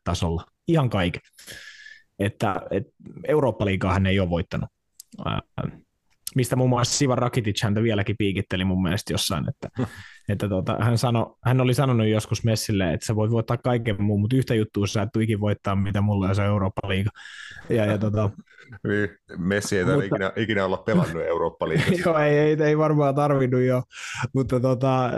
tasolla, 0.03 0.45
ihan 0.67 0.89
kaiken. 0.89 1.21
Että, 2.25 2.61
että 2.71 2.91
Eurooppa-liigaa 3.27 3.93
hän 3.93 4.05
ei 4.05 4.19
ole 4.19 4.29
voittanut 4.29 4.69
mistä 6.35 6.55
muun 6.55 6.69
muassa 6.69 6.97
Sivan 6.97 7.17
Rakitic 7.17 7.63
häntä 7.63 7.83
vieläkin 7.83 8.15
piikitteli 8.17 8.65
mun 8.65 8.81
mielestä 8.81 9.13
jossain, 9.13 9.45
että, 9.49 9.69
että 10.29 10.49
tota, 10.49 10.77
hän, 10.81 10.97
sano, 10.97 11.37
hän 11.45 11.61
oli 11.61 11.73
sanonut 11.73 12.07
joskus 12.07 12.43
Messille, 12.43 12.93
että 12.93 13.05
sä 13.05 13.15
voit 13.15 13.31
voittaa 13.31 13.57
kaiken 13.57 14.03
muun, 14.03 14.21
mutta 14.21 14.35
yhtä 14.35 14.55
juttua 14.55 14.87
sä 14.87 15.01
et 15.01 15.21
ikin 15.21 15.39
voittaa, 15.39 15.75
mitä 15.75 16.01
mulla 16.01 16.27
on 16.27 16.35
se 16.35 16.45
Eurooppa-liiga. 16.45 17.09
Ja, 17.69 17.85
ja 17.85 17.97
tota, 17.97 18.29
niin, 18.87 19.09
Messi 19.37 19.77
ei 19.77 19.85
mutta, 19.85 20.03
ikinä, 20.03 20.31
ikinä 20.35 20.65
olla 20.65 20.77
pelannut 20.77 21.23
eurooppa 21.23 21.65
joo, 22.05 22.17
ei, 22.17 22.37
ei, 22.37 22.57
ei, 22.63 22.77
varmaan 22.77 23.15
tarvinnut 23.15 23.61
jo, 23.61 23.83
mutta 24.33 24.59
tota, 24.59 25.11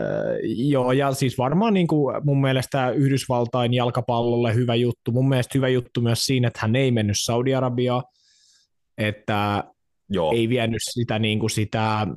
joo, 0.44 0.92
ja 0.92 1.12
siis 1.12 1.38
varmaan 1.38 1.74
niin 1.74 1.88
kuin 1.88 2.16
mun 2.24 2.42
mielestä 2.42 2.90
Yhdysvaltain 2.90 3.74
jalkapallolle 3.74 4.56
hyvä 4.56 4.76
juttu, 4.76 5.12
mun 5.12 5.30
mielestä 5.30 5.58
hyvä 5.58 5.68
juttu 5.68 6.02
myös 6.02 6.26
siinä, 6.26 6.48
että 6.48 6.60
hän 6.62 6.76
ei 6.76 6.92
mennyt 6.92 7.16
Saudi-Arabiaan, 7.20 8.04
että 8.98 9.64
Joo. 10.10 10.32
ei 10.36 10.50
vienyt 10.50 10.82
sitä, 10.82 11.20
niin 11.20 11.40
kuin 11.40 11.50
sitä 11.50 12.08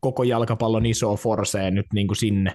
koko 0.00 0.22
jalkapallon 0.22 0.86
isoa 0.86 1.16
forseen 1.16 1.74
nyt 1.74 1.86
niin 1.94 2.06
kuin 2.06 2.16
sinne. 2.16 2.54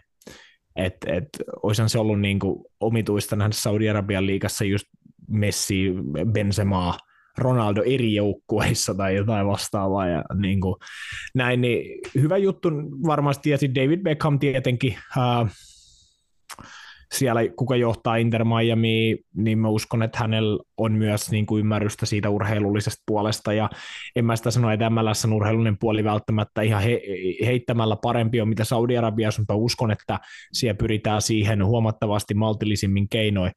Et, 0.75 0.97
et, 1.07 1.27
olisihan 1.63 1.89
se 1.89 1.99
ollut 1.99 2.19
niin 2.19 2.39
kuin 2.39 2.65
omituista 2.79 3.35
nähdä 3.35 3.53
Saudi-Arabian 3.53 4.25
liigassa 4.25 4.65
just 4.65 4.85
Messi, 5.27 5.93
Benzema, 6.31 6.97
Ronaldo 7.37 7.83
eri 7.83 8.13
joukkueissa 8.13 8.95
tai 8.95 9.15
jotain 9.15 9.47
vastaavaa 9.47 10.07
ja 10.07 10.23
niin 10.35 10.61
kuin, 10.61 10.75
näin, 11.35 11.61
niin 11.61 11.99
hyvä 12.15 12.37
juttu 12.37 12.69
varmasti, 13.07 13.49
ja 13.49 13.57
David 13.75 13.99
Beckham 13.99 14.39
tietenkin, 14.39 14.97
uh, 15.17 15.49
siellä 17.13 17.41
kuka 17.55 17.75
johtaa 17.75 18.15
Inter 18.15 18.43
Miami, 18.43 19.17
niin 19.35 19.59
mä 19.59 19.67
uskon, 19.67 20.03
että 20.03 20.19
hänellä 20.19 20.63
on 20.77 20.91
myös 20.91 21.31
niin 21.31 21.45
kuin 21.45 21.59
ymmärrystä 21.59 22.05
siitä 22.05 22.29
urheilullisesta 22.29 23.03
puolesta, 23.05 23.53
ja 23.53 23.69
en 24.15 24.25
mä 24.25 24.35
sitä 24.35 24.51
sano, 24.51 24.71
että 24.71 24.89
MLS 24.89 25.25
on 25.25 25.33
urheilullinen 25.33 25.77
puoli 25.77 26.03
välttämättä 26.03 26.61
ihan 26.61 26.83
he, 26.83 27.01
heittämällä 27.45 27.95
parempi 27.95 28.41
on, 28.41 28.49
mitä 28.49 28.63
Saudi-Arabiassa, 28.63 29.41
mutta 29.41 29.55
uskon, 29.55 29.91
että 29.91 30.19
siellä 30.53 30.77
pyritään 30.77 31.21
siihen 31.21 31.65
huomattavasti 31.65 32.33
maltillisimmin 32.33 33.09
keinoin, 33.09 33.51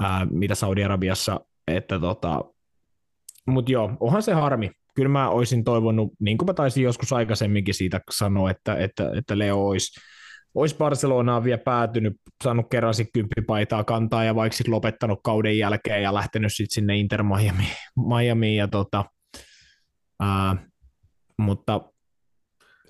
ää, 0.00 0.26
mitä 0.30 0.54
Saudi-Arabiassa, 0.54 1.40
että 1.68 2.00
tota, 2.00 2.44
mutta 3.46 3.72
joo, 3.72 3.92
onhan 4.00 4.22
se 4.22 4.32
harmi. 4.32 4.70
Kyllä 4.94 5.08
mä 5.08 5.28
olisin 5.28 5.64
toivonut, 5.64 6.12
niin 6.20 6.38
kuin 6.38 6.46
mä 6.46 6.54
taisin 6.54 6.84
joskus 6.84 7.12
aikaisemminkin 7.12 7.74
siitä 7.74 8.00
sanoa, 8.10 8.50
että, 8.50 8.74
että, 8.74 9.10
että 9.16 9.38
Leo 9.38 9.68
olisi 9.68 10.00
olisi 10.54 10.76
Barcelonaan 10.76 11.44
vielä 11.44 11.58
päätynyt, 11.58 12.16
saanut 12.44 12.66
kerran 12.70 12.94
sitten 12.94 13.12
kymppipaitaa 13.12 13.84
kantaa 13.84 14.24
ja 14.24 14.34
vaikka 14.34 14.56
sitten 14.56 14.74
lopettanut 14.74 15.20
kauden 15.24 15.58
jälkeen 15.58 16.02
ja 16.02 16.14
lähtenyt 16.14 16.52
sitten 16.54 16.74
sinne 16.74 16.96
Inter 16.96 17.22
Miami, 17.22 17.68
Miami 18.08 18.56
ja 18.56 18.68
tota, 18.68 19.04
ää, 20.20 20.56
mutta 21.38 21.80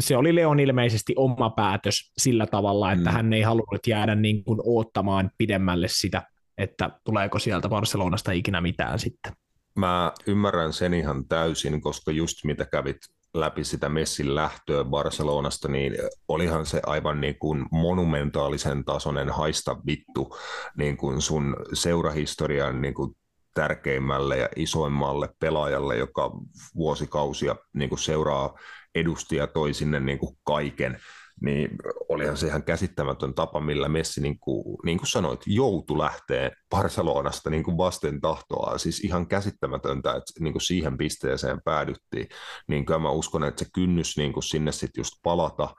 se 0.00 0.16
oli 0.16 0.34
Leon 0.34 0.60
ilmeisesti 0.60 1.14
oma 1.16 1.50
päätös 1.50 2.12
sillä 2.18 2.46
tavalla, 2.46 2.92
että 2.92 3.10
mm. 3.10 3.14
hän 3.14 3.32
ei 3.32 3.42
halunnut 3.42 3.86
jäädä 3.86 4.14
niin 4.14 4.44
kuin 4.44 4.60
oottamaan 4.64 5.30
pidemmälle 5.38 5.88
sitä, 5.90 6.22
että 6.58 6.90
tuleeko 7.04 7.38
sieltä 7.38 7.68
Barcelonasta 7.68 8.32
ikinä 8.32 8.60
mitään 8.60 8.98
sitten. 8.98 9.32
Mä 9.76 10.12
ymmärrän 10.26 10.72
sen 10.72 10.94
ihan 10.94 11.28
täysin, 11.28 11.80
koska 11.80 12.10
just 12.10 12.36
mitä 12.44 12.66
kävit 12.66 12.96
läpi 13.40 13.64
sitä 13.64 13.88
Messin 13.88 14.34
lähtöä 14.34 14.84
Barcelonasta, 14.84 15.68
niin 15.68 15.94
olihan 16.28 16.66
se 16.66 16.80
aivan 16.86 17.20
niin 17.20 17.38
kuin 17.38 17.66
monumentaalisen 17.70 18.84
tasoinen 18.84 19.30
haista 19.30 19.76
vittu 19.86 20.36
niin 20.76 20.96
kuin 20.96 21.22
sun 21.22 21.56
seurahistorian 21.72 22.82
niin 22.82 22.94
kuin 22.94 23.16
tärkeimmälle 23.54 24.36
ja 24.36 24.48
isoimmalle 24.56 25.28
pelaajalle, 25.40 25.96
joka 25.96 26.30
vuosikausia 26.74 27.56
niin 27.72 27.88
kuin 27.88 27.98
seuraa 27.98 28.58
edusti 28.94 29.36
ja 29.36 29.46
toi 29.46 29.74
sinne 29.74 30.00
niin 30.00 30.18
kuin 30.18 30.36
kaiken, 30.44 31.00
niin 31.42 31.70
olihan 32.08 32.36
se 32.36 32.46
ihan 32.46 32.62
käsittämätön 32.62 33.34
tapa, 33.34 33.60
millä 33.60 33.88
Messi, 33.88 34.20
niin 34.20 34.38
kuin, 34.40 34.76
niin 34.84 34.98
kuin 34.98 35.08
sanoit, 35.08 35.40
joutu 35.46 35.98
lähteä 35.98 36.50
Barcelonasta 36.70 37.50
niin 37.50 37.64
kuin 37.64 37.78
vasten 37.78 38.20
tahtoa. 38.20 38.78
Siis 38.78 39.00
ihan 39.00 39.26
käsittämätöntä, 39.26 40.10
että 40.10 40.32
niin 40.40 40.52
kuin 40.52 40.62
siihen 40.62 40.98
pisteeseen 40.98 41.60
päädyttiin. 41.64 42.28
Niin 42.68 42.86
kyllä 42.86 42.98
mä 42.98 43.10
uskon, 43.10 43.44
että 43.44 43.64
se 43.64 43.70
kynnys 43.74 44.16
niin 44.16 44.32
kuin 44.32 44.44
sinne 44.44 44.72
sitten 44.72 45.00
just 45.00 45.14
palata– 45.22 45.68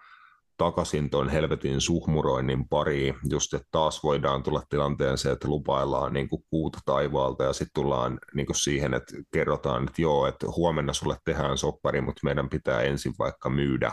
takaisin 0.60 1.10
tuon 1.10 1.30
helvetin 1.30 1.82
suhmuroinnin 1.82 2.70
pariin, 2.70 3.16
just 3.30 3.54
että 3.54 3.68
taas 3.72 4.04
voidaan 4.04 4.44
tulla 4.44 4.64
tilanteeseen, 4.70 5.34
että 5.34 5.48
lupaillaan 5.48 6.14
niin 6.14 6.30
kuin 6.30 6.44
kuuta 6.50 6.80
taivaalta 6.86 7.44
ja 7.44 7.54
sitten 7.54 7.74
tullaan 7.74 8.20
niin 8.34 8.46
kuin 8.46 8.56
siihen, 8.56 8.94
että 8.94 9.14
kerrotaan, 9.34 9.84
että 9.84 10.02
joo, 10.02 10.28
että 10.28 10.48
huomenna 10.48 10.94
sulle 10.94 11.18
tehdään 11.26 11.58
soppari, 11.58 12.02
mutta 12.02 12.20
meidän 12.24 12.50
pitää 12.50 12.82
ensin 12.82 13.14
vaikka 13.20 13.50
myydä 13.50 13.92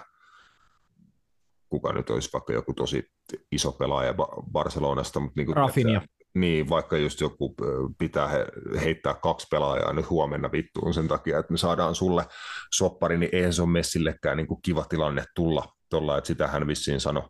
kuka 1.68 1.92
nyt 1.92 2.10
olisi 2.10 2.30
vaikka 2.32 2.52
joku 2.52 2.72
tosi 2.74 3.04
iso 3.52 3.72
pelaaja 3.72 4.14
Barcelonasta. 4.52 5.20
Mutta 5.20 5.40
niin 5.40 5.46
kuin, 5.46 5.56
Rafinha. 5.56 5.96
Että, 5.96 6.16
niin, 6.34 6.68
vaikka 6.68 6.96
just 6.96 7.20
joku 7.20 7.54
pitää 7.98 8.28
he, 8.28 8.46
heittää 8.80 9.14
kaksi 9.14 9.46
pelaajaa 9.50 9.92
nyt 9.92 10.10
huomenna 10.10 10.52
vittuun 10.52 10.94
sen 10.94 11.08
takia, 11.08 11.38
että 11.38 11.52
me 11.52 11.58
saadaan 11.58 11.94
sulle 11.94 12.26
soppari, 12.74 13.18
niin 13.18 13.30
eihän 13.32 13.52
se 13.52 13.62
ole 13.62 13.70
Messillekään 13.70 14.36
niin 14.36 14.46
kuin 14.46 14.62
kiva 14.62 14.84
tilanne 14.84 15.24
tulla 15.34 15.64
tuolla, 15.90 16.18
että 16.18 16.28
sitä 16.28 16.46
hän 16.46 16.66
vissiin 16.66 17.00
sanoi 17.00 17.22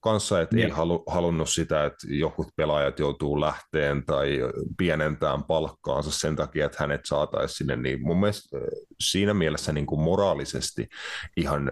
kanssa, 0.00 0.40
että 0.40 0.56
yeah. 0.56 0.70
ei 0.70 0.76
halu, 0.76 1.02
halunnut 1.06 1.48
sitä, 1.48 1.84
että 1.84 2.06
jotkut 2.10 2.48
pelaajat 2.56 2.98
joutuu 2.98 3.40
lähteen 3.40 4.04
tai 4.06 4.38
pienentään 4.78 5.44
palkkaansa 5.44 6.10
sen 6.10 6.36
takia, 6.36 6.66
että 6.66 6.78
hänet 6.80 7.00
saataisiin 7.04 7.56
sinne, 7.56 7.76
niin 7.76 8.02
mun 8.02 8.20
mielestä 8.20 8.58
siinä 9.00 9.34
mielessä 9.34 9.72
niin 9.72 9.86
kuin 9.86 10.00
moraalisesti 10.00 10.88
ihan 11.36 11.70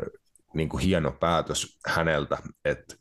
niin 0.55 0.69
kuin 0.69 0.83
hieno 0.83 1.13
päätös 1.13 1.79
häneltä, 1.87 2.39
että 2.65 2.95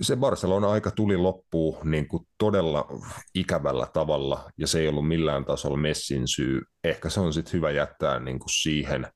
se 0.00 0.16
Barcelona-aika 0.16 0.90
tuli 0.90 1.16
loppuun 1.16 1.90
niin 1.90 2.08
kuin 2.08 2.26
todella 2.38 2.86
ikävällä 3.34 3.86
tavalla, 3.92 4.50
ja 4.56 4.66
se 4.66 4.80
ei 4.80 4.88
ollut 4.88 5.08
millään 5.08 5.44
tasolla 5.44 5.76
Messin 5.76 6.28
syy. 6.28 6.60
Ehkä 6.84 7.08
se 7.08 7.20
on 7.20 7.32
sitten 7.32 7.52
hyvä 7.52 7.70
jättää 7.70 8.20
niin 8.20 8.38
kuin 8.38 8.50
siihen, 8.50 9.06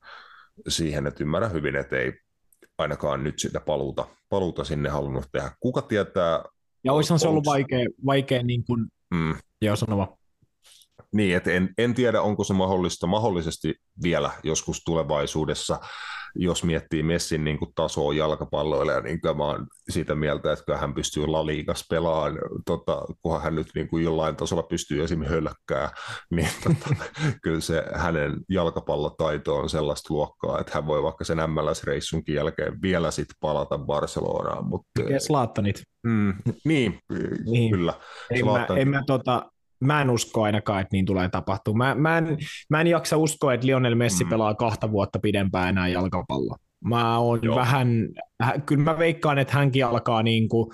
siihen, 0.67 1.07
että 1.07 1.23
ymmärrä 1.23 1.49
hyvin, 1.49 1.75
että 1.75 1.97
ei 1.97 2.13
ainakaan 2.77 3.23
nyt 3.23 3.39
sitä 3.39 3.59
paluuta, 3.59 4.07
paluuta 4.29 4.63
sinne 4.63 4.89
halunnut 4.89 5.25
tehdä. 5.31 5.51
Kuka 5.59 5.81
tietää... 5.81 6.43
Ja 6.83 6.93
olisihan 6.93 7.19
se 7.19 7.27
ollut 7.27 7.45
vaikea, 7.45 7.85
vaikea 8.05 8.43
niin 8.43 8.65
kuin, 8.65 8.87
mm. 9.13 9.35
joo 9.61 9.75
sanova. 9.75 10.17
Niin, 11.13 11.37
että 11.37 11.51
en, 11.51 11.73
en 11.77 11.93
tiedä, 11.93 12.21
onko 12.21 12.43
se 12.43 12.53
mahdollista 12.53 13.07
mahdollisesti 13.07 13.75
vielä 14.03 14.31
joskus 14.43 14.81
tulevaisuudessa 14.85 15.79
jos 16.35 16.63
miettii 16.63 17.03
Messin 17.03 17.43
niin 17.43 17.59
kuin 17.59 17.71
tasoa 17.75 18.13
jalkapalloilla, 18.13 18.99
niin 18.99 19.21
kyllä 19.21 19.35
mä 19.35 19.45
oon 19.45 19.67
siitä 19.89 20.15
mieltä, 20.15 20.53
että 20.53 20.77
hän 20.77 20.93
pystyy 20.93 21.27
La 21.27 21.45
Ligas 21.45 21.85
pelaamaan, 21.89 22.39
tota, 22.65 23.01
kunhan 23.21 23.41
hän 23.41 23.55
nyt 23.55 23.67
niin 23.75 23.87
kuin 23.87 24.03
jollain 24.03 24.35
tasolla 24.35 24.63
pystyy 24.63 25.03
esimerkiksi 25.03 25.35
hölkkää, 25.35 25.89
niin 26.35 26.49
tota, 26.63 26.95
kyllä 27.41 27.59
se 27.59 27.83
hänen 27.93 28.33
jalkapallotaito 28.49 29.55
on 29.55 29.69
sellaista 29.69 30.13
luokkaa, 30.13 30.59
että 30.59 30.71
hän 30.75 30.87
voi 30.87 31.03
vaikka 31.03 31.23
sen 31.23 31.37
MLS-reissunkin 31.37 32.35
jälkeen 32.35 32.81
vielä 32.81 33.11
sitten 33.11 33.35
palata 33.39 33.77
Barcelonaan. 33.77 34.65
Mutta, 34.65 34.89
Tekee 34.95 35.19
Slaattanit. 35.19 35.83
Mm, 36.03 36.33
niin, 36.65 36.99
niin, 37.45 37.71
kyllä. 37.71 37.93
En 38.31 38.45
mä, 38.45 38.67
en 38.77 38.87
mä 38.89 39.01
tota, 39.07 39.51
mä 39.83 40.01
en 40.01 40.09
usko 40.09 40.43
ainakaan, 40.43 40.81
että 40.81 40.95
niin 40.95 41.05
tulee 41.05 41.29
tapahtumaan. 41.29 41.97
Mä, 41.97 42.09
mä, 42.09 42.17
en, 42.17 42.37
mä 42.69 42.81
en 42.81 42.87
jaksa 42.87 43.17
uskoa, 43.17 43.53
että 43.53 43.67
Lionel 43.67 43.95
Messi 43.95 44.23
mm. 44.23 44.29
pelaa 44.29 44.55
kahta 44.55 44.91
vuotta 44.91 45.19
pidempään 45.19 45.69
enää 45.69 45.87
jalkapalloa. 45.87 46.57
Mä 46.85 47.17
oon 47.17 47.39
Joo. 47.41 47.55
vähän, 47.55 48.07
kyllä 48.65 48.83
mä 48.83 48.97
veikkaan, 48.99 49.39
että 49.39 49.53
hänkin 49.53 49.85
alkaa 49.85 50.23
niin 50.23 50.49
kuin, 50.49 50.71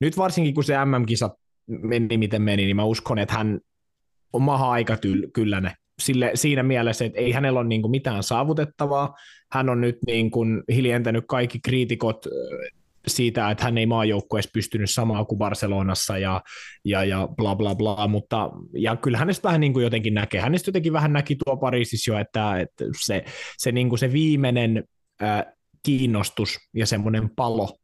nyt 0.00 0.16
varsinkin 0.16 0.54
kun 0.54 0.64
se 0.64 0.84
MM-kisa 0.84 1.30
meni 1.66 2.18
miten 2.18 2.42
meni, 2.42 2.64
niin 2.64 2.76
mä 2.76 2.84
uskon, 2.84 3.18
että 3.18 3.34
hän 3.34 3.60
on 4.32 4.42
maha 4.42 4.70
aika 4.70 4.96
tyl, 4.96 5.26
kyllä 5.32 5.60
ne. 5.60 5.74
Sille, 6.00 6.30
siinä 6.34 6.62
mielessä, 6.62 7.04
että 7.04 7.18
ei 7.18 7.32
hänellä 7.32 7.60
ole 7.60 7.68
niin 7.68 7.82
kuin 7.82 7.90
mitään 7.90 8.22
saavutettavaa. 8.22 9.14
Hän 9.52 9.68
on 9.68 9.80
nyt 9.80 9.98
niin 10.06 10.30
kuin 10.30 10.62
hiljentänyt 10.72 11.24
kaikki 11.28 11.60
kriitikot 11.60 12.26
siitä, 13.08 13.50
että 13.50 13.64
hän 13.64 13.78
ei 13.78 13.86
maajoukkueessa 13.86 14.50
pystynyt 14.52 14.90
samaa 14.90 15.24
kuin 15.24 15.38
Barcelonassa 15.38 16.18
ja, 16.18 16.42
ja, 16.84 17.04
ja 17.04 17.28
bla 17.36 17.56
bla 17.56 17.74
bla, 17.74 18.08
mutta 18.08 18.50
ja 18.72 18.96
kyllä 18.96 19.18
hänestä 19.18 19.48
vähän 19.48 19.60
niin 19.60 19.72
kuin 19.72 19.82
jotenkin 19.82 20.14
näkee, 20.14 20.40
hänestä 20.40 20.68
jotenkin 20.68 20.92
vähän 20.92 21.12
näki 21.12 21.36
tuo 21.44 21.56
Pariisissa 21.56 22.10
jo, 22.10 22.18
että, 22.18 22.60
että 22.60 22.84
se, 23.00 23.24
se, 23.56 23.72
niin 23.72 23.88
kuin 23.88 23.98
se 23.98 24.12
viimeinen 24.12 24.84
äh, 25.22 25.44
kiinnostus 25.82 26.58
ja 26.74 26.86
semmoinen 26.86 27.30
palo 27.36 27.76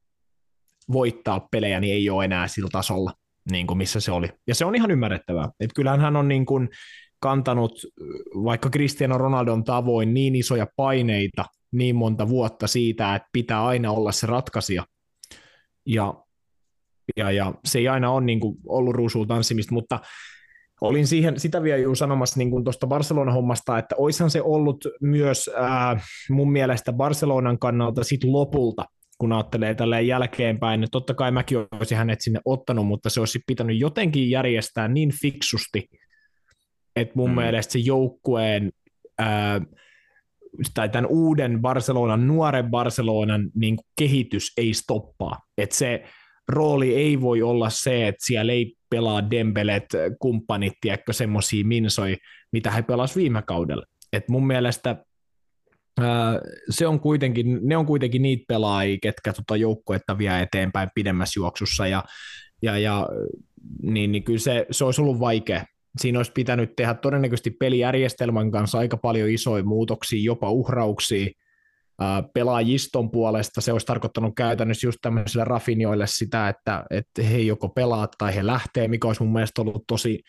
voittaa 0.92 1.48
pelejä, 1.50 1.80
niin 1.80 1.94
ei 1.94 2.10
ole 2.10 2.24
enää 2.24 2.48
sillä 2.48 2.68
tasolla, 2.72 3.12
niin 3.50 3.66
kuin 3.66 3.78
missä 3.78 4.00
se 4.00 4.12
oli. 4.12 4.28
Ja 4.46 4.54
se 4.54 4.64
on 4.64 4.74
ihan 4.74 4.90
ymmärrettävää. 4.90 5.48
Että 5.60 5.74
kyllähän 5.74 6.00
hän 6.00 6.16
on 6.16 6.28
niin 6.28 6.46
kuin 6.46 6.68
kantanut 7.20 7.72
vaikka 8.34 8.70
Cristiano 8.70 9.18
Ronaldon 9.18 9.64
tavoin 9.64 10.14
niin 10.14 10.34
isoja 10.34 10.66
paineita 10.76 11.44
niin 11.72 11.96
monta 11.96 12.28
vuotta 12.28 12.66
siitä, 12.66 13.14
että 13.14 13.28
pitää 13.32 13.66
aina 13.66 13.92
olla 13.92 14.12
se 14.12 14.26
ratkaisija, 14.26 14.84
ja, 15.87 16.14
ja, 17.16 17.30
ja 17.30 17.55
se 17.64 17.78
ei 17.78 17.89
aina 17.89 18.11
ole 18.11 18.24
niin 18.24 18.41
kuin 18.41 18.57
ollut 18.66 18.95
ruusuun 18.95 19.28
tanssimista, 19.28 19.74
mutta 19.74 20.01
olin 20.80 21.07
siihen, 21.07 21.41
sitä 21.41 21.62
vielä 21.62 21.82
juuri 21.82 21.97
sanomassa 21.97 22.39
niin 22.39 22.64
tuosta 22.64 22.87
Barcelona-hommasta, 22.87 23.78
että 23.78 23.95
oishan 23.99 24.30
se 24.30 24.43
ollut 24.43 24.85
myös 25.01 25.51
ää, 25.57 26.01
mun 26.30 26.53
mielestä 26.53 26.93
Barcelonan 26.93 27.59
kannalta 27.59 28.05
sit 28.05 28.24
lopulta, 28.24 28.85
kun 29.18 29.32
ajattelee 29.32 29.74
tälleen 29.74 30.07
jälkeenpäin, 30.07 30.82
että 30.82 30.93
totta 30.93 31.14
kai 31.14 31.30
mäkin 31.30 31.59
olisin 31.59 31.99
hänet 31.99 32.20
sinne 32.20 32.41
ottanut, 32.45 32.87
mutta 32.87 33.11
se 33.11 33.20
olisi 33.20 33.41
pitänyt 33.47 33.80
jotenkin 33.80 34.30
järjestää 34.30 34.89
niin 34.89 35.12
fiksusti, 35.22 35.89
että 36.97 37.12
mun 37.16 37.30
mm. 37.30 37.37
mielestä 37.37 37.72
se 37.72 37.78
joukkueen 37.78 38.72
ää, 39.18 39.61
tai 40.74 40.88
tämän 40.88 41.11
uuden 41.11 41.61
Barcelonan, 41.61 42.26
nuoren 42.26 42.70
Barcelonan 42.70 43.50
niin 43.55 43.78
kehitys 43.98 44.52
ei 44.57 44.74
stoppaa. 44.74 45.38
Että 45.59 45.76
se 45.76 46.05
rooli 46.48 46.94
ei 46.94 47.20
voi 47.20 47.42
olla 47.42 47.70
se, 47.70 48.09
että 48.09 48.26
siellä 48.26 48.52
ei 48.52 48.74
pelaa 48.90 49.30
Dembelet, 49.30 49.86
kumppanit, 50.18 50.72
tiedätkö, 50.80 51.12
semmoisia 51.12 51.64
minsoi, 51.64 52.16
mitä 52.52 52.70
he 52.70 52.82
pelasivat 52.82 53.16
viime 53.16 53.42
kaudella. 53.42 53.84
Et 54.12 54.28
mun 54.28 54.46
mielestä 54.46 55.05
se 56.70 56.86
on 56.86 57.00
kuitenkin, 57.00 57.59
ne 57.62 57.76
on 57.76 57.86
kuitenkin 57.86 58.22
niitä 58.22 58.44
pelaajia, 58.48 58.98
ketkä 59.02 59.32
tota 59.32 59.57
joukkuetta 59.57 60.18
vie 60.18 60.40
eteenpäin 60.40 60.88
pidemmässä 60.94 61.40
juoksussa, 61.40 61.86
ja, 61.86 62.05
ja, 62.62 62.78
ja 62.78 63.09
niin, 63.82 64.12
niin 64.12 64.24
kyllä 64.24 64.38
se, 64.38 64.66
se 64.70 64.84
olisi 64.84 65.00
ollut 65.00 65.20
vaikea, 65.20 65.64
siinä 66.01 66.18
olisi 66.18 66.32
pitänyt 66.32 66.76
tehdä 66.76 66.95
todennäköisesti 66.95 67.51
pelijärjestelmän 67.51 68.51
kanssa 68.51 68.78
aika 68.78 68.97
paljon 68.97 69.30
isoja 69.30 69.64
muutoksia, 69.64 70.22
jopa 70.22 70.51
uhrauksia 70.51 71.30
pelaajiston 72.34 73.11
puolesta. 73.11 73.61
Se 73.61 73.72
olisi 73.72 73.86
tarkoittanut 73.86 74.34
käytännössä 74.36 74.86
just 74.86 74.99
tämmöisille 75.03 75.45
rafinioille 75.45 76.07
sitä, 76.07 76.49
että, 76.49 76.84
että 76.90 77.22
he 77.22 77.38
joko 77.38 77.68
pelaat 77.68 78.12
tai 78.18 78.34
he 78.34 78.47
lähtee, 78.47 78.88
mikä 78.88 79.09
olisi 79.09 79.22
mun 79.22 79.32
mielestä 79.32 79.62
ollut 79.62 79.84
tosi 79.88 80.22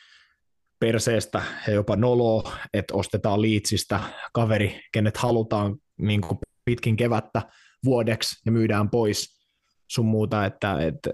perseestä 0.79 1.41
ja 1.67 1.73
jopa 1.73 1.95
nolo, 1.95 2.51
että 2.73 2.93
ostetaan 2.95 3.41
liitsistä 3.41 3.99
kaveri, 4.33 4.81
kenet 4.91 5.17
halutaan 5.17 5.75
niin 5.97 6.21
pitkin 6.65 6.95
kevättä 6.95 7.41
vuodeksi 7.85 8.41
ja 8.45 8.51
myydään 8.51 8.89
pois 8.89 9.45
sun 9.87 10.05
muuta, 10.05 10.45
että, 10.45 10.85
että 10.85 11.09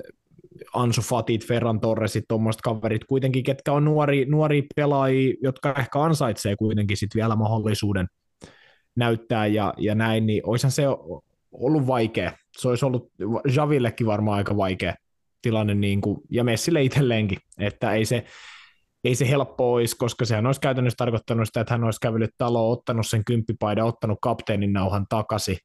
Ansu 0.73 1.01
Fatit, 1.01 1.47
Ferran 1.47 1.79
Torresit, 1.79 2.23
tuommoiset 2.27 2.61
kaverit 2.61 3.05
kuitenkin, 3.05 3.43
ketkä 3.43 3.73
on 3.73 3.85
nuori, 3.85 4.25
nuori 4.25 4.63
pelaajia, 4.75 5.33
jotka 5.43 5.75
ehkä 5.79 6.01
ansaitsee 6.01 6.55
kuitenkin 6.55 6.97
sit 6.97 7.15
vielä 7.15 7.35
mahdollisuuden 7.35 8.07
näyttää 8.95 9.47
ja, 9.47 9.73
ja 9.77 9.95
näin, 9.95 10.25
niin 10.25 10.41
olisihan 10.45 10.71
se 10.71 10.83
ollut 11.51 11.87
vaikea. 11.87 12.31
Se 12.57 12.67
olisi 12.67 12.85
ollut 12.85 13.11
Javillekin 13.55 14.07
varmaan 14.07 14.37
aika 14.37 14.57
vaikea 14.57 14.95
tilanne, 15.41 15.75
niin 15.75 16.01
kuin, 16.01 16.21
ja 16.29 16.43
Messille 16.43 16.83
itselleenkin, 16.83 17.37
että 17.59 17.91
ei 17.93 18.05
se, 18.05 18.23
ei 19.03 19.15
se 19.15 19.29
helppo 19.29 19.73
olisi, 19.73 19.97
koska 19.97 20.25
sehän 20.25 20.45
olisi 20.45 20.61
käytännössä 20.61 20.97
tarkoittanut 20.97 21.47
sitä, 21.47 21.61
että 21.61 21.73
hän 21.73 21.83
olisi 21.83 21.99
kävellyt 22.01 22.31
taloon, 22.37 22.71
ottanut 22.71 23.07
sen 23.07 23.25
kymppipaidan, 23.25 23.85
ottanut 23.85 24.17
kapteenin 24.21 24.73
nauhan 24.73 25.05
takaisin, 25.09 25.57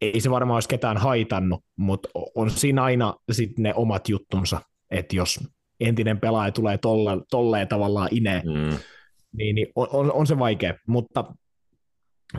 ei 0.00 0.20
se 0.20 0.30
varmaan 0.30 0.56
olisi 0.56 0.68
ketään 0.68 0.96
haitannut, 0.96 1.64
mutta 1.76 2.08
on 2.34 2.50
siinä 2.50 2.82
aina 2.82 3.14
sit 3.32 3.58
ne 3.58 3.74
omat 3.74 4.08
juttunsa, 4.08 4.60
että 4.90 5.16
jos 5.16 5.40
entinen 5.80 6.20
pelaaja 6.20 6.52
tulee 6.52 6.78
tolle, 6.78 7.10
tolleen 7.30 7.68
tavallaan 7.68 8.08
ineen, 8.10 8.42
mm. 8.46 8.78
niin, 9.32 9.54
niin 9.54 9.66
on, 9.74 9.88
on, 9.92 10.12
on 10.12 10.26
se 10.26 10.38
vaikea, 10.38 10.74
mutta 10.86 11.24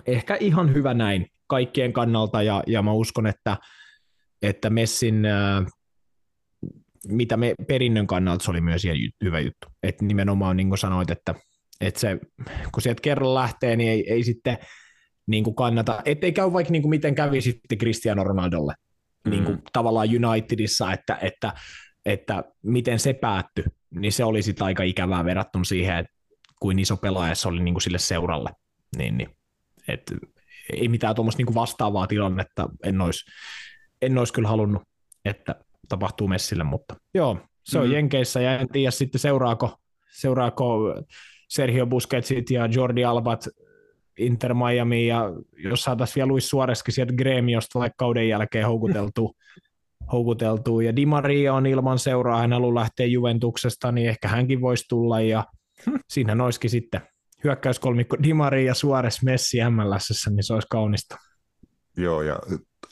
ehkä 0.07 0.35
ihan 0.35 0.73
hyvä 0.73 0.93
näin 0.93 1.27
kaikkien 1.47 1.93
kannalta, 1.93 2.43
ja, 2.43 2.63
ja 2.67 2.81
mä 2.81 2.91
uskon, 2.93 3.27
että, 3.27 3.57
että 4.41 4.69
Messin, 4.69 5.25
äh, 5.25 5.65
mitä 7.07 7.37
me 7.37 7.55
perinnön 7.67 8.07
kannalta, 8.07 8.43
se 8.43 8.51
oli 8.51 8.61
myös 8.61 8.83
hyvä 9.23 9.39
juttu, 9.39 9.67
että 9.83 10.05
nimenomaan 10.05 10.57
niin 10.57 10.69
kuin 10.69 10.77
sanoit, 10.77 11.09
että, 11.09 11.35
että 11.81 11.99
se, 11.99 12.19
kun 12.71 12.81
sieltä 12.81 13.01
kerran 13.01 13.33
lähtee, 13.33 13.75
niin 13.75 13.89
ei, 13.89 14.13
ei 14.13 14.23
sitten 14.23 14.57
niin 15.31 15.43
kuin 15.43 15.55
kannata, 15.55 16.01
ettei 16.05 16.31
käy 16.31 16.53
vaikka 16.53 16.71
niin 16.71 16.81
kuin 16.81 16.89
miten 16.89 17.15
kävi 17.15 17.41
sitten 17.41 17.77
Cristiano 17.77 18.23
Ronaldolle 18.23 18.73
mm. 19.25 19.31
niin 19.31 19.43
kuin 19.43 19.61
tavallaan 19.73 20.07
Unitedissa, 20.25 20.93
että, 20.93 21.17
että, 21.21 21.53
että 22.05 22.43
miten 22.63 22.99
se 22.99 23.13
päättyi, 23.13 23.63
niin 23.89 24.11
se 24.11 24.23
oli 24.23 24.41
sitten 24.41 24.65
aika 24.65 24.83
ikävää 24.83 25.25
verrattuna 25.25 25.63
siihen, 25.63 25.97
että 25.97 26.13
kuin 26.59 26.79
iso 26.79 26.97
pelaaja 26.97 27.35
se 27.35 27.47
oli 27.47 27.63
niin 27.63 27.73
kuin 27.73 27.81
sille 27.81 27.97
seuralle. 27.97 28.49
Niin, 28.97 29.17
niin. 29.17 29.29
Et, 29.87 30.13
ei 30.73 30.87
mitään 30.87 31.15
tuommoista 31.15 31.43
niin 31.43 31.55
vastaavaa 31.55 32.07
tilannetta 32.07 32.69
en 32.83 33.01
olisi, 33.01 33.25
en 34.01 34.17
olisi 34.17 34.33
kyllä 34.33 34.47
halunnut, 34.47 34.83
että 35.25 35.55
tapahtuu 35.89 36.27
Messille, 36.27 36.63
mutta 36.63 36.95
joo, 37.13 37.37
se 37.63 37.79
on 37.79 37.87
mm. 37.87 37.93
Jenkeissä 37.93 38.41
ja 38.41 38.59
en 38.59 38.69
tiedä 38.69 38.91
sitten 38.91 39.19
seuraako, 39.19 39.77
seuraako 40.11 40.95
Sergio 41.49 41.87
Busquetsit 41.87 42.49
ja 42.49 42.65
Jordi 42.65 43.05
Albat 43.05 43.47
Inter 44.17 44.53
Miami 44.53 45.07
ja 45.07 45.31
jos 45.57 45.83
saataisiin 45.83 46.15
vielä 46.15 46.27
Luis 46.27 46.49
Suoreskin 46.49 46.93
sieltä 46.93 47.13
Gremiosta 47.13 47.79
vaikka 47.79 47.95
kauden 47.97 48.29
jälkeen 48.29 48.65
houkuteltu, 48.65 49.35
houkuteltu. 50.11 50.79
ja 50.79 50.95
Di 50.95 51.05
Maria 51.05 51.53
on 51.53 51.65
ilman 51.65 51.99
seuraa, 51.99 52.41
hän 52.41 52.53
haluaa 52.53 52.75
lähteä 52.75 53.05
Juventuksesta, 53.05 53.91
niin 53.91 54.09
ehkä 54.09 54.27
hänkin 54.27 54.61
voisi 54.61 54.85
tulla 54.89 55.21
ja 55.21 55.45
siinä 56.13 56.43
olisikin 56.43 56.69
sitten 56.69 57.01
hyökkäyskolmikko 57.43 58.17
Di 58.23 58.33
Maria 58.33 58.65
ja 58.65 58.73
Suores 58.73 59.23
Messi 59.23 59.57
MLS, 59.69 60.27
niin 60.29 60.43
se 60.43 60.53
olisi 60.53 60.67
kaunista. 60.71 61.17
Joo, 61.97 62.21
ja 62.21 62.39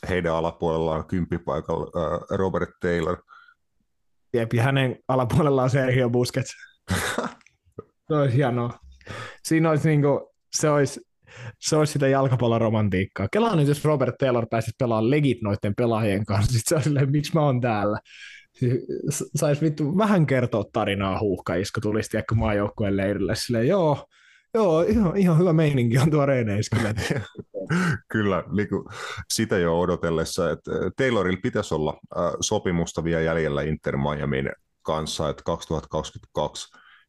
heidän 0.08 0.34
alapuolellaan 0.34 1.06
kymppipaikalla 1.06 1.84
äh, 1.84 2.38
Robert 2.38 2.70
Taylor. 2.80 3.22
Jep, 4.34 4.52
ja 4.52 4.62
hänen 4.62 4.96
alapuolellaan 5.08 5.70
Sergio 5.70 6.10
Busquets. 6.10 6.54
se 8.08 8.14
olisi 8.14 8.36
hienoa. 8.36 8.78
Siinä 9.44 9.70
olisi 9.70 9.88
niin 9.88 10.02
kuin, 10.02 10.20
se 10.52 10.70
olisi, 10.70 11.00
se 11.58 11.76
olisi 11.76 11.92
sitä 11.92 12.08
jalkapalloromantiikkaa. 12.08 13.28
Kelaan 13.32 13.58
nyt, 13.58 13.68
jos 13.68 13.84
Robert 13.84 14.14
Taylor 14.18 14.46
pääsisi 14.50 14.76
pelaamaan 14.78 15.10
legit 15.10 15.42
noiden 15.42 15.74
pelaajien 15.74 16.24
kanssa, 16.24 16.52
sitten 16.52 16.68
se 16.68 16.74
on 16.74 16.82
silleen, 16.82 17.10
miksi 17.10 17.34
mä 17.34 17.40
oon 17.40 17.60
täällä. 17.60 17.98
Saisi 19.36 19.60
vittu 19.60 19.98
vähän 19.98 20.26
kertoa 20.26 20.64
tarinaa 20.72 21.20
huuhkajista, 21.20 21.80
kun 21.80 21.90
tulisi 21.90 22.10
tiedäkö 22.10 22.34
maajoukkueen 22.34 22.96
leirille. 22.96 23.34
Silleen, 23.34 23.68
joo, 23.68 24.06
joo 24.54 24.82
ihan, 24.82 25.16
ihan 25.16 25.38
hyvä 25.38 25.52
meininki 25.52 25.98
on 25.98 26.10
tuo 26.10 26.26
reeneissä 26.26 26.76
kyllä. 26.76 26.94
kyllä, 28.12 28.44
niin 28.56 28.68
kuin 28.68 28.84
sitä 29.32 29.58
jo 29.58 29.80
odotellessa, 29.80 30.50
että 30.50 30.70
Taylorilla 30.96 31.40
pitäisi 31.42 31.74
olla 31.74 32.00
sopimusta 32.40 33.04
vielä 33.04 33.20
jäljellä 33.20 33.62
Inter 33.62 33.96
Miamin 33.96 34.50
kanssa, 34.82 35.28
että 35.28 35.42
2022 35.44 36.68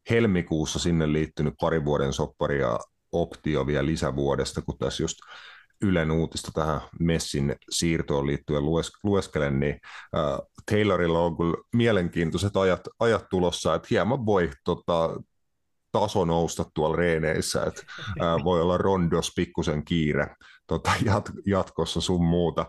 helmikuussa 0.10 0.80
sinne 0.80 1.14
liittynyt 1.14 1.54
pari 1.62 1.86
vuoden 1.86 2.14
sopparia 2.14 2.80
optio 3.12 3.68
vielä 3.68 3.86
lisävuodesta, 3.86 4.62
kun 4.62 4.78
tässä 4.78 5.04
just 5.04 5.18
Ylen 5.82 6.12
uutista 6.12 6.52
tähän 6.52 6.82
Messin 7.00 7.56
siirtoon 7.70 8.28
liittyen 8.28 8.66
lues, 8.66 8.92
lueskelen, 9.04 9.60
niin 9.60 9.80
äh, 10.18 10.40
Taylorilla 10.72 11.20
on 11.20 11.38
kyllä 11.38 11.58
mielenkiintoiset 11.76 12.58
ajat, 12.58 12.82
ajat 13.00 13.26
tulossa, 13.30 13.76
että 13.76 13.88
hieman 13.92 14.26
voi 14.26 14.50
tota, 14.64 15.22
taso 15.92 16.26
nousta 16.26 16.66
tuolla 16.74 16.96
reeneissä, 16.96 17.64
että 17.64 17.84
äh, 18.22 18.44
voi 18.44 18.62
olla 18.62 18.78
rondos 18.78 19.32
pikkusen 19.36 19.86
kiire 19.86 20.36
tota, 20.68 20.92
jat, 21.06 21.32
jatkossa 21.46 22.02
sun 22.02 22.26
muuta. 22.26 22.66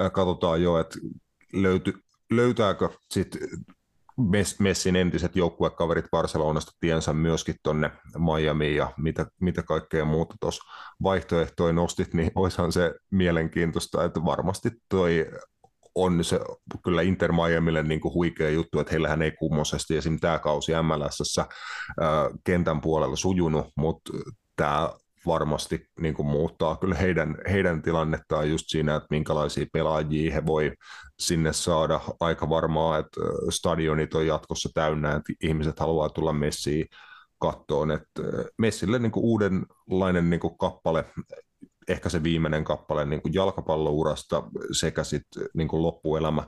Äh, 0.00 0.12
katsotaan 0.12 0.62
jo, 0.62 0.78
että 0.78 0.98
löyty, 1.52 1.92
löytääkö 2.30 2.88
sitten 3.10 3.40
Messin 4.58 4.96
entiset 4.96 5.36
joukkuekaverit 5.36 6.10
Barcelonasta 6.10 6.72
tiensä 6.80 7.12
myöskin 7.12 7.54
tuonne 7.62 7.90
Miamiin 8.18 8.76
ja 8.76 8.92
mitä, 8.98 9.26
mitä 9.40 9.62
kaikkea 9.62 10.04
muuta 10.04 10.34
tuossa 10.40 10.62
vaihtoehtoja 11.02 11.72
nostit, 11.72 12.14
niin 12.14 12.30
olisihan 12.34 12.72
se 12.72 12.94
mielenkiintoista, 13.10 14.04
että 14.04 14.24
varmasti 14.24 14.70
toi 14.88 15.26
on 15.94 16.24
se 16.24 16.40
kyllä 16.84 17.02
Inter 17.02 17.32
Miamille 17.32 17.82
niin 17.82 18.00
kuin 18.00 18.14
huikea 18.14 18.50
juttu, 18.50 18.80
että 18.80 18.90
heillähän 18.90 19.22
ei 19.22 19.32
kummosesti 19.32 19.96
esim. 19.96 20.18
tämä 20.20 20.38
kausi 20.38 20.72
MLS 20.82 21.40
kentän 22.44 22.80
puolella 22.80 23.16
sujunut, 23.16 23.66
mutta 23.76 24.12
tämä 24.56 24.90
varmasti 25.26 25.86
niin 26.00 26.14
kuin 26.14 26.26
muuttaa 26.26 26.76
kyllä 26.76 26.94
heidän, 26.94 27.36
heidän 27.50 27.82
tilannettaan 27.82 28.50
just 28.50 28.64
siinä, 28.68 28.96
että 28.96 29.06
minkälaisia 29.10 29.66
pelaajia 29.72 30.32
he 30.32 30.46
voi 30.46 30.72
sinne 31.18 31.52
saada. 31.52 32.00
Aika 32.20 32.48
varmaa, 32.48 32.98
että 32.98 33.20
stadionit 33.50 34.14
on 34.14 34.26
jatkossa 34.26 34.68
täynnä, 34.74 35.12
että 35.12 35.32
ihmiset 35.42 35.80
haluaa 35.80 36.08
tulla 36.08 36.32
messiin 36.32 36.86
kattoon. 37.38 37.90
Että 37.90 38.22
Messille 38.58 38.98
niin 38.98 39.12
kuin 39.12 39.24
uudenlainen 39.24 40.30
niin 40.30 40.40
kuin 40.40 40.58
kappale, 40.58 41.04
ehkä 41.88 42.08
se 42.08 42.22
viimeinen 42.22 42.64
kappale 42.64 43.04
niin 43.04 43.22
kuin 43.22 43.34
jalkapallourasta 43.34 44.42
sekä 44.72 45.04
sitten 45.04 45.48
niin 45.54 45.68
kuin 45.68 45.82
loppuelämä 45.82 46.46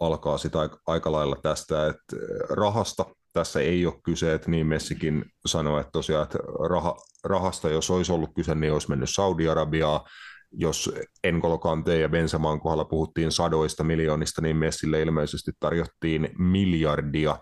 alkaa 0.00 0.38
sitä 0.38 0.60
aika, 0.60 0.80
aika 0.86 1.12
lailla 1.12 1.36
tästä, 1.42 1.86
että 1.86 2.16
rahasta 2.50 3.04
tässä 3.32 3.60
ei 3.60 3.86
ole 3.86 4.00
kyse, 4.04 4.34
että 4.34 4.50
niin 4.50 4.66
Messikin 4.66 5.24
sanoi, 5.46 5.80
että 5.80 5.90
tosiaan 5.92 6.22
että 6.22 6.38
raha, 6.70 6.96
rahasta, 7.24 7.68
jos 7.68 7.90
olisi 7.90 8.12
ollut 8.12 8.30
kyse, 8.34 8.54
niin 8.54 8.72
olisi 8.72 8.88
mennyt 8.88 9.10
Saudi-Arabiaa, 9.10 10.04
jos 10.52 10.92
Enkolo 11.24 11.58
Kante 11.58 11.98
ja 11.98 12.08
Bensamaan 12.08 12.60
kohdalla 12.60 12.84
puhuttiin 12.84 13.32
sadoista 13.32 13.84
miljoonista, 13.84 14.42
niin 14.42 14.56
Messille 14.56 15.02
ilmeisesti 15.02 15.52
tarjottiin 15.60 16.28
miljardia 16.38 17.38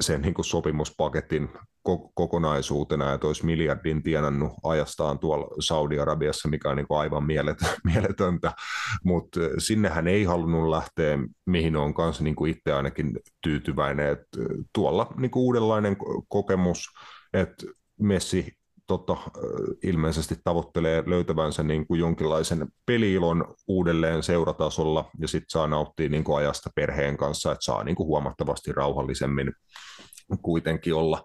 sen 0.00 0.22
niin 0.22 0.34
kuin 0.34 0.44
sopimuspaketin 0.44 1.48
kokonaisuutena, 2.14 3.12
että 3.12 3.26
olisi 3.26 3.46
miljardin 3.46 4.02
tienannut 4.02 4.52
ajastaan 4.64 5.18
tuolla 5.18 5.46
Saudi-Arabiassa, 5.60 6.48
mikä 6.48 6.70
on 6.70 6.76
niin 6.76 6.86
aivan 6.90 7.26
mieletöntä, 7.84 8.52
mutta 9.04 9.40
sinnehän 9.58 10.08
ei 10.08 10.24
halunnut 10.24 10.68
lähteä, 10.68 11.18
mihin 11.46 11.76
on 11.76 11.94
kanssa 11.94 12.24
niin 12.24 12.36
kuin 12.36 12.50
itse 12.50 12.72
ainakin 12.72 13.18
tyytyväinen, 13.42 14.08
että 14.08 14.38
tuolla 14.74 15.14
niin 15.16 15.30
kuin 15.30 15.42
uudenlainen 15.42 15.96
kokemus, 16.28 16.86
että 17.32 17.66
Messi 18.00 18.59
tota, 18.90 19.16
ilmeisesti 19.82 20.36
tavoittelee 20.44 21.02
löytävänsä 21.06 21.62
niin 21.62 21.86
kuin 21.86 22.00
jonkinlaisen 22.00 22.68
peliilon 22.86 23.54
uudelleen 23.68 24.22
seuratasolla 24.22 25.10
ja 25.18 25.28
sitten 25.28 25.50
saa 25.50 25.66
nauttia 25.66 26.08
niin 26.08 26.24
kuin 26.24 26.38
ajasta 26.38 26.70
perheen 26.74 27.16
kanssa, 27.16 27.52
että 27.52 27.64
saa 27.64 27.84
niin 27.84 27.96
kuin 27.96 28.06
huomattavasti 28.06 28.72
rauhallisemmin 28.72 29.52
kuitenkin 30.42 30.94
olla 30.94 31.22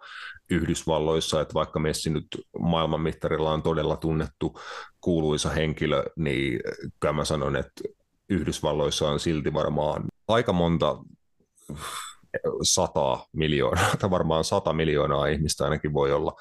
Yhdysvalloissa, 0.50 1.42
että 1.42 1.54
vaikka 1.54 1.80
Messi 1.80 2.10
nyt 2.10 2.28
maailmanmittarilla 2.60 3.52
on 3.52 3.64
todella 3.64 3.98
tunnettu 3.98 4.60
kuuluisa 5.02 5.50
henkilö, 5.50 6.04
niin 6.16 6.60
kyllä 7.00 7.14
mä 7.14 7.26
sanon, 7.26 7.56
että 7.56 7.82
Yhdysvalloissa 8.30 9.10
on 9.10 9.20
silti 9.20 9.54
varmaan 9.54 10.04
aika 10.28 10.54
monta 10.54 10.98
sataa 12.64 13.26
miljoonaa, 13.34 13.96
tai 14.00 14.10
varmaan 14.10 14.44
sata 14.44 14.74
miljoonaa 14.74 15.28
ihmistä 15.28 15.64
ainakin 15.64 15.94
voi 15.94 16.14
olla 16.14 16.36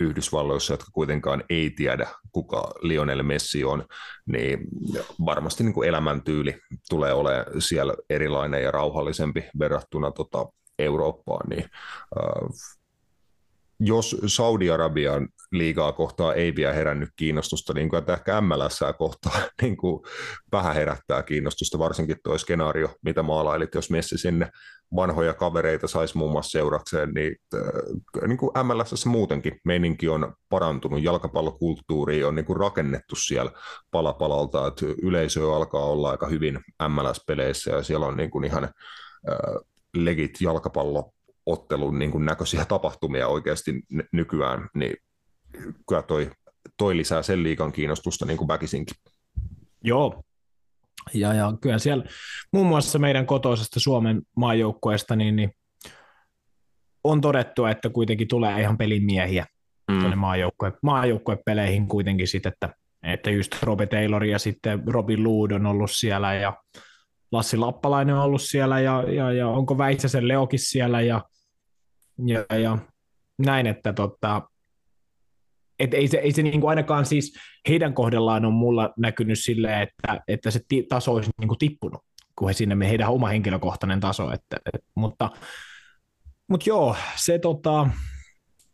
Yhdysvalloissa, 0.00 0.72
jotka 0.72 0.90
kuitenkaan 0.92 1.44
ei 1.50 1.70
tiedä, 1.70 2.06
kuka 2.32 2.72
Lionel 2.80 3.22
Messi 3.22 3.64
on, 3.64 3.84
niin 4.26 4.58
varmasti 5.26 5.64
niin 5.64 5.74
kuin 5.74 5.88
elämäntyyli 5.88 6.60
tulee 6.88 7.12
olemaan 7.12 7.46
siellä 7.58 7.94
erilainen 8.10 8.62
ja 8.62 8.70
rauhallisempi 8.70 9.44
verrattuna 9.58 10.10
tota 10.10 10.46
Eurooppaan, 10.78 11.48
niin 11.48 11.64
äh, 11.64 12.48
jos 13.84 14.16
Saudi-Arabian 14.26 15.28
liigaa 15.52 15.92
kohtaa 15.92 16.34
ei 16.34 16.56
vielä 16.56 16.72
herännyt 16.72 17.08
kiinnostusta, 17.16 17.74
niin 17.74 17.88
kuin, 17.88 18.02
ehkä 18.12 18.40
MLS 18.40 18.80
kohtaa 18.98 19.32
niin 19.62 19.76
kuin 19.76 20.02
vähän 20.52 20.74
herättää 20.74 21.22
kiinnostusta, 21.22 21.78
varsinkin 21.78 22.16
tuo 22.24 22.38
skenaario, 22.38 22.88
mitä 23.04 23.22
maalailit, 23.22 23.74
jos 23.74 23.90
Messi 23.90 24.18
sinne 24.18 24.50
vanhoja 24.96 25.34
kavereita 25.34 25.88
saisi 25.88 26.16
muun 26.16 26.32
muassa 26.32 26.50
seurakseen, 26.50 27.10
niin, 27.14 27.36
äh, 27.54 28.28
niin 28.28 28.38
kuin 28.38 28.50
MLS 28.62 29.06
muutenkin 29.06 29.60
meininki 29.64 30.08
on 30.08 30.34
parantunut, 30.48 31.02
jalkapallokulttuuri 31.02 32.24
on 32.24 32.34
niin 32.34 32.46
kuin 32.46 32.56
rakennettu 32.56 33.16
siellä 33.16 33.50
palapalalta, 33.90 34.66
että 34.66 34.86
yleisö 35.02 35.52
alkaa 35.54 35.84
olla 35.84 36.10
aika 36.10 36.26
hyvin 36.26 36.60
MLS-peleissä 36.88 37.70
ja 37.70 37.82
siellä 37.82 38.06
on 38.06 38.16
niin 38.16 38.30
kuin 38.30 38.44
ihan 38.44 38.64
äh, 38.64 38.72
legit 39.94 40.40
jalkapallo 40.40 41.12
ottelun 41.46 41.98
niin 41.98 42.10
kuin 42.10 42.24
näköisiä 42.24 42.64
tapahtumia 42.64 43.28
oikeasti 43.28 43.82
nykyään, 44.12 44.68
niin 44.74 44.96
kyllä 45.88 46.02
toi, 46.02 46.30
toi 46.76 46.96
lisää 46.96 47.22
sen 47.22 47.42
liikan 47.42 47.72
kiinnostusta 47.72 48.26
niin 48.26 48.38
kuin 48.38 48.48
väkisinkin. 48.48 48.96
Joo, 49.84 50.22
ja, 51.14 51.34
ja 51.34 51.52
kyllä 51.60 51.78
siellä 51.78 52.04
muun 52.52 52.66
muassa 52.66 52.98
meidän 52.98 53.26
kotoisesta 53.26 53.80
Suomen 53.80 54.22
maajoukkueesta 54.36 55.16
niin, 55.16 55.36
niin 55.36 55.50
on 57.04 57.20
todettu, 57.20 57.64
että 57.64 57.90
kuitenkin 57.90 58.28
tulee 58.28 58.60
ihan 58.60 58.78
pelimiehiä 58.78 59.46
mm. 59.90 59.98
tuonne 59.98 60.16
maajoukkue, 60.16 60.72
maajoukkuepeleihin 60.82 61.88
kuitenkin 61.88 62.28
sitten, 62.28 62.52
että, 62.52 62.74
että 63.02 63.30
just 63.30 63.62
Robert 63.62 63.90
Taylor 63.90 64.24
ja 64.24 64.38
sitten 64.38 64.82
Robin 64.86 65.24
Lood 65.24 65.50
on 65.50 65.66
ollut 65.66 65.90
siellä 65.92 66.34
ja 66.34 66.56
Lassi 67.32 67.56
Lappalainen 67.56 68.14
on 68.14 68.22
ollut 68.22 68.42
siellä 68.42 68.80
ja, 68.80 69.02
ja, 69.02 69.32
ja 69.32 69.48
onko 69.48 69.78
Väitsäsen 69.78 70.28
Leokin 70.28 70.58
siellä 70.58 71.00
ja, 71.00 71.24
ja, 72.26 72.58
ja 72.58 72.78
näin, 73.38 73.66
että 73.66 73.92
tota, 73.92 74.42
et 75.78 75.94
ei 75.94 76.08
se, 76.08 76.16
ei 76.16 76.32
se 76.32 76.42
niin 76.42 76.60
kuin 76.60 76.68
ainakaan 76.68 77.06
siis 77.06 77.34
heidän 77.68 77.94
kohdallaan 77.94 78.44
on 78.44 78.52
mulla 78.52 78.90
näkynyt 78.96 79.38
silleen, 79.38 79.82
että, 79.82 80.20
että 80.28 80.50
se 80.50 80.60
ti, 80.68 80.86
taso 80.88 81.12
olisi 81.12 81.30
niin 81.40 81.48
kuin 81.48 81.58
tippunut, 81.58 82.00
kun 82.36 82.48
he 82.48 82.54
sinne 82.54 82.88
heidän 82.88 83.08
oma 83.08 83.28
henkilökohtainen 83.28 84.00
taso. 84.00 84.32
Että, 84.32 84.56
et, 84.74 84.84
mutta, 84.94 85.30
mutta 86.48 86.68
joo, 86.68 86.96
se, 87.16 87.38
tota, 87.38 87.88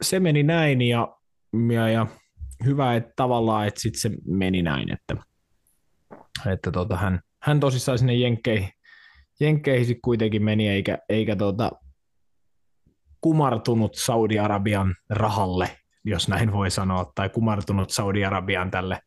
se 0.02 0.20
meni 0.20 0.42
näin 0.42 0.82
ja, 0.82 1.16
ja, 1.74 1.88
ja 1.88 2.06
hyvä, 2.64 2.94
että 2.94 3.12
tavallaan, 3.16 3.66
että 3.66 3.80
sitten 3.80 4.00
se 4.00 4.10
meni 4.26 4.62
näin, 4.62 4.92
että, 4.92 5.16
että 6.52 6.70
tota, 6.70 6.96
hän, 6.96 7.20
hän 7.42 7.60
tosissaan 7.60 7.98
sinne 7.98 8.14
Jenkkeihin, 8.14 8.68
Jenkkeihin 9.40 10.00
kuitenkin 10.02 10.44
meni, 10.44 10.68
eikä, 10.68 10.98
eikä 11.08 11.36
tota, 11.36 11.70
kumartunut 13.20 13.94
Saudi-Arabian 13.94 14.94
rahalle, 15.10 15.78
jos 16.04 16.28
näin 16.28 16.52
voi 16.52 16.70
sanoa, 16.70 17.12
tai 17.14 17.28
kumartunut 17.28 17.90
Saudi-Arabian 17.90 18.70
tälle 18.70 19.00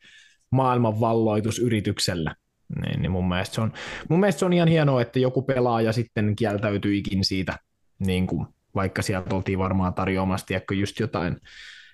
maailmanvalloitusyritykselle. 0.52 2.32
Niin, 2.82 3.02
niin 3.02 3.12
mun, 3.12 3.30
mielestä 3.30 3.56
se 3.56 3.62
on, 3.62 3.74
mun 4.10 4.20
mielestä 4.20 4.40
se 4.40 4.46
on 4.46 4.54
ihan 4.54 4.68
hienoa, 4.68 5.02
että 5.02 5.20
joku 5.20 5.42
pelaaja 5.42 5.94
sitten 5.94 6.36
kieltäytyikin 6.36 7.26
siitä, 7.26 7.58
niin 8.00 8.28
kuin, 8.28 8.48
vaikka 8.76 9.02
sieltä 9.02 9.36
oltiin 9.36 9.60
varmaan 9.60 9.94
tarjoamassa, 9.94 10.46
just 10.72 11.00
jotain, 11.00 11.38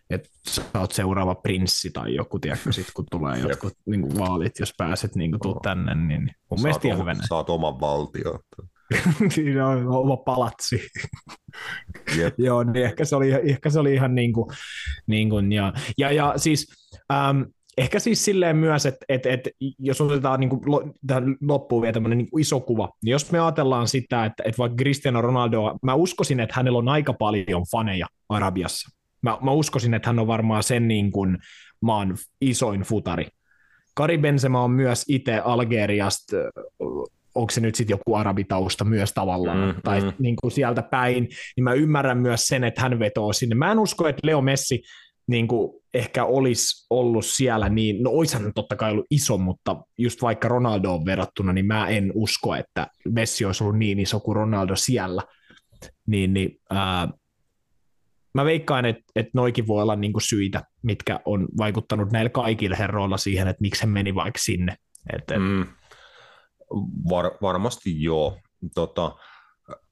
että 0.09 0.29
sä 0.47 0.61
oot 0.73 0.91
seuraava 0.91 1.35
prinssi 1.35 1.91
tai 1.91 2.15
joku, 2.15 2.39
tiedätkö, 2.39 2.71
sit 2.71 2.87
kun 2.93 3.05
tulee 3.11 3.39
jotkut 3.39 3.73
niin 3.85 4.01
kuin 4.01 4.19
vaalit, 4.19 4.59
jos 4.59 4.73
pääset 4.77 5.15
niin 5.15 5.31
kuin, 5.31 5.41
tuu 5.41 5.59
tänne, 5.63 5.95
niin 5.95 6.21
mun 6.21 6.59
saat 6.59 6.63
mielestä 6.63 6.87
ihan 6.87 6.99
hyvä. 6.99 7.15
Saat 7.27 7.49
oman 7.49 7.79
valtion. 7.79 8.39
Siinä 9.29 9.67
on 9.69 9.87
oma 9.87 10.17
palatsi. 10.17 10.87
Yep. 12.17 12.33
Joo, 12.45 12.63
niin 12.63 12.85
ehkä 12.85 13.05
se 13.05 13.15
oli, 13.15 13.31
ehkä 13.31 13.69
se 13.69 13.79
oli 13.79 13.93
ihan 13.93 14.15
niin 14.15 14.33
kuin, 14.33 14.49
niin 15.07 15.29
kuin 15.29 15.51
ja, 15.51 15.73
ja, 15.97 16.11
ja 16.11 16.33
siis 16.37 16.67
ähm, 17.13 17.41
ehkä 17.77 17.99
siis 17.99 18.25
silleen 18.25 18.57
myös, 18.57 18.85
että, 18.85 19.05
että, 19.09 19.29
että 19.29 19.49
jos 19.79 20.01
otetaan 20.01 20.39
niin 20.39 20.49
kuin, 20.49 20.93
tähän 21.07 21.35
loppuun 21.41 21.81
vielä 21.81 21.93
tämmöinen 21.93 22.17
niin 22.17 22.39
iso 22.39 22.59
kuva, 22.59 22.89
niin 23.03 23.11
jos 23.11 23.31
me 23.31 23.39
ajatellaan 23.39 23.87
sitä, 23.87 24.25
että, 24.25 24.43
että 24.45 24.57
vaikka 24.57 24.75
Cristiano 24.75 25.21
Ronaldo, 25.21 25.77
mä 25.83 25.93
uskoisin, 25.93 26.39
että 26.39 26.55
hänellä 26.55 26.79
on 26.79 26.89
aika 26.89 27.13
paljon 27.13 27.63
faneja 27.71 28.07
Arabiassa. 28.29 28.96
Mä, 29.21 29.37
mä 29.41 29.51
uskoisin, 29.51 29.93
että 29.93 30.09
hän 30.09 30.19
on 30.19 30.27
varmaan 30.27 30.63
sen 30.63 30.87
niin 30.87 31.11
kuin 31.11 31.37
maan 31.81 32.17
isoin 32.41 32.81
futari. 32.81 33.27
Kari 33.93 34.17
Benzema 34.17 34.63
on 34.63 34.71
myös 34.71 35.05
itse 35.07 35.39
Algeriasta 35.39 36.37
onko 37.37 37.51
se 37.51 37.61
nyt 37.61 37.75
sitten 37.75 37.93
joku 37.93 38.15
arabitausta 38.15 38.85
myös 38.85 39.13
tavallaan, 39.13 39.75
mm, 39.75 39.81
tai 39.83 40.01
mm. 40.01 40.13
Niin 40.19 40.35
kuin 40.41 40.51
sieltä 40.51 40.81
päin, 40.81 41.29
niin 41.55 41.63
mä 41.63 41.73
ymmärrän 41.73 42.17
myös 42.17 42.47
sen, 42.47 42.63
että 42.63 42.81
hän 42.81 42.99
vetoo 42.99 43.33
sinne. 43.33 43.55
Mä 43.55 43.71
en 43.71 43.79
usko, 43.79 44.07
että 44.07 44.27
Leo 44.27 44.41
Messi 44.41 44.81
niin 45.27 45.47
kuin 45.47 45.83
ehkä 45.93 46.25
olisi 46.25 46.85
ollut 46.89 47.25
siellä 47.25 47.69
niin, 47.69 48.03
no 48.03 48.09
oishan 48.11 48.51
totta 48.55 48.75
kai 48.75 48.91
ollut 48.91 49.05
iso, 49.09 49.37
mutta 49.37 49.75
just 49.97 50.21
vaikka 50.21 50.47
Ronaldoon 50.47 51.05
verrattuna, 51.05 51.53
niin 51.53 51.65
mä 51.65 51.87
en 51.87 52.11
usko, 52.15 52.55
että 52.55 52.87
Messi 53.09 53.45
olisi 53.45 53.63
ollut 53.63 53.77
niin 53.77 53.99
iso 53.99 54.19
kuin 54.19 54.35
Ronaldo 54.35 54.75
siellä. 54.75 55.21
Niin, 56.07 56.33
niin 56.33 56.59
ää, 56.69 57.07
mä 58.37 58.45
veikkaan, 58.45 58.85
että, 58.85 59.03
että 59.15 59.31
noikin 59.33 59.67
voi 59.67 59.81
olla 59.81 59.95
niin 59.95 60.13
kuin 60.13 60.21
syitä, 60.21 60.63
mitkä 60.83 61.19
on 61.25 61.47
vaikuttanut 61.57 62.11
näillä 62.11 62.29
kaikilla 62.29 62.75
herroilla 62.75 63.17
siihen, 63.17 63.47
että 63.47 63.61
miksi 63.61 63.81
he 63.81 63.87
meni 63.87 64.15
vaikka 64.15 64.39
sinne. 64.39 64.75
Et, 65.13 65.23
mm. 65.39 65.65
Var, 67.09 67.31
varmasti 67.41 68.03
joo. 68.03 68.39
Tota, 68.75 69.15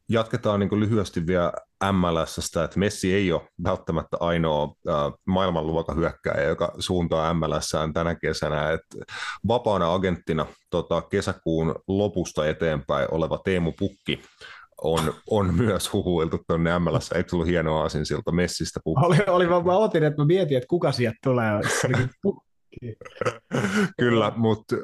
jatketaan 0.10 0.60
niin 0.60 0.80
lyhyesti 0.80 1.28
vielä 1.28 1.52
MLSstä, 1.92 2.64
että 2.64 2.80
Messi 2.80 3.14
ei 3.14 3.32
ole 3.32 3.48
välttämättä 3.64 4.18
ainoa 4.20 4.64
äh, 4.90 5.14
maailmanluokan 5.28 5.98
hyökkääjä, 5.98 6.50
joka 6.50 6.76
suuntaa 6.80 7.34
MLSään 7.34 7.94
tänä 7.94 8.16
kesänä. 8.16 8.72
että 8.72 8.98
vapaana 9.48 9.94
agenttina 9.94 10.46
tota, 10.70 11.02
kesäkuun 11.02 11.76
lopusta 11.88 12.48
eteenpäin 12.48 13.08
oleva 13.12 13.40
Teemu 13.46 13.74
Pukki 13.80 14.22
on, 14.82 15.14
on 15.30 15.54
myös 15.54 15.94
huhuiltu 15.94 16.40
tuonne 16.48 16.80
MLS. 16.80 17.12
Eikö 17.12 17.30
ollut 17.36 17.48
hienoa 17.48 17.82
aasinsilta 17.82 18.32
Messistä 18.32 18.80
Pukki? 18.84 19.06
Oli, 19.06 19.18
oli 19.28 19.48
mä, 19.48 19.64
mä 19.64 19.78
otin, 19.78 20.04
että 20.04 20.22
mä 20.22 20.26
mietin, 20.26 20.58
että 20.58 20.68
kuka 20.68 20.92
sieltä 20.92 21.18
tulee. 21.24 21.52
Kyllä, 24.00 24.32
mutta 24.36 24.76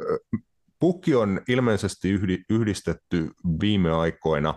Pukki 0.80 1.16
on 1.16 1.42
ilmeisesti 1.48 2.10
yhdistetty 2.50 3.30
viime 3.62 3.92
aikoina 3.92 4.54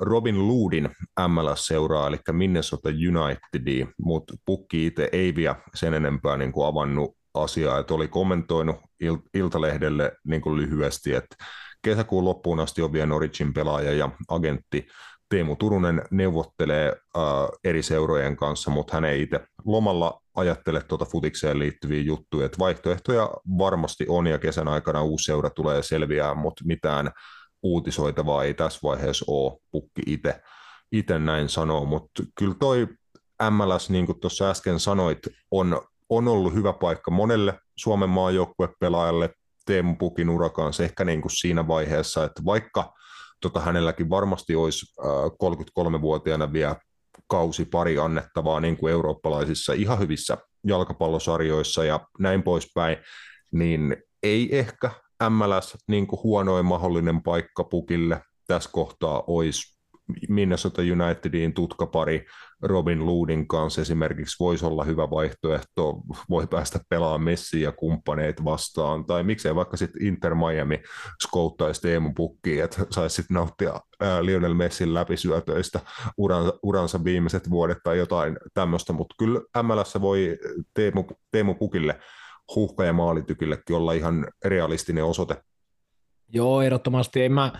Robin 0.00 0.48
Loodin 0.48 0.90
MLS-seuraa, 1.28 2.08
eli 2.08 2.18
Minnesota 2.32 2.88
United, 2.88 3.86
mutta 4.02 4.34
Pukki 4.46 4.86
itse 4.86 5.08
ei 5.12 5.34
vielä 5.34 5.56
sen 5.74 5.94
enempää 5.94 6.36
niin 6.36 6.52
kuin 6.52 6.66
avannut 6.66 7.16
asiaa, 7.34 7.78
että 7.78 7.94
oli 7.94 8.08
kommentoinut 8.08 8.76
il- 9.04 9.28
Iltalehdelle 9.34 10.12
niin 10.24 10.40
kuin 10.40 10.56
lyhyesti, 10.56 11.14
että 11.14 11.36
kesäkuun 11.82 12.24
loppuun 12.24 12.60
asti 12.60 12.82
on 12.82 12.92
vielä 12.92 13.06
Norwichin 13.06 13.54
pelaaja 13.54 13.92
ja 13.92 14.10
agentti 14.28 14.86
Teemu 15.28 15.56
Turunen 15.56 16.02
neuvottelee 16.10 16.92
uh, 17.16 17.58
eri 17.64 17.82
seurojen 17.82 18.36
kanssa, 18.36 18.70
mutta 18.70 18.92
hän 18.94 19.04
ei 19.04 19.22
itse 19.22 19.40
lomalla 19.64 20.20
ajattele 20.34 20.82
tuota 20.82 21.04
futikseen 21.04 21.58
liittyviä 21.58 22.02
juttuja. 22.02 22.46
että 22.46 22.58
vaihtoehtoja 22.58 23.30
varmasti 23.58 24.06
on 24.08 24.26
ja 24.26 24.38
kesän 24.38 24.68
aikana 24.68 25.02
uusi 25.02 25.24
seura 25.24 25.50
tulee 25.50 25.82
selviää, 25.82 26.34
mutta 26.34 26.64
mitään 26.66 27.10
uutisoitavaa 27.62 28.44
ei 28.44 28.54
tässä 28.54 28.80
vaiheessa 28.82 29.24
ole. 29.28 29.58
Pukki 29.70 30.02
itse 30.06 30.40
itse 30.92 31.18
näin 31.18 31.48
sanoo, 31.48 31.84
mutta 31.84 32.22
kyllä 32.38 32.54
toi 32.60 32.86
MLS, 33.50 33.90
niin 33.90 34.06
kuin 34.06 34.20
tuossa 34.20 34.50
äsken 34.50 34.80
sanoit, 34.80 35.18
on, 35.50 35.80
on 36.08 36.28
ollut 36.28 36.54
hyvä 36.54 36.72
paikka 36.72 37.10
monelle 37.10 37.58
Suomen 37.76 38.10
maajoukkuepelaajalle 38.10 39.30
Teemu 39.70 39.96
Pukin 39.96 40.30
urakaan 40.30 40.72
se 40.72 40.84
ehkä 40.84 41.04
niin 41.04 41.22
kuin 41.22 41.32
siinä 41.32 41.68
vaiheessa, 41.68 42.24
että 42.24 42.42
vaikka 42.44 42.94
tota, 43.40 43.60
hänelläkin 43.60 44.10
varmasti 44.10 44.54
olisi 44.54 44.86
äh, 45.00 45.06
33-vuotiaana 45.06 46.52
vielä 46.52 46.76
kausi 47.26 47.64
pari 47.64 47.98
annettavaa 47.98 48.60
niin 48.60 48.76
kuin 48.76 48.92
eurooppalaisissa 48.92 49.72
ihan 49.72 49.98
hyvissä 49.98 50.36
jalkapallosarjoissa 50.66 51.84
ja 51.84 52.00
näin 52.18 52.42
poispäin, 52.42 52.96
niin 53.52 53.96
ei 54.22 54.58
ehkä 54.58 54.90
MLS 55.28 55.76
niin 55.88 56.06
kuin 56.06 56.20
huonoin 56.22 56.66
mahdollinen 56.66 57.22
paikka 57.22 57.64
pukille 57.64 58.22
tässä 58.46 58.70
kohtaa 58.72 59.22
olisi 59.26 59.78
Minnesota 60.28 60.82
Unitedin 60.82 61.54
tutkapari 61.54 62.26
Robin 62.62 63.06
Loodin 63.06 63.48
kanssa 63.48 63.80
esimerkiksi 63.80 64.36
voisi 64.40 64.66
olla 64.66 64.84
hyvä 64.84 65.10
vaihtoehto, 65.10 66.00
voi 66.30 66.46
päästä 66.46 66.80
pelaamaan 66.88 67.22
Messi 67.22 67.62
ja 67.62 67.72
kumppaneet 67.72 68.44
vastaan, 68.44 69.04
tai 69.04 69.22
miksei 69.22 69.54
vaikka 69.54 69.76
sitten 69.76 70.06
Inter 70.06 70.34
Miami 70.34 70.82
skouttaisi 71.22 71.80
Teemu 71.80 72.12
Pukkiin, 72.16 72.64
että 72.64 72.86
saisi 72.90 73.16
sitten 73.16 73.34
nauttia 73.34 73.80
Lionel 74.20 74.54
Messin 74.54 74.94
läpisyötöistä 74.94 75.80
uransa, 76.16 76.52
uransa 76.62 77.04
viimeiset 77.04 77.50
vuodet 77.50 77.78
tai 77.84 77.98
jotain 77.98 78.36
tämmöistä, 78.54 78.92
mutta 78.92 79.14
kyllä 79.18 79.40
MLS 79.62 80.00
voi 80.00 80.38
Teemu, 80.74 81.04
Teemu 81.30 81.54
Pukille 81.54 82.00
huhka- 82.56 82.84
ja 82.84 82.92
maalitykillekin 82.92 83.76
olla 83.76 83.92
ihan 83.92 84.26
realistinen 84.44 85.04
osoite. 85.04 85.42
Joo, 86.28 86.62
ehdottomasti. 86.62 87.24
En 87.24 87.32
mä, 87.32 87.52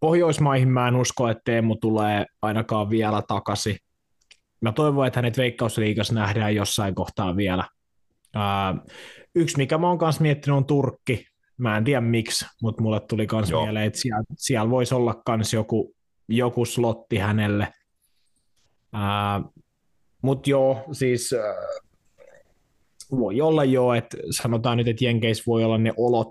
Pohjoismaihin 0.00 0.68
mä 0.68 0.88
en 0.88 0.96
usko, 0.96 1.28
että 1.28 1.42
Teemu 1.44 1.76
tulee 1.76 2.26
ainakaan 2.42 2.90
vielä 2.90 3.22
takaisin. 3.28 3.76
Mä 4.60 4.72
toivon, 4.72 5.06
että 5.06 5.18
hänet 5.18 5.38
Veikkausliigassa 5.38 6.14
nähdään 6.14 6.54
jossain 6.54 6.94
kohtaa 6.94 7.36
vielä. 7.36 7.64
yksi, 9.34 9.56
mikä 9.56 9.78
mä 9.78 9.88
oon 9.88 9.98
kanssa 9.98 10.22
miettinyt, 10.22 10.56
on 10.56 10.66
Turkki. 10.66 11.26
Mä 11.58 11.76
en 11.76 11.84
tiedä 11.84 12.00
miksi, 12.00 12.46
mutta 12.62 12.82
mulle 12.82 13.00
tuli 13.00 13.26
myös 13.32 13.50
mieleen, 13.50 13.86
että 13.86 13.98
siellä, 13.98 14.24
siellä 14.36 14.70
voisi 14.70 14.94
olla 14.94 15.22
myös 15.36 15.52
joku, 15.52 15.94
joku 16.28 16.64
slotti 16.64 17.16
hänelle. 17.16 17.68
mutta 20.22 20.50
joo, 20.50 20.84
siis 20.92 21.34
voi 23.10 23.40
olla 23.40 23.64
jo, 23.64 23.94
että 23.94 24.16
sanotaan 24.30 24.78
nyt, 24.78 24.88
että 24.88 25.04
Jenkeissä 25.04 25.44
voi 25.46 25.64
olla 25.64 25.78
ne 25.78 25.92
olot, 25.96 26.30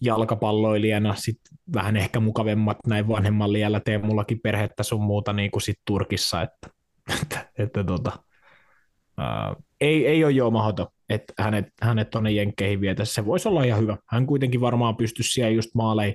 jalkapalloilijana 0.00 1.14
sit 1.14 1.40
vähän 1.74 1.96
ehkä 1.96 2.20
mukavemmat 2.20 2.76
näin 2.86 3.08
vanhemman 3.08 3.52
liellä 3.52 3.80
Teemullakin 3.80 4.40
perhettä 4.42 4.82
sun 4.82 5.02
muuta 5.02 5.32
niin 5.32 5.50
kuin 5.50 5.62
sit 5.62 5.78
Turkissa, 5.84 6.42
että, 6.42 6.68
että, 7.22 7.48
että 7.58 7.84
tota, 7.84 8.12
ää, 9.18 9.54
ei, 9.80 10.06
ei 10.06 10.24
ole 10.24 10.32
jo 10.32 10.50
mahdoton, 10.50 10.86
että 11.08 11.32
hänet, 11.38 11.66
hänet 11.82 12.10
tuonne 12.10 12.32
Jenkkeihin 12.32 12.80
vietä. 12.80 13.04
Se 13.04 13.26
voisi 13.26 13.48
olla 13.48 13.64
ihan 13.64 13.80
hyvä. 13.80 13.96
Hän 14.08 14.26
kuitenkin 14.26 14.60
varmaan 14.60 14.96
pystyisi 14.96 15.32
siellä 15.32 15.50
just 15.50 15.74
maalei, 15.74 16.14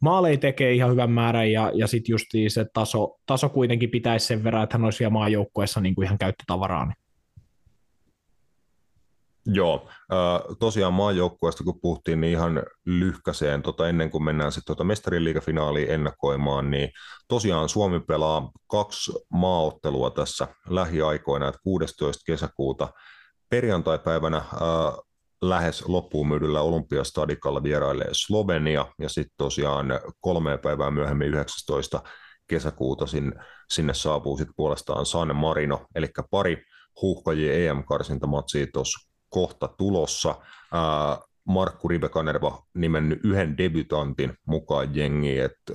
maalei 0.00 0.38
tekee 0.38 0.72
ihan 0.72 0.90
hyvän 0.90 1.10
määrän 1.10 1.52
ja, 1.52 1.72
ja 1.74 1.86
sitten 1.86 2.12
just 2.12 2.26
se 2.48 2.66
taso, 2.72 3.16
taso 3.26 3.48
kuitenkin 3.48 3.90
pitäisi 3.90 4.26
sen 4.26 4.44
verran, 4.44 4.62
että 4.64 4.76
hän 4.76 4.84
olisi 4.84 4.96
siellä 4.96 5.12
maajoukkueessa 5.12 5.80
niin 5.80 5.94
kuin 5.94 6.04
ihan 6.04 6.18
käyttötavaraa. 6.18 6.84
Niin 6.84 7.03
Joo, 9.46 9.88
tosiaan 10.58 10.94
maajoukkueesta 10.94 11.64
kun 11.64 11.80
puhuttiin, 11.80 12.20
niin 12.20 12.32
ihan 12.32 12.62
lyhkäseen 12.86 13.62
tota, 13.62 13.88
ennen 13.88 14.10
kuin 14.10 14.24
mennään 14.24 14.52
sitten 14.52 14.66
tuota 14.66 14.84
mestariliigafinaaliin 14.84 15.90
ennakoimaan, 15.90 16.70
niin 16.70 16.90
tosiaan 17.28 17.68
Suomi 17.68 18.00
pelaa 18.00 18.50
kaksi 18.66 19.12
maaottelua 19.32 20.10
tässä 20.10 20.48
lähiaikoina, 20.68 21.48
että 21.48 21.60
16. 21.62 22.22
kesäkuuta 22.26 22.88
perjantaipäivänä 23.48 24.36
äh, 24.36 24.44
lähes 25.42 25.88
loppuun 25.88 26.28
myydyllä 26.28 26.60
Olympiastadikalla 26.60 27.62
vierailee 27.62 28.08
Slovenia 28.12 28.86
ja 28.98 29.08
sitten 29.08 29.34
tosiaan 29.36 29.86
kolme 30.20 30.58
päivää 30.58 30.90
myöhemmin 30.90 31.28
19 31.28 32.02
kesäkuuta 32.46 33.06
sinne, 33.06 33.44
sinne 33.70 33.94
saapuu 33.94 34.36
sitten 34.36 34.54
puolestaan 34.56 35.06
San 35.06 35.36
Marino, 35.36 35.86
eli 35.94 36.06
pari 36.30 36.64
huuhkajien 37.02 37.68
EM-karsintamatsia 37.68 38.66
tuossa 38.72 39.13
kohta 39.34 39.68
tulossa. 39.68 40.34
Markku 41.44 41.88
Rivekanerva 41.88 42.62
nimennyt 42.74 43.20
yhden 43.24 43.58
debutantin 43.58 44.38
mukaan 44.46 44.96
jengiin, 44.96 45.44
että 45.44 45.72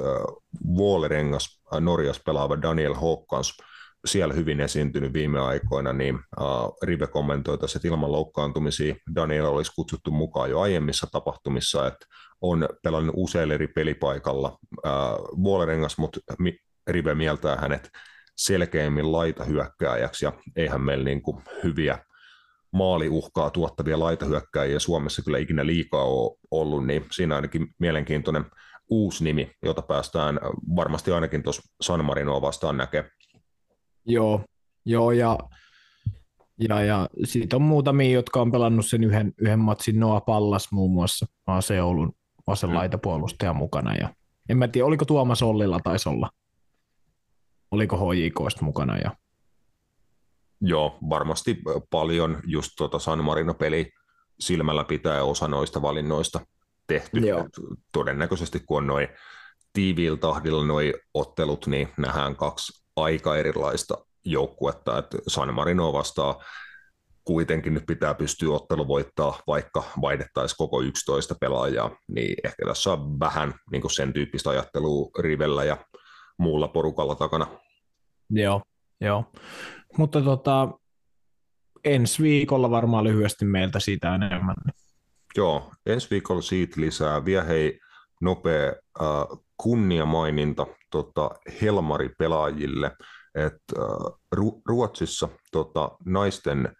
Vuolerengas 0.75 1.61
Norjas 1.79 2.21
pelaava 2.25 2.61
Daniel 2.61 2.93
Hokkans 2.93 3.57
siellä 4.05 4.33
hyvin 4.33 4.59
esiintynyt 4.59 5.13
viime 5.13 5.39
aikoina, 5.39 5.93
niin 5.93 6.19
Rive 6.83 7.07
kommentoi 7.07 7.57
tässä, 7.57 7.77
että 7.77 7.87
ilman 7.87 8.11
loukkaantumisia 8.11 8.95
Daniel 9.15 9.45
olisi 9.45 9.71
kutsuttu 9.75 10.11
mukaan 10.11 10.49
jo 10.49 10.59
aiemmissa 10.59 11.07
tapahtumissa, 11.11 11.87
että 11.87 12.05
on 12.41 12.69
pelannut 12.83 13.15
useille 13.17 13.53
eri 13.53 13.67
pelipaikalla. 13.67 14.57
Vuolerengas, 15.43 15.97
mutta 15.97 16.19
Rive 16.87 17.15
mieltää 17.15 17.55
hänet 17.55 17.89
selkeämmin 18.37 19.11
laitahyökkääjäksi, 19.11 20.25
ja 20.25 20.33
eihän 20.55 20.81
meillä 20.81 21.03
niin 21.03 21.21
kuin 21.21 21.43
hyviä 21.63 21.99
maaliuhkaa 22.71 23.49
tuottavia 23.49 23.99
laitahyökkääjiä 23.99 24.79
Suomessa 24.79 25.21
kyllä 25.21 25.37
ikinä 25.37 25.65
liikaa 25.65 26.03
ole 26.03 26.37
ollut, 26.51 26.85
niin 26.85 27.05
siinä 27.11 27.35
ainakin 27.35 27.67
mielenkiintoinen 27.79 28.45
uusi 28.89 29.23
nimi, 29.23 29.51
jota 29.63 29.81
päästään 29.81 30.39
varmasti 30.75 31.11
ainakin 31.11 31.43
tuossa 31.43 31.61
San 31.81 32.05
Marinoa 32.05 32.41
vastaan 32.41 32.77
näkemään. 32.77 33.11
Joo, 34.05 34.41
joo 34.85 35.11
ja, 35.11 35.37
ja, 36.69 36.81
ja 36.81 37.09
siitä 37.23 37.55
on 37.55 37.61
muutamia, 37.61 38.11
jotka 38.11 38.41
on 38.41 38.51
pelannut 38.51 38.85
sen 38.85 39.03
yhden, 39.03 39.33
yhden 39.37 39.59
matsin 39.59 39.99
Noa 39.99 40.21
Pallas 40.21 40.71
muun 40.71 40.91
muassa, 40.91 41.25
AC 41.47 41.71
Oulun 41.81 42.13
vasen 42.47 42.69
mm. 42.69 42.75
laitapuolustaja 42.75 43.53
mukana. 43.53 43.95
Ja 43.95 44.13
en 44.49 44.57
mä 44.57 44.67
tiedä, 44.67 44.85
oliko 44.85 45.05
Tuomas 45.05 45.43
Ollilla 45.43 45.79
taisi 45.83 46.09
olla. 46.09 46.29
Oliko 47.71 47.97
HJKsta 47.97 48.65
mukana. 48.65 48.97
Ja... 48.97 49.11
Joo, 50.61 50.97
varmasti 51.09 51.57
paljon 51.89 52.39
just 52.45 52.71
tuota 52.77 52.99
San 52.99 53.23
Marino-peli 53.23 53.91
silmällä 54.39 54.83
pitää 54.83 55.23
osa 55.23 55.47
noista 55.47 55.81
valinnoista 55.81 56.39
tehty. 56.87 57.19
Joo. 57.19 57.47
Todennäköisesti 57.91 58.59
kun 58.59 58.77
on 58.77 58.87
noin 58.87 59.07
tiiviillä 59.73 60.17
tahdilla 60.17 60.65
noi 60.65 60.93
ottelut, 61.13 61.67
niin 61.67 61.89
nähdään 61.97 62.35
kaksi 62.35 62.83
aika 62.95 63.37
erilaista 63.37 63.97
joukkuetta, 64.25 64.97
että 64.97 65.17
San 65.27 65.53
Marino 65.53 65.93
vastaa 65.93 66.43
kuitenkin 67.23 67.73
nyt 67.73 67.85
pitää 67.87 68.13
pystyä 68.13 68.55
ottelu 68.55 68.87
voittaa, 68.87 69.39
vaikka 69.47 69.83
vaihdettaisiin 70.01 70.57
koko 70.57 70.81
11 70.81 71.35
pelaajaa, 71.41 71.97
niin 72.07 72.35
ehkä 72.43 72.65
tässä 72.65 72.93
on 72.93 73.19
vähän 73.19 73.53
niin 73.71 73.91
sen 73.91 74.13
tyyppistä 74.13 74.49
ajattelua 74.49 75.09
Rivellä 75.19 75.63
ja 75.63 75.77
muulla 76.37 76.67
porukalla 76.67 77.15
takana. 77.15 77.47
Joo, 78.29 78.61
joo. 79.01 79.31
Mutta 79.97 80.21
tota, 80.21 80.69
ensi 81.83 82.23
viikolla 82.23 82.71
varmaan 82.71 83.03
lyhyesti 83.03 83.45
meiltä 83.45 83.79
siitä 83.79 84.15
enemmän. 84.15 84.55
Joo, 85.37 85.71
ensi 85.85 86.07
viikolla 86.11 86.41
siitä 86.41 86.81
lisää. 86.81 87.25
Vielä 87.25 87.43
hei 87.43 87.79
nopea 88.21 88.67
äh, 89.01 89.07
kunniamaininta 89.57 90.67
tota, 90.91 91.29
Helmari-pelaajille, 91.61 92.91
että 93.35 93.75
äh, 93.79 94.13
Ru- 94.35 94.61
Ruotsissa 94.65 95.29
tota, 95.51 95.91
naisten 96.05 96.75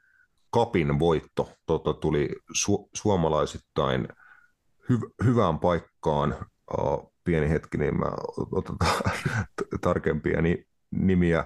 kapin 0.52 1.00
voitto 1.00 1.50
tota, 1.66 1.94
tuli 1.94 2.30
su- 2.58 2.90
suomalaisittain 2.94 4.08
hy- 4.92 5.14
hyvään 5.24 5.60
paikkaan. 5.60 6.36
Uh, 6.78 7.14
pieni 7.24 7.50
hetki, 7.50 7.78
niin 7.78 8.00
mä 8.00 8.06
otan 8.52 8.78
tarkempia 9.82 10.42
ni- 10.42 10.66
nimiä. 10.92 11.46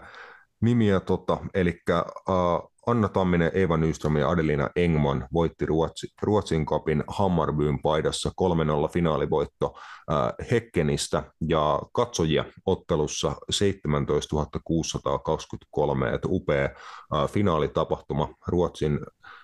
Nimiä 0.64 1.00
tota, 1.00 1.38
eli 1.54 1.82
uh, 1.90 2.74
Anna 2.88 3.10
Tamminen, 3.10 3.52
Eva 3.54 3.78
Nyström 3.78 4.16
ja 4.16 4.30
Adelina 4.30 4.70
Engman 4.76 5.28
voitti 5.34 5.66
Ruotsi, 5.66 6.08
Ruotsin 6.22 6.66
kapin 6.66 7.04
Hammarbyn 7.08 7.80
paidassa 7.82 8.32
3-0 8.88 8.92
finaalivoitto 8.94 9.74
äh, 10.12 10.48
Hekkenistä. 10.52 11.24
Ja 11.48 11.82
katsojia 11.94 12.46
ottelussa 12.66 13.36
17 13.50 14.36
623, 14.64 16.10
että 16.10 16.28
upea 16.32 16.64
äh, 16.66 17.30
finaalitapahtuma 17.30 18.30
Ruotsin, 18.48 19.00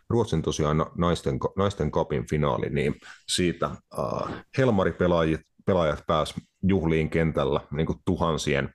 Ruotsin 0.09 0.41
tosiaan 0.41 0.85
naisten, 0.97 1.39
naisten 1.57 1.91
kapin 1.91 2.29
finaali, 2.29 2.69
niin 2.69 2.95
siitä 3.27 3.65
äh, 3.99 4.45
Helmari-pelaajat 4.57 5.41
pelaajat 5.65 6.03
pääsivät 6.07 6.43
juhliin 6.63 7.09
kentällä 7.09 7.61
niin 7.71 7.87
tuhansien 8.05 8.73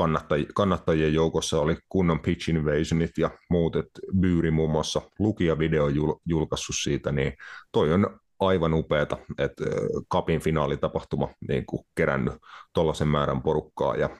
kannattaj- 0.00 0.52
kannattajien 0.54 1.14
joukossa 1.14 1.60
oli 1.60 1.76
kunnon 1.88 2.20
pitch 2.20 2.48
invasionit 2.48 3.18
ja 3.18 3.30
muut, 3.50 3.76
että 3.76 4.00
Byyri 4.20 4.50
muun 4.50 4.70
muassa 4.70 5.02
luki 5.18 5.46
ja 5.46 5.58
video 5.58 5.88
jul- 5.88 6.20
julkaissut 6.26 6.76
siitä, 6.82 7.12
niin 7.12 7.32
toi 7.72 7.92
on 7.92 8.20
aivan 8.40 8.74
upeata, 8.74 9.16
että 9.38 9.64
kapin 10.08 10.40
finaalitapahtuma 10.40 11.28
niin 11.48 11.66
kuin 11.66 11.86
kerännyt 11.94 12.34
tuollaisen 12.74 13.08
määrän 13.08 13.42
porukkaa 13.42 13.96
ja 13.96 14.10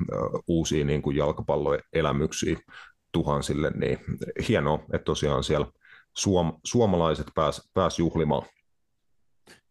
uusia 0.48 0.84
niin 0.84 1.02
kuin 1.02 1.16
jalkapalloelämyksiä 1.16 2.56
tuhansille, 3.12 3.70
niin 3.70 3.98
hienoa, 4.48 4.78
että 4.92 5.04
tosiaan 5.04 5.44
siellä 5.44 5.66
suom- 6.18 6.58
suomalaiset 6.64 7.26
pääs, 7.34 7.70
pääs 7.74 7.98
juhlimaan. 7.98 8.42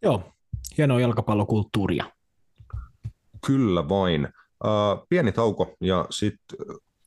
Joo, 0.02 0.24
hienoa 0.78 1.00
jalkapallokulttuuria. 1.00 2.06
Kyllä 3.46 3.90
vain. 3.90 4.28
Uh, 4.64 5.08
pieni 5.10 5.32
tauko 5.32 5.76
ja 5.82 6.06
sitten 6.10 6.60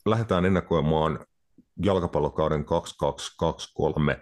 lähdetään 0.07 0.45
ennakoimaan 0.45 1.27
jalkapallokauden 1.85 2.65
2223 2.65 4.21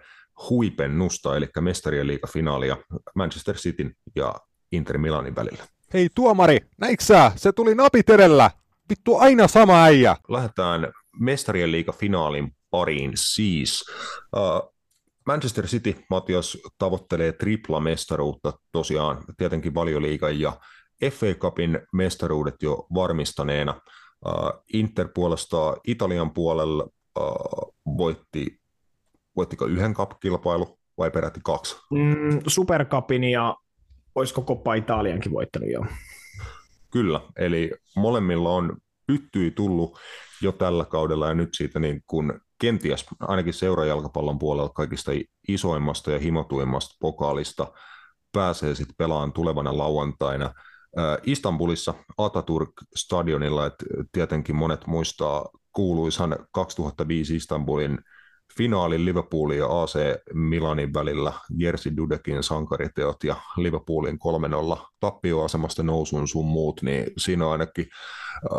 huipennusta, 0.49 1.37
eli 1.37 1.49
mestarien 1.61 2.07
liigafinaalia 2.07 2.77
Manchester 3.15 3.55
Cityn 3.55 3.93
ja 4.15 4.35
Inter 4.71 4.97
Milanin 4.97 5.35
välillä. 5.35 5.63
Hei 5.93 6.09
tuomari, 6.15 6.59
näitkö 6.77 7.03
sä? 7.03 7.31
Se 7.35 7.51
tuli 7.51 7.75
napit 7.75 8.09
edellä. 8.09 8.51
Vittu 8.89 9.17
aina 9.17 9.47
sama 9.47 9.83
äijä. 9.83 10.15
Lähdetään 10.29 10.93
mestarien 11.19 11.71
liigafinaalin 11.71 12.55
pariin 12.69 13.11
siis. 13.15 13.85
Uh, 14.35 14.73
Manchester 15.25 15.67
City, 15.67 15.95
Matias, 16.09 16.57
tavoittelee 16.77 17.31
tripla 17.31 17.79
mestaruutta 17.79 18.53
tosiaan 18.71 19.23
tietenkin 19.37 19.75
valioliigan 19.75 20.39
ja 20.39 20.53
FA 21.09 21.33
Cupin 21.39 21.79
mestaruudet 21.93 22.55
jo 22.61 22.87
varmistaneena. 22.93 23.81
Uh, 24.25 24.63
Inter 24.73 25.07
puolestaan 25.13 25.77
Italian 25.87 26.31
puolella 26.31 26.87
uh, 27.19 27.73
voitti, 27.97 28.59
voittiko 29.35 29.65
yhden 29.65 29.93
cup-kilpailu 29.93 30.79
vai 30.97 31.11
peräti 31.11 31.39
kaksi? 31.43 31.75
Mm, 31.91 32.39
Supercupin 32.47 33.23
ja 33.23 33.55
olisiko 34.15 34.41
Coppa 34.41 34.73
Italiankin 34.73 35.31
voittanut 35.31 35.69
jo? 35.71 35.85
Kyllä, 36.91 37.21
eli 37.37 37.71
molemmilla 37.95 38.49
on 38.49 38.77
pyttyi 39.07 39.51
tullut 39.51 39.99
jo 40.41 40.51
tällä 40.51 40.85
kaudella 40.85 41.27
ja 41.27 41.33
nyt 41.33 41.49
siitä 41.53 41.79
niin 41.79 42.03
kuin 42.07 42.33
kenties 42.59 43.05
ainakin 43.19 43.53
seurajalkapallon 43.53 44.39
puolella 44.39 44.69
kaikista 44.69 45.11
isoimmasta 45.47 46.11
ja 46.11 46.19
himotuimmasta 46.19 46.95
pokaalista 46.99 47.67
pääsee 48.31 48.75
sitten 48.75 48.95
pelaamaan 48.97 49.33
tulevana 49.33 49.77
lauantaina– 49.77 50.53
Istanbulissa 51.23 51.93
Ataturk-stadionilla, 52.17 53.65
että 53.65 53.85
tietenkin 54.11 54.55
monet 54.55 54.87
muistaa 54.87 55.49
kuuluisan 55.73 56.35
2005 56.51 57.35
Istanbulin 57.35 57.99
finaalin 58.57 59.05
Liverpoolin 59.05 59.57
ja 59.57 59.81
AC 59.81 59.99
Milanin 60.33 60.93
välillä 60.93 61.33
Jerzy 61.57 61.97
Dudekin 61.97 62.43
sankariteot 62.43 63.23
ja 63.23 63.35
Liverpoolin 63.57 64.19
3-0 64.75 64.77
tappioasemasta 64.99 65.83
nousun 65.83 66.27
sun 66.27 66.45
muut, 66.45 66.81
niin 66.81 67.05
siinä 67.17 67.45
on 67.45 67.51
ainakin 67.51 67.85
äh, 67.89 68.49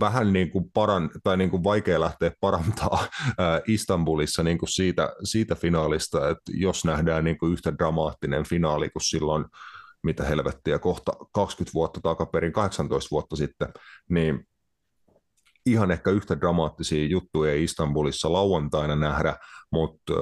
vähän 0.00 0.32
niin 0.32 0.50
kuin 0.50 0.70
paran, 0.74 1.10
tai 1.24 1.36
niin 1.36 1.50
kuin 1.50 1.64
vaikea 1.64 2.00
lähteä 2.00 2.30
parantaa 2.40 2.98
äh, 3.00 3.62
Istanbulissa 3.66 4.42
niin 4.42 4.58
kuin 4.58 4.68
siitä, 4.68 5.12
siitä 5.22 5.54
finaalista, 5.54 6.28
että 6.28 6.52
jos 6.54 6.84
nähdään 6.84 7.24
niin 7.24 7.38
kuin 7.38 7.52
yhtä 7.52 7.72
dramaattinen 7.78 8.44
finaali 8.44 8.90
kuin 8.90 9.02
silloin 9.04 9.44
mitä 10.06 10.24
helvettiä, 10.24 10.78
kohta 10.78 11.12
20 11.32 11.74
vuotta 11.74 12.00
takaperin, 12.00 12.52
18 12.52 13.08
vuotta 13.10 13.36
sitten, 13.36 13.68
niin 14.10 14.48
ihan 15.66 15.90
ehkä 15.90 16.10
yhtä 16.10 16.40
dramaattisia 16.40 17.06
juttuja 17.06 17.52
ei 17.52 17.64
Istanbulissa 17.64 18.32
lauantaina 18.32 18.96
nähdä, 18.96 19.36
mutta 19.72 20.12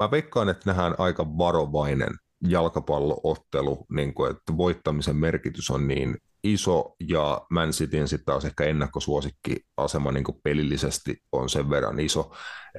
mä 0.00 0.10
veikkaan, 0.10 0.48
että 0.48 0.70
nähdään 0.70 0.94
aika 0.98 1.26
varovainen 1.38 2.14
jalkapalloottelu, 2.48 3.86
niin 3.90 4.14
kuin, 4.14 4.30
että 4.30 4.56
voittamisen 4.56 5.16
merkitys 5.16 5.70
on 5.70 5.88
niin 5.88 6.16
iso 6.44 6.94
ja 7.08 7.46
Man 7.50 7.70
Cityn 7.70 8.08
sitten 8.08 8.26
taas 8.26 8.44
ehkä 8.44 8.64
ennakkosuosikkiasema 8.64 10.12
niin 10.12 10.24
pelillisesti 10.42 11.16
on 11.32 11.48
sen 11.48 11.70
verran 11.70 12.00
iso, 12.00 12.32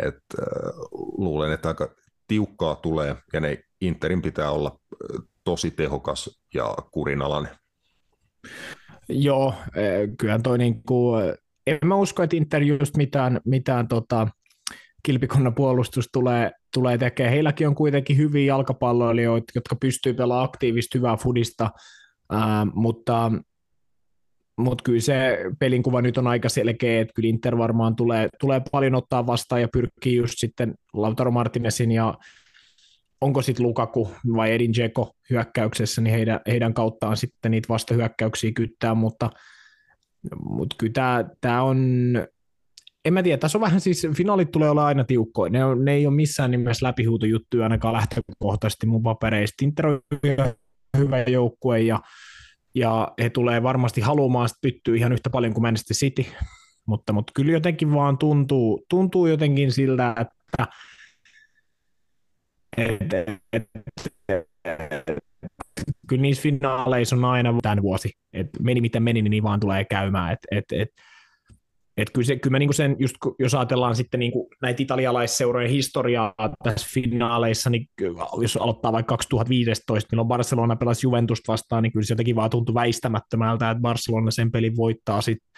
että 0.05 0.37
luulen, 0.93 1.51
että 1.51 1.67
aika 1.67 1.89
tiukkaa 2.27 2.75
tulee 2.75 3.15
ja 3.33 3.39
ne 3.39 3.57
Interin 3.81 4.21
pitää 4.21 4.51
olla 4.51 4.79
tosi 5.43 5.71
tehokas 5.71 6.41
ja 6.53 6.75
kurinalainen. 6.91 7.51
Joo, 9.09 9.53
kyllä 10.17 10.39
toi 10.43 10.57
niin 10.57 10.83
kuin, 10.83 11.23
en 11.67 11.79
mä 11.85 11.95
usko, 11.95 12.23
että 12.23 12.35
Inter 12.35 12.63
just 12.63 12.97
mitään, 12.97 13.41
mitään 13.45 13.87
tota, 13.87 14.27
kilpikunnan 15.03 15.55
puolustus 15.55 16.09
tulee, 16.13 16.51
tulee 16.73 16.97
tekemään. 16.97 17.33
Heilläkin 17.33 17.67
on 17.67 17.75
kuitenkin 17.75 18.17
hyviä 18.17 18.45
jalkapalloilijoita, 18.45 19.51
jotka 19.55 19.75
pystyy 19.75 20.13
pelaamaan 20.13 20.49
aktiivista 20.49 20.97
hyvää 20.97 21.17
fudista, 21.17 21.69
ää, 22.31 22.67
mutta, 22.73 23.31
mutta 24.57 24.83
kyllä 24.83 24.99
se 24.99 25.37
pelinkuva 25.59 26.01
nyt 26.01 26.17
on 26.17 26.27
aika 26.27 26.49
selkeä, 26.49 27.01
että 27.01 27.13
kyllä 27.13 27.29
Inter 27.29 27.57
varmaan 27.57 27.95
tulee, 27.95 28.29
tulee 28.39 28.61
paljon 28.71 28.95
ottaa 28.95 29.27
vastaan 29.27 29.61
ja 29.61 29.67
pyrkii 29.73 30.15
just 30.15 30.33
sitten 30.37 30.75
Lautaro 30.93 31.31
Martinezin 31.31 31.91
ja 31.91 32.17
onko 33.21 33.41
sitten 33.41 33.65
Lukaku 33.65 34.11
vai 34.35 34.51
Edin 34.51 34.73
Dzeko 34.73 35.11
hyökkäyksessä, 35.29 36.01
niin 36.01 36.13
heidän, 36.13 36.39
heidän 36.47 36.73
kauttaan 36.73 37.17
sitten 37.17 37.51
niitä 37.51 37.69
vastahyökkäyksiä 37.69 38.51
kyttää, 38.55 38.95
mutta, 38.95 39.29
mutta 40.39 40.75
kyllä 40.79 41.25
tämä, 41.41 41.63
on, 41.63 41.77
en 43.05 43.13
mä 43.13 43.23
tiedä, 43.23 43.37
tässä 43.37 43.57
on 43.57 43.61
vähän 43.61 43.81
siis, 43.81 44.07
finaalit 44.17 44.51
tulee 44.51 44.69
olla 44.69 44.85
aina 44.85 45.03
tiukkoja, 45.03 45.51
ne, 45.51 45.65
on, 45.65 45.85
ne 45.85 45.93
ei 45.93 46.07
ole 46.07 46.15
missään 46.15 46.51
nimessä 46.51 46.85
läpihuutojuttuja 46.85 47.63
ainakaan 47.63 47.93
lähtökohtaisesti 47.93 48.87
mun 48.87 49.03
papereista, 49.03 49.65
Inter 49.65 49.87
on 49.87 49.99
hyvä 50.97 51.23
joukkue 51.27 51.79
ja, 51.79 51.99
ja 52.75 53.11
he 53.21 53.29
tulee 53.29 53.63
varmasti 53.63 54.01
haluamaan 54.01 54.49
pyttyä 54.61 54.95
ihan 54.95 55.13
yhtä 55.13 55.29
paljon 55.29 55.53
kuin 55.53 55.61
Manchester 55.61 55.97
City, 55.97 56.25
mutta, 56.85 57.13
mutta 57.13 57.31
kyllä 57.35 57.51
jotenkin 57.51 57.93
vaan 57.93 58.17
tuntuu, 58.17 58.85
tuntuu 58.89 59.27
jotenkin 59.27 59.71
siltä, 59.71 60.09
että 60.09 60.67
et, 62.77 63.13
et, 63.13 63.39
et, 63.53 63.69
kyllä 66.07 66.21
niissä 66.21 66.41
finaaleissa 66.43 67.15
on 67.15 67.25
aina 67.25 67.53
tämän 67.61 67.81
vuosi, 67.81 68.11
että 68.33 68.63
meni 68.63 68.81
mitä 68.81 68.99
meni, 68.99 69.21
niin, 69.21 69.29
niin 69.29 69.43
vaan 69.43 69.59
tulee 69.59 69.85
käymään. 69.85 70.33
Et, 70.33 70.39
et, 70.51 70.65
et, 70.71 70.89
et 72.01 72.09
kyllä, 72.13 72.25
se, 72.25 72.35
kyllä 72.35 72.51
mä 72.51 72.59
niinku 72.59 72.73
sen, 72.73 72.95
just 72.99 73.15
jos 73.39 73.55
ajatellaan 73.55 73.95
sitten 73.95 74.19
niinku 74.19 74.49
näitä 74.61 74.83
italialaisseurojen 74.83 75.69
historiaa 75.69 76.33
tässä 76.63 76.87
finaaleissa, 76.93 77.69
niin 77.69 77.89
jos 78.41 78.57
aloittaa 78.57 78.91
vaikka 78.91 79.15
2015, 79.15 80.07
milloin 80.11 80.27
Barcelona 80.27 80.75
pelasi 80.75 81.07
Juventus 81.07 81.41
vastaan, 81.47 81.83
niin 81.83 81.93
kyllä 81.93 82.05
se 82.05 82.11
jotenkin 82.11 82.35
vaan 82.35 82.49
tuntui 82.49 82.75
väistämättömältä, 82.75 83.71
että 83.71 83.81
Barcelona 83.81 84.31
sen 84.31 84.51
pelin 84.51 84.77
voittaa 84.77 85.21
sitten 85.21 85.51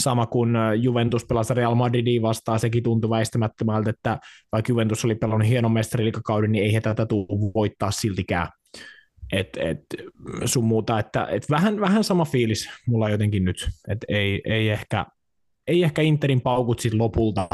sama 0.00 0.26
kuin 0.26 0.56
äh, 0.56 0.72
Juventus 0.74 1.24
pelasi 1.24 1.54
Real 1.54 1.74
Madridin 1.74 2.22
vastaan, 2.22 2.60
sekin 2.60 2.82
tuntui 2.82 3.10
väistämättömältä, 3.10 3.90
että 3.90 4.18
vaikka 4.52 4.72
Juventus 4.72 5.04
oli 5.04 5.14
pelannut 5.14 5.48
hienon 5.48 5.72
mestariliikakauden, 5.72 6.52
niin 6.52 6.64
ei 6.64 6.72
he 6.72 6.80
tätä 6.80 7.06
tule 7.06 7.26
voittaa 7.54 7.90
siltikään. 7.90 8.48
Et, 9.32 9.48
et, 9.56 9.80
sun 10.44 10.64
muuta, 10.64 10.98
että 10.98 11.26
et 11.30 11.50
vähän, 11.50 11.80
vähän 11.80 12.04
sama 12.04 12.24
fiilis 12.24 12.68
mulla 12.86 13.10
jotenkin 13.10 13.44
nyt, 13.44 13.68
että 13.88 14.06
ei, 14.08 14.40
ei, 14.44 14.68
ehkä, 14.68 15.06
ei 15.66 15.82
ehkä 15.82 16.02
Interin 16.02 16.40
paukut 16.40 16.80
sit 16.80 16.94
lopulta 16.94 17.48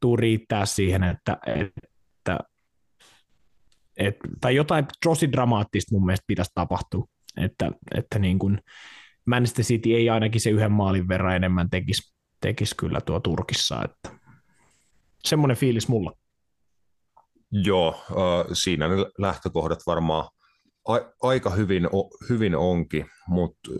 tuu 0.00 0.16
riittää 0.16 0.66
siihen, 0.66 1.02
että, 1.02 1.38
että 1.46 2.38
et, 3.96 4.16
tai 4.40 4.56
jotain 4.56 4.86
tosi 5.04 5.32
dramaattista 5.32 5.94
mun 5.94 6.06
mielestä 6.06 6.24
pitäisi 6.26 6.50
tapahtua, 6.54 7.04
että, 7.36 7.70
että 7.94 8.18
niin 8.18 8.38
kun, 8.38 8.58
Manchester 9.26 9.64
City 9.64 9.94
ei 9.94 10.10
ainakin 10.10 10.40
se 10.40 10.50
yhden 10.50 10.72
maalin 10.72 11.08
verran 11.08 11.36
enemmän 11.36 11.70
tekisi, 11.70 12.14
tekisi 12.40 12.76
kyllä 12.76 13.00
tuo 13.00 13.20
Turkissa, 13.20 13.84
että 13.84 14.18
semmoinen 15.24 15.56
fiilis 15.56 15.88
mulla. 15.88 16.12
Joo, 17.50 18.04
siinä 18.52 18.88
ne 18.88 18.94
lähtökohdat 19.18 19.78
varmaan 19.86 20.28
aika 21.22 21.50
hyvin, 21.50 21.88
hyvin 22.28 22.56
onkin, 22.56 23.06
mutta 23.28 23.70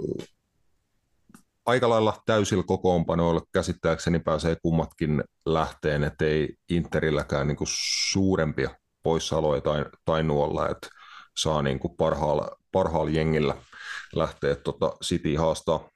aika 1.67 1.89
lailla 1.89 2.23
täysillä 2.27 2.63
kokoonpanoilla 2.63 3.41
käsittääkseni 3.53 4.19
pääsee 4.19 4.57
kummatkin 4.63 5.25
lähteen, 5.47 6.05
että 6.05 6.25
ei 6.25 6.55
Interilläkään 6.69 7.49
niinku 7.49 7.65
suurempia 7.69 8.71
poissaoloja 9.03 9.61
tai, 9.61 9.85
tai 10.05 10.23
nuolla, 10.23 10.69
että 10.69 10.89
saa 11.37 11.63
niinku 11.63 11.89
parhaalla, 11.89 12.57
parhaalla 12.73 13.11
jengillä– 13.11 13.57
lähteä 14.15 14.57
tota 14.57 14.97
City 15.05 15.35
haastaa. 15.35 15.89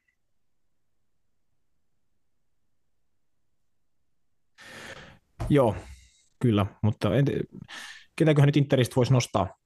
Joo, 5.49 5.77
kyllä, 6.39 6.67
mutta 6.83 7.17
en, 7.17 7.25
ketäköhän 8.17 8.47
nyt 8.47 8.57
Interistä 8.57 8.97
voisi 8.97 9.13
nostaa 9.13 9.57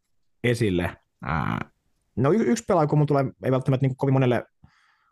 esille? 0.44 0.96
Ää, 1.22 1.70
no 2.16 2.32
y- 2.32 2.50
yksi 2.50 2.64
pelaaja, 2.68 2.86
kun 2.86 3.06
tulee, 3.06 3.24
ei 3.44 3.50
välttämättä 3.50 3.86
niin 3.86 3.96
kovin 3.96 4.12
monelle 4.12 4.44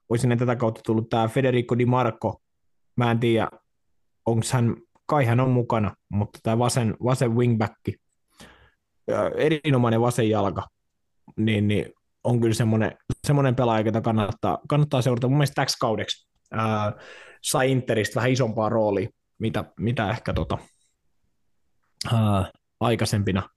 olisi 0.09 0.29
tätä 0.39 0.57
kautta 0.57 0.81
tullut 0.85 1.09
tämä 1.09 1.29
Federico 1.29 1.79
Di 1.79 1.87
Marco. 1.87 2.41
Mä 2.97 3.11
en 3.11 3.21
tiedä, 3.21 3.49
onko 4.27 4.47
hän, 4.53 4.77
kai 5.07 5.25
hän 5.25 5.41
on 5.41 5.51
mukana, 5.51 5.95
mutta 6.09 6.39
tämä 6.43 6.59
vasen, 6.59 6.97
vasen 7.05 7.37
wingback, 7.37 7.75
erinomainen 9.37 10.01
vasen 10.01 10.31
jalka, 10.31 10.67
niin, 11.37 11.69
niin 11.69 11.93
on 12.25 12.41
kyllä 12.41 12.55
semmoinen, 12.55 12.97
semmoinen 13.27 13.55
pelaaja, 13.55 13.87
jota 13.87 14.01
kannattaa, 14.01 14.59
kannattaa 14.69 15.03
seurata. 15.03 15.29
Mun 15.29 15.37
mielestä 15.37 15.55
täksi 15.55 15.77
kaudeksi 15.81 16.29
ää, 16.53 16.93
sai 17.43 17.73
Interistä 17.73 18.15
vähän 18.15 18.31
isompaa 18.31 18.69
roolia, 18.69 19.09
mitä, 19.39 19.65
mitä 19.81 20.11
ehkä 20.11 20.33
tota, 20.33 20.59
ää, 22.13 22.51
aikaisempina 22.81 23.49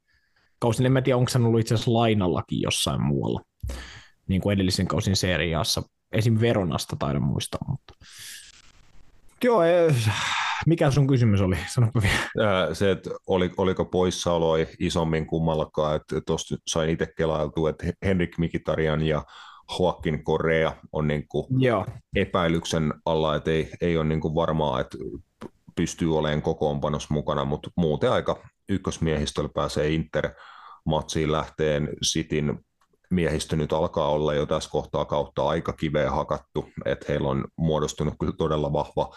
kausina. 0.60 0.98
En 0.98 1.04
tiedä, 1.04 1.18
onko 1.18 1.32
hän 1.34 1.46
ollut 1.46 1.60
itse 1.60 1.74
asiassa 1.74 1.94
lainallakin 1.94 2.62
jossain 2.62 3.02
muualla, 3.02 3.42
niin 4.28 4.42
kuin 4.42 4.54
edellisen 4.54 4.88
kausin 4.88 5.16
seriaassa. 5.16 5.82
Esim. 6.12 6.38
Veronasta 6.42 6.96
taidan 7.00 7.24
muistaa, 7.24 7.62
mutta 7.68 7.94
Joo, 9.44 9.62
mikä 10.66 10.92
sun 10.92 11.08
kysymys 11.08 11.42
oli? 11.42 11.58
Sanopa 11.68 12.02
vielä. 12.02 12.74
Se, 12.74 12.92
että 12.92 13.10
oli, 13.28 13.52
oliko 13.58 13.86
poissaoloi 13.86 14.68
isommin 14.80 15.28
kummallakaan, 15.28 15.96
että 15.96 16.22
tuosta 16.22 16.56
sain 16.68 16.90
itse 16.90 17.14
kelailtua, 17.18 17.70
että 17.70 17.86
Henrik 18.06 18.38
Mikitarian 18.38 19.02
ja 19.02 19.24
Joaquin 19.80 20.24
Korea 20.24 20.74
on 20.92 21.08
niin 21.08 21.28
kuin 21.28 21.46
Joo. 21.58 21.86
epäilyksen 22.16 22.94
alla, 23.06 23.36
että 23.36 23.52
ei, 23.52 23.72
ei 23.82 23.98
ole 23.98 24.06
niin 24.06 24.22
kuin 24.22 24.36
varmaa, 24.36 24.80
että 24.80 24.98
pystyy 25.76 26.18
olemaan 26.18 26.42
kokoonpanos 26.42 27.10
mukana, 27.10 27.46
mutta 27.46 27.70
muuten 27.76 28.12
aika 28.12 28.44
ykkösmiehistöllä 28.70 29.50
pääsee 29.54 29.90
Inter 29.90 30.30
matsiin 30.86 31.32
lähteen 31.32 31.90
Sitin 32.02 32.60
miehistö 33.12 33.56
nyt 33.56 33.74
alkaa 33.74 34.10
olla 34.10 34.34
jo 34.34 34.46
tässä 34.46 34.70
kohtaa 34.70 35.06
kautta 35.06 35.48
aika 35.48 35.74
kiveä 35.74 36.12
hakattu, 36.12 36.70
että 36.86 37.06
heillä 37.10 37.30
on 37.30 37.46
muodostunut 37.58 38.14
kyllä 38.20 38.34
todella 38.38 38.74
vahva 38.74 39.16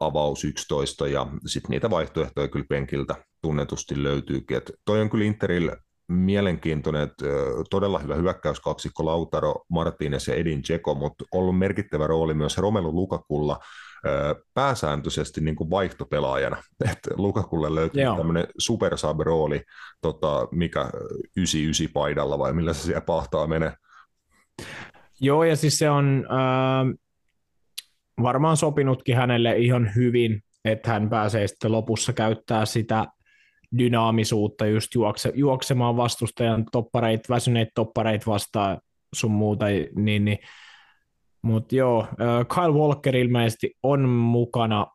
avaus 0.00 0.44
11 0.44 1.08
ja 1.08 1.26
sitten 1.46 1.70
niitä 1.70 1.90
vaihtoehtoja 1.90 2.48
kyllä 2.48 2.66
penkiltä 2.68 3.14
tunnetusti 3.42 4.02
löytyykin. 4.02 4.56
Et 4.56 4.72
toi 4.84 5.00
on 5.00 5.10
kyllä 5.10 5.24
Interillä 5.24 5.76
mielenkiintoinen, 6.08 7.02
että 7.02 7.26
todella 7.70 7.98
hyvä 7.98 8.14
hyökkäyskaksikko 8.14 9.04
Lautaro, 9.04 9.54
Martinez 9.70 10.28
ja 10.28 10.34
Edin 10.34 10.62
Dzeko, 10.62 10.94
mutta 10.94 11.24
ollut 11.32 11.58
merkittävä 11.58 12.06
rooli 12.06 12.34
myös 12.34 12.58
Romelu 12.58 12.94
Lukakulla 12.94 13.58
pääsääntöisesti 14.54 15.40
niin 15.40 15.56
kuin 15.56 15.70
vaihtopelaajana. 15.70 16.56
että 16.92 17.10
Lukakulle 17.16 17.74
löytyy 17.74 18.02
Joo. 18.02 18.16
tämmöinen 18.16 18.46
super 18.58 18.92
rooli 19.18 19.62
tota, 20.00 20.48
mikä 20.50 20.90
99 21.36 21.92
paidalla 21.92 22.38
vai 22.38 22.52
millä 22.52 22.72
se 22.72 22.82
siellä 22.82 23.00
pahtaa 23.00 23.46
menee. 23.46 23.72
Joo, 25.20 25.44
ja 25.44 25.56
siis 25.56 25.78
se 25.78 25.90
on 25.90 26.26
äh, 26.30 26.98
varmaan 28.22 28.56
sopinutkin 28.56 29.16
hänelle 29.16 29.56
ihan 29.56 29.90
hyvin, 29.96 30.42
että 30.64 30.90
hän 30.90 31.10
pääsee 31.10 31.48
sitten 31.48 31.72
lopussa 31.72 32.12
käyttää 32.12 32.66
sitä 32.66 33.06
dynaamisuutta 33.78 34.66
just 34.66 34.94
juokse, 34.94 35.32
juoksemaan 35.34 35.96
vastustajan 35.96 36.64
toppareit, 36.72 37.28
väsyneet 37.28 37.68
toppareit 37.74 38.26
vastaan 38.26 38.78
sun 39.14 39.30
muuta, 39.30 39.66
niin, 39.94 40.24
niin 40.24 40.38
mutta 41.42 41.76
joo, 41.76 42.06
Kyle 42.54 42.78
Walker 42.78 43.16
ilmeisesti 43.16 43.74
on 43.82 44.08
mukana, 44.08 44.86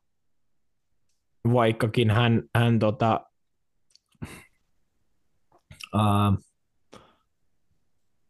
vaikkakin 1.53 2.11
hän, 2.11 2.43
hän 2.55 2.79
tota, 2.79 3.19
uh, 5.95 6.37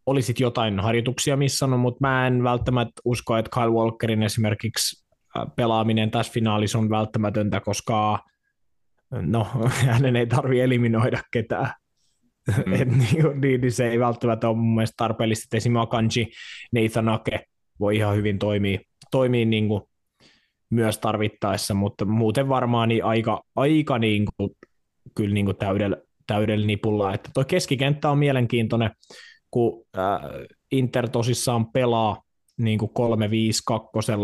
olisit 0.06 0.40
jotain 0.40 0.80
harjoituksia 0.80 1.38
missannut, 1.38 1.80
mutta 1.80 1.98
mä 2.02 2.28
en 2.28 2.44
välttämättä 2.44 3.02
usko, 3.06 3.38
että 3.38 3.52
Kyle 3.54 3.72
Walkerin 3.72 4.24
esimerkiksi 4.24 5.06
pelaaminen 5.56 6.12
tässä 6.12 6.34
finaalissa 6.34 6.80
on 6.80 6.90
välttämätöntä, 6.90 7.60
koska 7.60 8.20
no, 9.12 9.48
hänen 9.88 10.16
ei 10.16 10.28
tarvi 10.28 10.62
eliminoida 10.62 11.24
ketään. 11.32 11.74
Mm. 12.66 12.74
Et, 12.82 12.88
niin, 12.88 13.42
niin, 13.42 13.62
niin, 13.62 13.72
se 13.72 13.88
ei 13.88 14.00
välttämättä 14.00 14.50
ole 14.50 14.58
mun 14.58 14.76
mielestä 14.76 14.94
tarpeellista, 14.98 15.44
että 15.44 15.58
esimerkiksi 15.58 15.84
Akanji, 15.84 16.32
Nathan 16.74 17.10
Ake, 17.10 17.46
voi 17.82 17.96
ihan 17.96 18.16
hyvin 18.16 18.40
toimia, 18.40 18.80
toimia 19.12 19.46
niin 19.46 19.68
kuin 19.68 19.82
myös 20.70 20.98
tarvittaessa, 20.98 21.74
mutta 21.74 22.06
muuten 22.06 22.50
varmaan 22.50 22.90
niin 22.90 23.06
aika, 23.06 23.44
aika 23.56 24.00
niin 24.00 24.26
kuin, 24.38 24.52
kyllä 25.16 25.34
niin 25.34 25.46
kuin 25.46 25.58
täydellä, 25.58 25.98
täydellä 26.28 26.66
nipulla. 26.66 27.14
Että 27.14 27.30
tuo 27.34 27.44
keskikenttä 27.44 28.10
on 28.10 28.18
mielenkiintoinen, 28.18 28.92
kun 29.52 29.86
äh, 29.98 30.20
Inter 30.72 31.10
tosissaan 31.10 31.72
pelaa 31.72 32.22
niin 32.58 32.80
kuin 32.80 32.92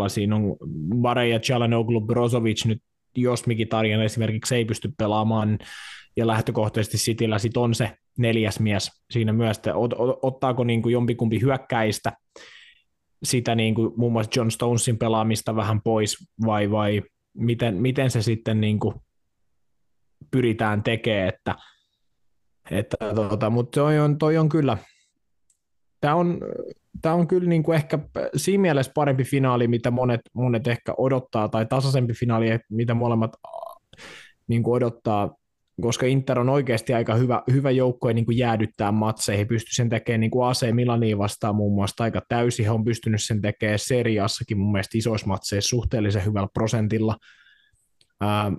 3-5-2, 0.07 0.09
siinä 0.09 0.35
on 0.35 0.57
Bare 1.01 1.27
ja 1.27 1.39
Chalanoglu, 1.39 2.01
Brozovic 2.01 2.65
nyt 2.65 2.81
jos 3.17 3.47
Mikitarjan 3.47 4.03
esimerkiksi 4.03 4.55
ei 4.55 4.65
pysty 4.65 4.93
pelaamaan, 4.97 5.59
ja 6.17 6.27
lähtökohtaisesti 6.27 6.97
Cityllä 6.97 7.39
sit 7.39 7.57
on 7.57 7.75
se 7.75 7.91
neljäs 8.17 8.59
mies 8.59 8.91
siinä 9.11 9.33
myös, 9.33 9.57
että 9.57 9.73
ottaako 10.21 10.63
niin 10.63 10.81
kuin 10.81 10.93
jompikumpi 10.93 11.41
hyökkäistä 11.41 12.13
sitä 13.23 13.55
niin 13.55 13.75
kuin 13.75 13.93
muun 13.97 14.11
muassa 14.11 14.39
John 14.39 14.51
Stonesin 14.51 14.97
pelaamista 14.97 15.55
vähän 15.55 15.81
pois, 15.81 16.17
vai, 16.45 16.71
vai 16.71 17.01
miten, 17.33 17.75
miten 17.75 18.11
se 18.11 18.21
sitten 18.21 18.61
niin 18.61 18.79
kuin 18.79 18.95
pyritään 20.31 20.83
tekemään, 20.83 21.29
että, 21.29 21.55
että 22.71 22.97
tota, 23.15 23.49
mutta 23.49 23.79
toi 23.79 23.99
on, 23.99 24.17
toi 24.17 24.37
on 24.37 24.49
kyllä, 24.49 24.77
tämä 26.01 26.15
on, 26.15 26.39
tämä 27.01 27.15
on 27.15 27.27
kyllä 27.27 27.49
niin 27.49 27.63
kuin 27.63 27.75
ehkä 27.75 27.99
siinä 28.35 28.61
mielessä 28.61 28.91
parempi 28.95 29.23
finaali, 29.23 29.67
mitä 29.67 29.91
monet, 29.91 30.21
monet 30.33 30.67
ehkä 30.67 30.93
odottaa, 30.97 31.49
tai 31.49 31.65
tasaisempi 31.65 32.13
finaali, 32.13 32.59
mitä 32.69 32.93
molemmat 32.93 33.31
niin 34.47 34.63
kuin 34.63 34.75
odottaa, 34.75 35.36
koska 35.81 36.05
Inter 36.05 36.39
on 36.39 36.49
oikeasti 36.49 36.93
aika 36.93 37.15
hyvä, 37.15 37.43
hyvä 37.51 37.71
joukko 37.71 38.13
niin 38.13 38.25
kuin 38.25 38.37
jäädyttää 38.37 38.91
matseja. 38.91 39.37
He 39.37 39.45
pystyvät 39.45 39.75
sen 39.75 39.89
tekemään 39.89 40.19
niin 40.19 40.31
kuin 40.31 40.47
AC 40.47 40.71
Milaniin 40.71 41.17
vastaan 41.17 41.55
muun 41.55 41.75
muassa 41.75 42.03
aika 42.03 42.21
täysin. 42.29 42.65
He 42.65 42.71
on 42.71 42.83
pystynyt 42.83 43.23
sen 43.23 43.41
tekemään 43.41 43.79
seriassakin 43.79 44.57
mun 44.57 44.71
mielestä 44.71 44.97
isoissa 44.97 45.27
matseissa 45.27 45.69
suhteellisen 45.69 46.25
hyvällä 46.25 46.47
prosentilla. 46.53 47.17
Ää, 48.21 48.51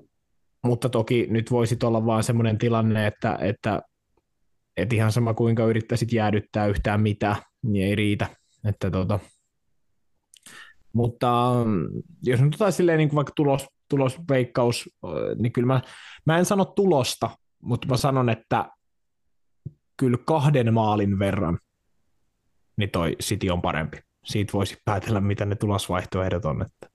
mutta 0.65 0.89
toki 0.89 1.27
nyt 1.31 1.51
voisi 1.51 1.77
olla 1.85 2.07
vaan 2.07 2.23
semmoinen 2.23 2.59
tilanne, 2.59 3.07
että, 3.07 3.39
että, 3.41 3.83
että 4.77 4.95
ihan 4.95 5.13
sama 5.13 5.35
kuinka 5.35 5.65
yrittäisit 5.65 6.13
jäädyttää 6.13 6.67
yhtään 6.67 7.01
mitä, 7.01 7.37
niin 7.63 7.87
ei 7.87 7.95
riitä. 7.95 8.27
Että 8.65 8.91
tota, 8.91 9.19
mutta 10.93 11.55
jos 12.23 12.41
nyt 12.41 12.55
otetaan 12.55 12.73
silleen 12.73 12.99
niin 12.99 13.09
kuin 13.09 13.17
vaikka 13.17 13.33
tulos, 13.37 13.67
tulosveikkaus, 13.89 14.91
niin 15.39 15.53
kyllä 15.53 15.67
mä, 15.67 15.81
mä 16.27 16.39
en 16.39 16.45
sano 16.45 16.65
tulosta, 16.65 17.31
mutta 17.63 17.89
mä 17.89 17.97
sanon, 17.97 18.29
että 18.29 18.69
kyllä 19.97 20.19
kahden 20.27 20.75
maalin 20.75 21.19
verran 21.19 21.59
niin 22.79 22.91
toi 22.91 23.17
City 23.23 23.51
on 23.51 23.63
parempi. 23.63 23.99
Siitä 24.25 24.53
voisi 24.53 24.77
päätellä, 24.85 25.21
mitä 25.21 25.45
ne 25.45 25.55
tulosvaihtoehdot 25.55 26.45
on. 26.45 26.63
Että. 26.63 26.91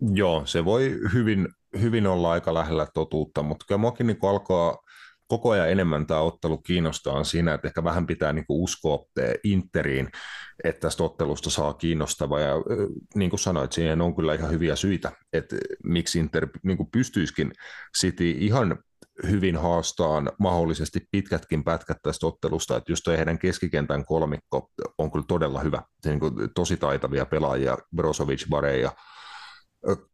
Joo, 0.00 0.46
se 0.46 0.64
voi 0.64 0.98
hyvin, 1.12 1.48
hyvin 1.80 2.06
olla 2.06 2.30
aika 2.30 2.54
lähellä 2.54 2.86
totuutta, 2.94 3.42
mutta 3.42 3.64
kyllä 3.68 3.78
muakin 3.78 4.06
niin 4.06 4.18
alkaa 4.22 4.76
koko 5.28 5.50
ajan 5.50 5.70
enemmän 5.70 6.06
tämä 6.06 6.20
ottelu 6.20 6.58
kiinnostaa 6.58 7.24
siinä, 7.24 7.54
että 7.54 7.68
ehkä 7.68 7.84
vähän 7.84 8.06
pitää 8.06 8.32
niin 8.32 8.46
kuin 8.46 8.62
uskoa 8.62 9.04
Interiin, 9.44 10.08
että 10.64 10.80
tästä 10.80 11.02
ottelusta 11.02 11.50
saa 11.50 11.74
kiinnostava. 11.74 12.40
Ja 12.40 12.54
niin 13.14 13.30
kuin 13.30 13.40
sanoit, 13.40 13.72
siihen 13.72 14.00
on 14.00 14.16
kyllä 14.16 14.34
ihan 14.34 14.50
hyviä 14.50 14.76
syitä, 14.76 15.12
että 15.32 15.56
miksi 15.84 16.18
Inter 16.18 16.48
niin 16.62 16.76
kuin 16.76 16.90
pystyisikin 16.90 17.52
City 17.98 18.30
ihan 18.30 18.78
hyvin 19.26 19.56
haastaan 19.56 20.30
mahdollisesti 20.38 21.00
pitkätkin 21.10 21.64
pätkät 21.64 21.96
tästä 22.02 22.26
ottelusta, 22.26 22.76
että 22.76 22.92
just 22.92 23.04
toi 23.04 23.16
heidän 23.16 23.38
keskikentän 23.38 24.04
kolmikko 24.04 24.70
on 24.98 25.12
kyllä 25.12 25.24
todella 25.28 25.60
hyvä, 25.60 25.82
se 26.00 26.10
niin 26.10 26.20
kuin 26.20 26.34
tosi 26.54 26.76
taitavia 26.76 27.26
pelaajia, 27.26 27.78
Brozovic, 27.96 28.48
Bare 28.50 28.78
ja 28.78 28.92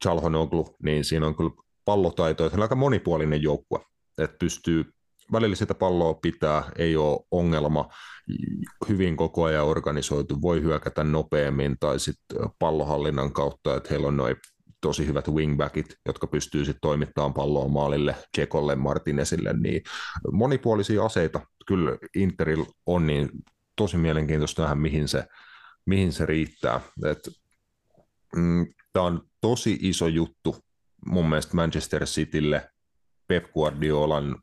Chalhonoglu, 0.02 0.76
niin 0.82 1.04
siinä 1.04 1.26
on 1.26 1.36
kyllä 1.36 1.50
pallotaito, 1.84 2.46
että 2.46 2.58
on 2.58 2.62
aika 2.62 2.74
monipuolinen 2.74 3.42
joukkue, 3.42 3.80
että 4.18 4.36
pystyy 4.38 4.84
välillä 5.32 5.56
sitä 5.56 5.74
palloa 5.74 6.14
pitää, 6.14 6.62
ei 6.78 6.96
ole 6.96 7.26
ongelma, 7.30 7.88
hyvin 8.88 9.16
koko 9.16 9.44
ajan 9.44 9.66
organisoitu, 9.66 10.42
voi 10.42 10.62
hyökätä 10.62 11.04
nopeammin 11.04 11.76
tai 11.80 11.98
sitten 11.98 12.38
pallohallinnan 12.58 13.32
kautta, 13.32 13.76
että 13.76 13.88
heillä 13.90 14.06
on 14.06 14.16
noin 14.16 14.36
tosi 14.80 15.06
hyvät 15.06 15.28
wingbackit, 15.28 15.96
jotka 16.06 16.26
pystyy 16.26 16.64
sitten 16.64 16.80
toimittamaan 16.80 17.34
palloa 17.34 17.68
maalille, 17.68 18.16
Jekolle, 18.38 18.76
Martinezille, 18.76 19.52
niin 19.52 19.82
monipuolisia 20.32 21.04
aseita 21.04 21.40
kyllä 21.66 21.98
Interil 22.16 22.64
on, 22.86 23.06
niin 23.06 23.28
tosi 23.76 23.96
mielenkiintoista 23.96 24.62
nähdä, 24.62 24.74
mihin 24.74 25.08
se, 25.08 25.24
mihin 25.86 26.12
se 26.12 26.26
riittää. 26.26 26.80
mm, 28.36 28.66
Tämä 28.92 29.06
on 29.06 29.22
tosi 29.40 29.78
iso 29.80 30.06
juttu 30.08 30.56
mun 31.06 31.28
mielestä 31.28 31.56
Manchester 31.56 32.04
Citylle, 32.04 32.70
Pep 33.28 33.52
Guardiolan 33.52 34.42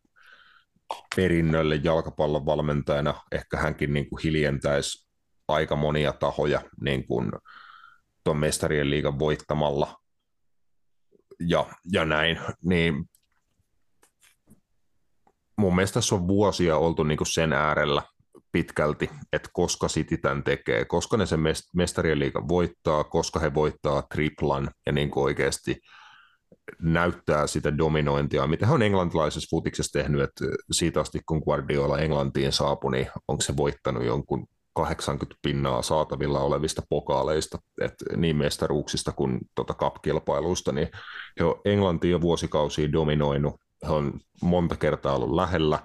perinnölle 1.16 1.76
jalkapallon 1.76 2.46
valmentajana. 2.46 3.14
Ehkä 3.32 3.58
hänkin 3.58 3.94
niin 3.94 4.10
kuin 4.10 4.20
hiljentäisi 4.24 5.10
aika 5.48 5.76
monia 5.76 6.14
tahoja 6.14 6.62
niin 6.82 7.08
kuin 7.08 7.32
tuon 8.24 8.38
mestarien 8.38 8.90
liigan 8.90 9.20
voittamalla 9.20 10.02
ja, 11.40 11.66
ja 11.92 12.06
näin, 12.06 12.40
niin 12.64 13.10
mun 15.58 15.76
mielestä 15.76 15.94
tässä 15.94 16.16
on 16.16 16.28
vuosia 16.28 16.78
oltu 16.78 17.04
niin 17.04 17.18
kuin 17.18 17.28
sen 17.28 17.54
äärellä 17.54 18.02
pitkälti, 18.52 19.10
että 19.34 19.50
koska 19.54 19.88
City 19.88 20.18
tämän 20.18 20.44
tekee, 20.44 20.86
koska 20.86 21.18
ne 21.18 21.26
sen 21.26 21.40
mestarien 21.76 22.20
liigan 22.20 22.48
voittaa, 22.48 23.04
koska 23.04 23.40
he 23.40 23.54
voittaa 23.54 24.02
triplan 24.02 24.70
ja 24.86 24.92
niin 24.92 25.12
kuin 25.12 25.24
oikeasti– 25.24 25.78
näyttää 26.82 27.48
sitä 27.48 27.78
dominointia, 27.78 28.48
mitä 28.48 28.66
hän 28.66 28.76
on 28.76 28.82
englantilaisessa 28.82 29.48
futiksessa 29.50 30.00
tehnyt, 30.00 30.22
että 30.22 30.46
siitä 30.72 31.02
asti 31.02 31.20
kun 31.26 31.42
Guardiola 31.46 32.00
Englantiin 32.00 32.52
saapui, 32.52 32.92
niin 32.92 33.08
onko 33.28 33.42
se 33.42 33.58
voittanut 33.58 34.06
jonkun 34.06 34.48
80 34.74 35.40
pinnaa 35.42 35.82
saatavilla 35.82 36.40
olevista 36.40 36.82
pokaaleista, 36.90 37.58
että 37.82 38.06
niin 38.18 38.36
mestaruuksista 38.36 39.12
kuin 39.12 39.40
tota 39.56 39.74
cup-kilpailuista, 39.74 40.72
niin 40.72 40.88
he 41.40 41.46
on 41.46 41.62
Englantia 41.66 42.12
jo 42.12 42.22
vuosikausia 42.22 42.92
dominoinut, 42.92 43.56
he 43.88 43.92
on 43.92 44.20
monta 44.42 44.76
kertaa 44.76 45.16
ollut 45.16 45.36
lähellä. 45.36 45.80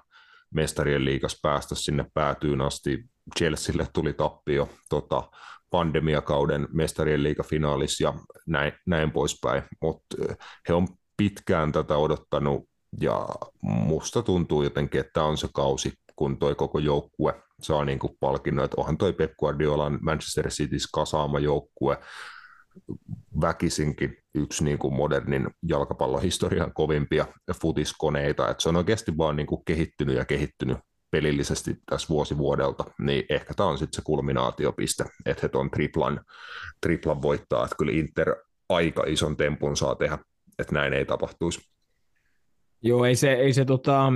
Mestarien 0.54 1.04
liikas 1.04 1.38
päästä 1.42 1.74
sinne 1.74 2.06
päätyyn 2.14 2.60
asti, 2.60 3.04
Chelsealle 3.38 3.86
tuli 3.92 4.12
tappio 4.12 4.68
tota, 4.88 5.30
pandemiakauden 5.74 6.68
mestarien 6.72 7.22
liigafinaalis 7.22 8.00
ja 8.00 8.14
näin, 8.46 8.72
näin 8.86 9.10
poispäin, 9.10 9.62
mutta 9.82 10.16
he 10.68 10.74
on 10.74 10.88
pitkään 11.16 11.72
tätä 11.72 11.96
odottanut 11.96 12.64
ja 13.00 13.28
musta 13.62 14.22
tuntuu 14.22 14.62
jotenkin, 14.62 15.00
että 15.00 15.10
tämä 15.12 15.26
on 15.26 15.38
se 15.38 15.48
kausi, 15.54 15.92
kun 16.16 16.38
toi 16.38 16.54
koko 16.54 16.78
joukkue 16.78 17.34
saa 17.62 17.84
niin 17.84 17.98
kuin 17.98 18.16
palkinnon, 18.20 18.64
että 18.64 18.80
onhan 18.80 18.98
toi 18.98 19.12
Pep 19.12 19.32
Guardiolan 19.38 19.98
Manchester 20.02 20.46
City's 20.46 20.88
kasaama 20.92 21.38
joukkue 21.38 21.98
väkisinkin 23.40 24.16
yksi 24.34 24.64
niin 24.64 24.78
kuin 24.78 24.94
modernin 24.94 25.46
jalkapallohistorian 25.62 26.74
kovimpia 26.74 27.26
futiskoneita, 27.60 28.50
että 28.50 28.62
se 28.62 28.68
on 28.68 28.76
oikeasti 28.76 29.12
vaan 29.18 29.36
niin 29.36 29.46
kuin 29.46 29.64
kehittynyt 29.64 30.16
ja 30.16 30.24
kehittynyt 30.24 30.78
pelillisesti 31.14 31.76
tässä 31.90 32.08
vuosi 32.08 32.38
vuodelta, 32.38 32.84
niin 32.98 33.24
ehkä 33.28 33.54
tämä 33.54 33.68
on 33.68 33.78
sitten 33.78 33.96
se 33.96 34.02
kulminaatiopiste, 34.04 35.04
että 35.26 35.40
he 35.42 35.48
tuon 35.48 35.70
triplan, 35.70 36.20
triplan 36.80 37.22
voittaa, 37.22 37.64
että 37.64 37.76
kyllä 37.78 37.92
Inter 37.92 38.36
aika 38.68 39.04
ison 39.06 39.36
tempun 39.36 39.76
saa 39.76 39.94
tehdä, 39.94 40.18
että 40.58 40.74
näin 40.74 40.92
ei 40.92 41.04
tapahtuisi. 41.04 41.60
Joo, 42.82 43.04
ei 43.04 43.16
se, 43.16 43.32
ei 43.32 43.52
se 43.52 43.64
tota, 43.64 44.12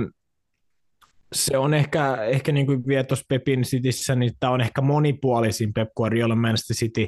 se 1.33 1.57
on 1.57 1.73
ehkä, 1.73 2.15
ehkä 2.15 2.51
niin 2.51 2.65
kuin 2.65 2.87
vielä 2.87 3.03
tuossa 3.03 3.25
Pepin 3.29 3.61
Cityssä, 3.61 4.15
niin 4.15 4.31
tämä 4.39 4.53
on 4.53 4.61
ehkä 4.61 4.81
monipuolisin 4.81 5.73
Pep 5.73 5.89
Guardiola 5.97 6.35
Manchester 6.35 6.75
City 6.75 7.07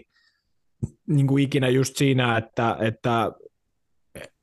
niin 1.07 1.27
kuin 1.27 1.43
ikinä 1.43 1.69
just 1.69 1.97
siinä, 1.97 2.37
että, 2.37 2.77
että 2.81 3.31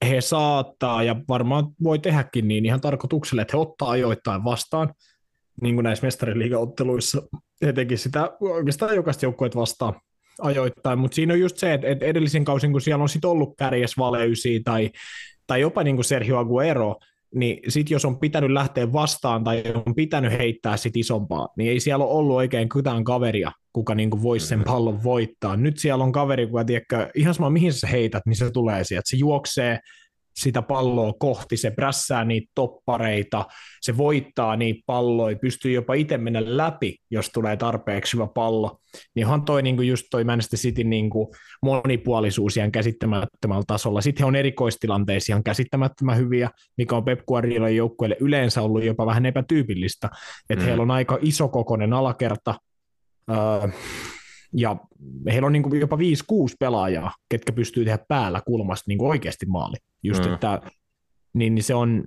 he 0.08 0.20
saattaa 0.20 1.02
ja 1.02 1.16
varmaan 1.28 1.66
voi 1.82 1.98
tehdäkin 1.98 2.48
niin 2.48 2.66
ihan 2.66 2.80
tarkoitukselle, 2.80 3.42
että 3.42 3.56
he 3.56 3.60
ottaa 3.60 3.90
ajoittain 3.90 4.44
vastaan– 4.44 4.94
niin 5.62 5.74
kuin 5.74 5.84
näissä 5.84 6.06
mestariliigaotteluissa, 6.06 7.22
etenkin 7.62 7.98
sitä 7.98 8.32
oikeastaan 8.40 8.96
jokaista 8.96 9.24
joukkueet 9.24 9.56
vastaan 9.56 9.94
ajoittain, 10.40 10.98
mutta 10.98 11.14
siinä 11.14 11.34
on 11.34 11.40
just 11.40 11.56
se, 11.56 11.74
että 11.74 12.06
edellisen 12.06 12.44
kausin, 12.44 12.72
kun 12.72 12.80
siellä 12.80 13.02
on 13.02 13.08
sit 13.08 13.24
ollut 13.24 13.54
kärjes 13.58 13.98
valeysiä 13.98 14.60
tai, 14.64 14.90
tai 15.46 15.60
jopa 15.60 15.82
niin 15.82 15.96
kuin 15.96 16.04
Sergio 16.04 16.38
Aguero, 16.38 16.96
niin 17.34 17.60
sitten 17.68 17.94
jos 17.94 18.04
on 18.04 18.18
pitänyt 18.18 18.50
lähteä 18.50 18.92
vastaan 18.92 19.44
tai 19.44 19.62
on 19.86 19.94
pitänyt 19.94 20.32
heittää 20.32 20.76
sit 20.76 20.96
isompaa, 20.96 21.48
niin 21.56 21.70
ei 21.70 21.80
siellä 21.80 22.04
ole 22.04 22.14
ollut 22.14 22.36
oikein 22.36 22.68
ketään 22.68 23.04
kaveria, 23.04 23.52
kuka 23.72 23.94
niin 23.94 24.22
voisi 24.22 24.46
sen 24.46 24.62
pallon 24.64 25.02
voittaa. 25.02 25.56
Nyt 25.56 25.78
siellä 25.78 26.04
on 26.04 26.12
kaveri, 26.12 26.46
kuka 26.46 26.64
tiedätkö, 26.64 27.10
ihan 27.14 27.34
sama 27.34 27.50
mihin 27.50 27.72
sä 27.72 27.86
heität, 27.86 28.22
niin 28.26 28.36
se 28.36 28.50
tulee 28.50 28.84
sieltä. 28.84 29.08
Se 29.08 29.16
juoksee, 29.16 29.78
sitä 30.38 30.62
palloa 30.62 31.12
kohti, 31.18 31.56
se 31.56 31.70
prässää 31.70 32.24
niitä 32.24 32.52
toppareita, 32.54 33.44
se 33.80 33.96
voittaa 33.96 34.56
niitä 34.56 34.80
palloja, 34.86 35.36
pystyy 35.36 35.72
jopa 35.72 35.94
itse 35.94 36.18
mennä 36.18 36.42
läpi, 36.44 36.96
jos 37.10 37.30
tulee 37.30 37.56
tarpeeksi 37.56 38.16
hyvä 38.16 38.26
pallo. 38.34 38.78
Niin 39.14 39.26
onhan 39.26 39.44
toi 39.44 39.62
niin 39.62 39.76
kuin 39.76 39.88
just 39.88 40.06
toi 40.10 40.24
Manchester 40.24 40.58
City 40.58 40.84
niin 40.84 41.10
kuin 41.10 41.28
monipuolisuus 41.62 42.56
ihan 42.56 42.72
käsittämättömällä 42.72 43.64
tasolla. 43.66 44.00
Sitten 44.00 44.24
he 44.24 44.28
on 44.28 44.36
erikoistilanteissa 44.36 45.32
ihan 45.32 45.44
käsittämättömän 45.44 46.16
hyviä, 46.16 46.50
mikä 46.76 46.96
on 46.96 47.04
Pep 47.04 47.20
Guardiolin 47.26 47.76
joukkueelle 47.76 48.16
yleensä 48.20 48.62
ollut 48.62 48.84
jopa 48.84 49.06
vähän 49.06 49.26
epätyypillistä, 49.26 50.10
että 50.50 50.64
mm. 50.64 50.66
heillä 50.66 50.82
on 50.82 50.90
aika 50.90 51.18
iso 51.22 51.48
kokoinen 51.48 51.92
alakerta, 51.92 52.54
öö, 53.30 53.68
ja 54.52 54.76
heillä 55.32 55.46
on 55.46 55.52
niin 55.52 55.62
kuin 55.62 55.80
jopa 55.80 55.96
5-6 55.96 56.00
pelaajaa, 56.60 57.12
ketkä 57.28 57.52
pystyy 57.52 57.84
tehdä 57.84 57.98
päällä 58.08 58.42
kulmasta 58.46 58.84
niin 58.88 58.98
kuin 58.98 59.08
oikeasti 59.08 59.46
maali. 59.46 59.76
Just, 60.02 60.24
mm. 60.26 60.34
että, 60.34 60.60
niin, 61.34 61.54
niin 61.54 61.62
se, 61.62 61.74
on, 61.74 62.04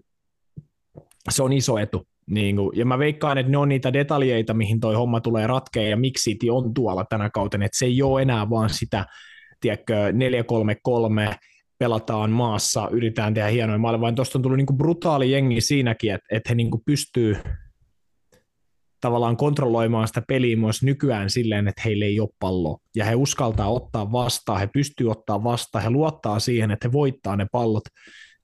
se 1.29 1.43
on 1.43 1.53
iso 1.53 1.77
etu. 1.77 2.07
Niin 2.29 2.55
kuin, 2.55 2.77
ja 2.77 2.85
mä 2.85 2.99
veikkaan, 2.99 3.37
että 3.37 3.51
ne 3.51 3.57
on 3.57 3.69
niitä 3.69 3.93
detaljeita, 3.93 4.53
mihin 4.53 4.79
toi 4.79 4.95
homma 4.95 5.21
tulee 5.21 5.47
ratkea 5.47 5.89
ja 5.89 5.97
miksi 5.97 6.29
City 6.31 6.49
on 6.49 6.73
tuolla 6.73 7.05
tänä 7.09 7.29
kautena, 7.29 7.65
että 7.65 7.77
se 7.77 7.85
ei 7.85 8.01
ole 8.01 8.21
enää 8.21 8.49
vaan 8.49 8.69
sitä, 8.69 9.05
tiedätkö, 9.61 10.11
4-3-3, 11.31 11.35
pelataan 11.79 12.31
maassa, 12.31 12.89
yritetään 12.91 13.33
tehdä 13.33 13.49
hienoja 13.49 13.79
maaleja, 13.79 14.01
vaan 14.01 14.15
tuosta 14.15 14.37
on 14.37 14.41
tullut 14.41 14.57
niin 14.57 14.77
brutaali 14.77 15.31
jengi 15.31 15.61
siinäkin, 15.61 16.13
että, 16.13 16.25
että 16.31 16.49
he 16.49 16.55
niin 16.55 16.69
pystyy 16.85 17.37
tavallaan 19.01 19.37
kontrolloimaan 19.37 20.07
sitä 20.07 20.21
peliä 20.27 20.57
myös 20.57 20.83
nykyään 20.83 21.29
silleen, 21.29 21.67
että 21.67 21.81
heille 21.85 22.05
ei 22.05 22.19
ole 22.19 22.29
palloa. 22.39 22.77
Ja 22.95 23.05
he 23.05 23.15
uskaltaa 23.15 23.71
ottaa 23.71 24.11
vastaan, 24.11 24.59
he 24.59 24.67
pystyy 24.73 25.11
ottaa 25.11 25.43
vastaan, 25.43 25.83
he 25.83 25.89
luottaa 25.89 26.39
siihen, 26.39 26.71
että 26.71 26.87
he 26.87 26.91
voittaa 26.91 27.35
ne 27.35 27.47
pallot 27.51 27.83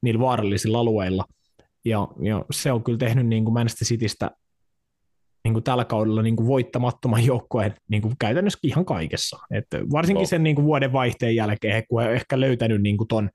niillä 0.02 0.20
vaarallisilla 0.20 0.80
alueilla. 0.80 1.26
Ja, 1.86 2.08
ja 2.22 2.46
se 2.52 2.72
on 2.72 2.84
kyllä 2.84 2.98
tehnyt 2.98 3.28
niin 3.28 3.44
kuin 3.44 3.54
Manchester 3.54 3.88
Citystä 3.88 4.32
niin 5.44 5.54
kuin 5.54 5.64
tällä 5.64 5.86
kaudella 5.86 6.22
niin 6.22 6.36
kuin 6.36 6.48
voittamattoman 6.48 7.26
joukkueen 7.26 7.74
niin 7.90 8.02
kuin 8.02 8.14
käytännössä 8.20 8.60
ihan 8.64 8.86
kaikessa. 8.86 9.38
Et 9.52 9.68
varsinkin 9.92 10.24
no. 10.24 10.28
sen 10.28 10.44
niin 10.44 10.56
kuin 10.56 10.66
vuoden 10.66 10.94
vaihteen 10.94 11.36
jälkeen, 11.36 11.84
kun 11.90 12.02
he 12.02 12.10
ehkä 12.12 12.40
löytänyt 12.40 12.82
niin 12.82 12.98
kuin 12.98 13.08
ton, 13.08 13.30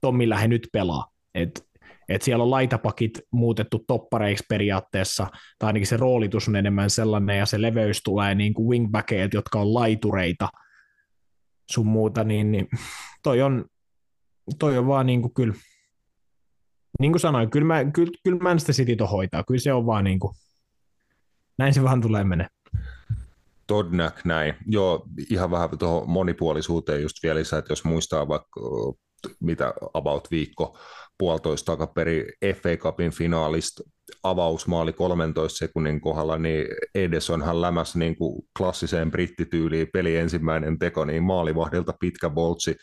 ton, 0.00 0.16
millä 0.16 0.38
he 0.38 0.48
nyt 0.48 0.68
pelaa. 0.72 1.06
Et 1.34 1.65
että 2.08 2.24
siellä 2.24 2.44
on 2.44 2.50
laitapakit 2.50 3.20
muutettu 3.32 3.84
toppareiksi 3.86 4.44
periaatteessa, 4.48 5.26
tai 5.58 5.66
ainakin 5.66 5.86
se 5.86 5.96
roolitus 5.96 6.48
on 6.48 6.56
enemmän 6.56 6.90
sellainen, 6.90 7.38
ja 7.38 7.46
se 7.46 7.62
leveys 7.62 8.02
tulee 8.02 8.34
niin 8.34 8.54
kuin 8.54 8.68
wingbackeet, 8.68 9.34
jotka 9.34 9.60
on 9.60 9.74
laitureita 9.74 10.48
sun 11.70 11.86
muuta, 11.86 12.24
niin, 12.24 12.52
niin 12.52 12.68
toi, 13.22 13.42
on, 13.42 13.64
toi 14.58 14.78
on 14.78 14.86
vaan 14.86 15.06
niin 15.06 15.22
kuin 15.22 15.34
kyllä, 15.34 15.54
niin 17.00 17.12
kuin 17.12 17.20
sanoin, 17.20 17.50
kyllä, 17.50 17.66
mä, 17.66 17.84
kyllä, 17.84 18.12
kyllä 18.24 18.38
Manchester 18.38 18.74
City 18.74 18.96
to 18.96 19.06
hoitaa, 19.06 19.44
kyllä 19.44 19.60
se 19.60 19.72
on 19.72 19.86
vaan 19.86 20.04
niin 20.04 20.18
kuin, 20.18 20.34
näin 21.58 21.74
se 21.74 21.82
vaan 21.82 22.00
tulee 22.00 22.24
mennä. 22.24 22.48
Todnak 23.66 24.24
näin. 24.24 24.54
Joo, 24.66 25.06
ihan 25.30 25.50
vähän 25.50 25.78
tuohon 25.78 26.10
monipuolisuuteen 26.10 27.02
just 27.02 27.16
vielä 27.22 27.38
lisää, 27.38 27.58
että 27.58 27.72
jos 27.72 27.84
muistaa 27.84 28.28
vaikka 28.28 28.60
mitä 29.40 29.74
about 29.94 30.30
viikko 30.30 30.78
puolitoista 31.18 31.72
takaperi 31.72 32.26
FA 32.54 32.76
Cupin 32.76 33.10
finaalista 33.10 33.82
avausmaali 34.22 34.92
13 34.92 35.58
sekunnin 35.58 36.00
kohdalla, 36.00 36.38
niin 36.38 36.66
Edesonhan 36.94 37.60
lämäs 37.60 37.96
niin 37.96 38.16
kuin 38.16 38.42
klassiseen 38.58 39.10
brittityyliin 39.10 39.88
peli 39.92 40.16
ensimmäinen 40.16 40.78
teko, 40.78 41.04
niin 41.04 41.22
maalivahdilta 41.22 41.94
pitkä 42.00 42.30
boltsi 42.30 42.76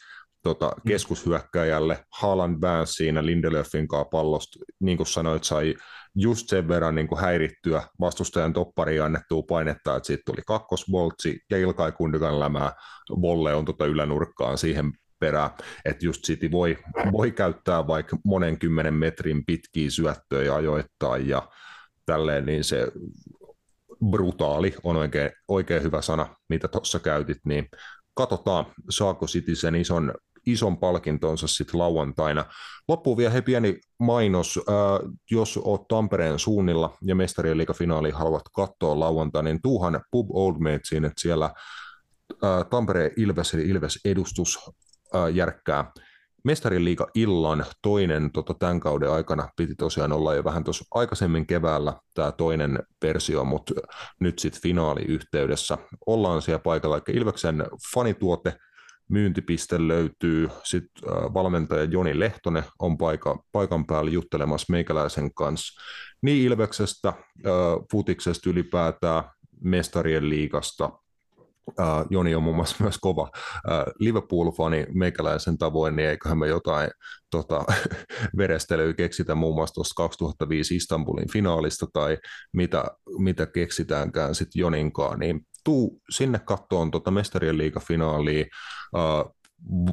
tota, 0.44 0.72
mm. 0.76 0.88
keskushyökkäjälle. 0.88 2.06
Haaland 2.22 2.62
väänsi 2.62 2.94
siinä 2.94 3.26
Lindelöfin 3.26 3.88
kanssa 3.88 4.10
pallosta, 4.10 4.60
niin 4.80 4.98
kuin 4.98 5.08
sanoit, 5.08 5.44
sai 5.44 5.76
just 6.16 6.50
sen 6.50 6.68
verran 6.68 6.96
niin 6.96 7.08
kuin 7.08 7.22
häirittyä 7.22 7.84
vastustajan 8.00 8.54
toppariin 8.54 9.04
annettua 9.04 9.44
painetta, 9.48 9.96
että 9.96 10.08
siitä 10.08 10.24
tuli 10.26 10.42
kakkosboltsi 10.48 11.40
ja 11.52 11.58
Ilkai 11.58 11.92
Kundikan 11.92 12.40
lämää 12.40 12.72
volle 13.22 13.56
on 13.56 13.66
tota 13.66 13.86
ylänurkkaan 13.86 14.58
siihen 14.58 14.92
perään, 15.24 15.50
että 15.86 16.06
just 16.06 16.24
City 16.24 16.52
voi, 16.52 16.78
voi 17.12 17.32
käyttää 17.32 17.88
vaikka 17.88 18.18
monen 18.26 18.60
kymmenen 18.60 18.94
metrin 18.94 19.46
pitkiä 19.46 19.90
syöttöjä 19.90 20.56
ajoittain 20.56 21.28
ja 21.28 21.50
tälleen, 22.06 22.46
niin 22.46 22.64
se 22.64 22.88
brutaali 24.10 24.76
on 24.84 24.96
oikein, 24.96 25.32
oikein 25.48 25.84
hyvä 25.84 26.02
sana, 26.02 26.36
mitä 26.50 26.68
tuossa 26.68 27.00
käytit, 27.00 27.38
niin 27.46 27.68
katsotaan, 28.14 28.66
saako 28.90 29.26
City 29.26 29.56
sen 29.56 29.76
ison, 29.76 30.14
ison 30.46 30.78
palkintonsa 30.78 31.48
sitten 31.48 31.80
lauantaina. 31.80 32.46
Loppuun 32.88 33.18
vielä 33.18 33.32
he 33.32 33.42
pieni 33.42 33.80
mainos, 34.00 34.60
äh, 34.70 35.10
jos 35.32 35.60
oot 35.64 35.88
Tampereen 35.88 36.40
suunnilla 36.40 36.98
ja 37.02 37.16
mestarien 37.16 37.58
liigafinaali 37.58 38.12
haluat 38.12 38.44
katsoa 38.56 39.00
lauantaina, 39.00 39.50
niin 39.50 39.62
tuuhan 39.62 40.02
Pub 40.12 40.28
Old 40.32 40.56
Matesin, 40.60 41.06
että 41.06 41.22
siellä 41.22 41.54
Tampereen 42.70 43.12
Ilves 43.18 43.54
eli 43.54 43.70
Ilves 43.70 44.00
edustus 44.06 44.60
äh, 45.16 45.34
järkkää. 45.34 45.92
Mestarin 46.44 46.86
liiga 46.86 47.08
illan 47.16 47.66
toinen 47.82 48.32
tota, 48.32 48.54
tämän 48.54 48.80
kauden 48.80 49.12
aikana 49.12 49.50
piti 49.58 49.76
tosiaan 49.76 50.12
olla 50.12 50.34
jo 50.36 50.44
vähän 50.44 50.64
tuossa 50.64 50.86
aikaisemmin 50.94 51.48
keväällä 51.48 51.94
tämä 52.14 52.32
toinen 52.32 52.80
versio, 53.02 53.44
mutta 53.44 53.74
nyt 54.20 54.40
sitten 54.40 54.62
finaaliyhteydessä 54.62 55.78
ollaan 56.06 56.42
siellä 56.42 56.60
paikalla. 56.60 57.02
Eli 57.08 57.18
Ilveksen 57.18 57.64
fanituote 57.94 58.54
myyntipiste 59.10 59.88
löytyy, 59.88 60.50
sitten 60.64 61.10
äh, 61.10 61.34
valmentaja 61.34 61.84
Joni 61.84 62.20
Lehtonen 62.20 62.64
on 62.80 62.98
paika, 62.98 63.44
paikan 63.52 63.86
päällä 63.86 64.12
juttelemassa 64.12 64.72
meikäläisen 64.72 65.34
kanssa 65.34 65.82
niin 66.22 66.46
Ilveksestä, 66.46 67.10
äh, 67.10 67.16
futiksesta 67.92 68.50
ylipäätään, 68.50 69.24
mestarien 69.64 70.30
liigasta, 70.30 70.90
Uh, 71.68 72.06
Joni 72.10 72.36
on 72.36 72.44
muun 72.44 72.56
muassa 72.56 72.76
myös 72.84 72.98
kova 72.98 73.24
uh, 73.24 73.94
Liverpool-fani 74.00 74.86
meikäläisen 74.94 75.58
tavoin, 75.58 75.96
niin 75.96 76.10
eiköhän 76.10 76.38
me 76.38 76.48
jotain 76.48 76.90
tota, 77.30 77.66
verestelyä 78.38 78.94
keksitä 78.94 79.36
muun 79.36 79.56
muassa 79.56 79.74
tuosta 79.74 79.94
2005 79.96 80.76
Istanbulin 80.76 81.32
finaalista 81.32 81.88
tai 81.94 82.18
mitä, 82.54 82.86
mitä 83.18 83.46
keksitäänkään 83.46 84.36
sitten 84.36 84.60
Joninkaan, 84.60 85.20
niin 85.20 85.42
tuu 85.64 86.02
sinne 86.10 86.40
kattoon 86.40 86.92
tota 86.92 87.12
mestarien 87.12 87.58
liigafinaalia, 87.58 88.46
uh, 88.96 89.36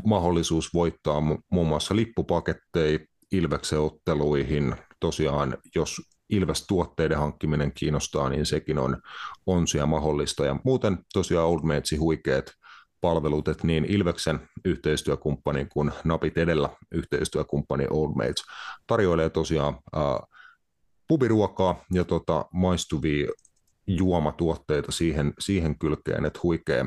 mahdollisuus 0.06 0.74
voittaa 0.74 1.20
muun 1.50 1.66
muassa 1.66 1.96
lippupaketteja 1.96 2.98
Ilveksen 3.32 3.80
otteluihin, 3.80 4.74
tosiaan 5.00 5.58
jos 5.74 6.00
Ilves-tuotteiden 6.30 7.18
hankkiminen 7.18 7.72
kiinnostaa, 7.72 8.28
niin 8.28 8.46
sekin 8.46 8.78
on, 8.78 8.96
on 9.46 9.66
siellä 9.66 9.86
mahdollista. 9.86 10.46
Ja 10.46 10.56
muuten 10.64 10.98
tosiaan 11.12 11.46
Old 11.46 11.60
Matesin 11.62 12.00
huikeat 12.00 12.52
palvelut, 13.00 13.48
että 13.48 13.66
niin 13.66 13.84
Ilveksen 13.84 14.40
yhteistyökumppani 14.64 15.66
kuin 15.72 15.92
Napit 16.04 16.38
edellä 16.38 16.68
yhteistyökumppani 16.90 17.86
Old 17.90 18.12
Mates 18.14 18.44
tarjoilee 18.86 19.30
tosiaan 19.30 19.78
ää, 19.92 20.20
pubiruokaa 21.08 21.84
ja 21.92 22.04
tota, 22.04 22.44
maistuvia 22.52 23.30
juomatuotteita 23.86 24.92
siihen, 24.92 25.34
siihen 25.38 25.78
kylkeen, 25.78 26.24
että 26.24 26.40
huikea 26.42 26.86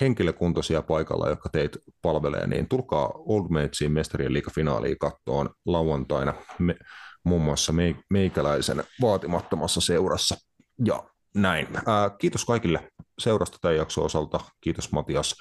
henkilökuntoisia 0.00 0.82
paikalla, 0.82 1.28
jotka 1.28 1.48
teitä 1.48 1.78
palvelee, 2.02 2.46
niin 2.46 2.68
tulkaa 2.68 3.12
Old 3.14 3.46
Matesin 3.48 3.92
mestarien 3.92 4.32
liikafinaaliin 4.32 4.98
kattoon 4.98 5.50
lauantaina. 5.66 6.34
Me, 6.58 6.76
muun 7.24 7.42
muassa 7.42 7.72
meikäläisen 8.10 8.84
vaatimattomassa 9.00 9.80
seurassa. 9.80 10.36
Ja 10.84 11.04
näin. 11.34 11.68
Ää, 11.86 12.10
kiitos 12.18 12.44
kaikille 12.44 12.88
seurasta 13.18 13.58
tämän 13.60 13.76
jakson 13.76 14.04
osalta. 14.04 14.40
Kiitos 14.60 14.92
Matias. 14.92 15.34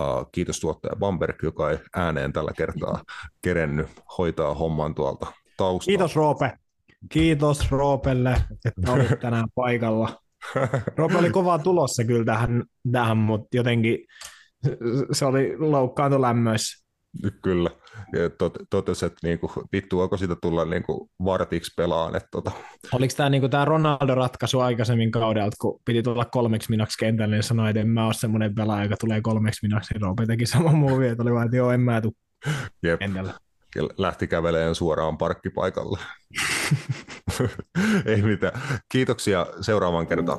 Ää, 0.00 0.06
kiitos 0.32 0.60
tuottaja 0.60 0.96
Bamberg, 0.96 1.42
joka 1.42 1.70
ei 1.70 1.78
ääneen 1.96 2.32
tällä 2.32 2.52
kertaa 2.56 3.02
kerennyt 3.42 3.88
hoitaa 4.18 4.54
homman 4.54 4.94
tuolta 4.94 5.26
taustalta. 5.56 5.90
Kiitos 5.90 6.16
Roope. 6.16 6.52
Kiitos 7.08 7.70
Roopelle, 7.70 8.36
että 8.64 8.92
olit 8.92 9.20
tänään 9.20 9.48
paikalla. 9.54 10.20
Roope 10.96 11.16
oli 11.16 11.30
kovaa 11.30 11.58
tulossa 11.58 12.04
kyllä 12.04 12.24
tähän, 12.24 12.64
tähän 12.92 13.16
mutta 13.16 13.56
jotenkin 13.56 13.98
se 15.12 15.24
oli 15.24 15.58
loukkaantu 15.58 16.22
lämmöissä. 16.22 16.79
Kyllä, 17.42 17.70
ja 18.12 18.30
tot, 18.30 18.58
totesi, 18.70 19.06
että 19.06 19.18
niinku, 19.22 19.52
vittu, 19.72 20.00
onko 20.00 20.16
siitä 20.16 20.36
tulla 20.42 20.64
niinku 20.64 21.10
vartiksi 21.24 21.72
pelaan. 21.76 22.16
Että 22.16 22.28
tota. 22.32 22.50
Oliko 22.92 23.14
tämä 23.16 23.30
niinku, 23.30 23.48
Ronaldo-ratkaisu 23.64 24.60
aikaisemmin 24.60 25.10
kaudelta, 25.10 25.56
kun 25.60 25.80
piti 25.84 26.02
tulla 26.02 26.24
kolmeksi 26.24 26.70
minuksi 26.70 26.98
kentälle, 26.98 27.36
niin 27.36 27.42
sanoi, 27.42 27.70
että 27.70 27.80
en 27.80 27.88
mä 27.88 28.06
ole 28.06 28.14
semmoinen 28.14 28.54
pelaaja, 28.54 28.84
joka 28.84 28.96
tulee 29.00 29.20
kolmeksi 29.20 29.66
minuksi, 29.68 29.94
niin 29.94 30.02
Roope 30.02 30.26
teki 30.26 30.46
sama 30.46 30.72
muuvi, 30.72 31.08
että 31.08 31.22
oli 31.22 31.32
vaan, 31.32 31.44
että 31.44 31.56
joo, 31.56 31.70
en 31.70 31.80
mä 31.80 32.00
tule 32.00 32.98
kentälle. 32.98 33.34
Lähti 33.98 34.26
kävelemään 34.26 34.74
suoraan 34.74 35.18
parkkipaikalle. 35.18 35.98
Ei 38.06 38.22
mitään. 38.22 38.62
Kiitoksia 38.92 39.46
seuraavaan 39.60 40.06
kertaan. 40.06 40.38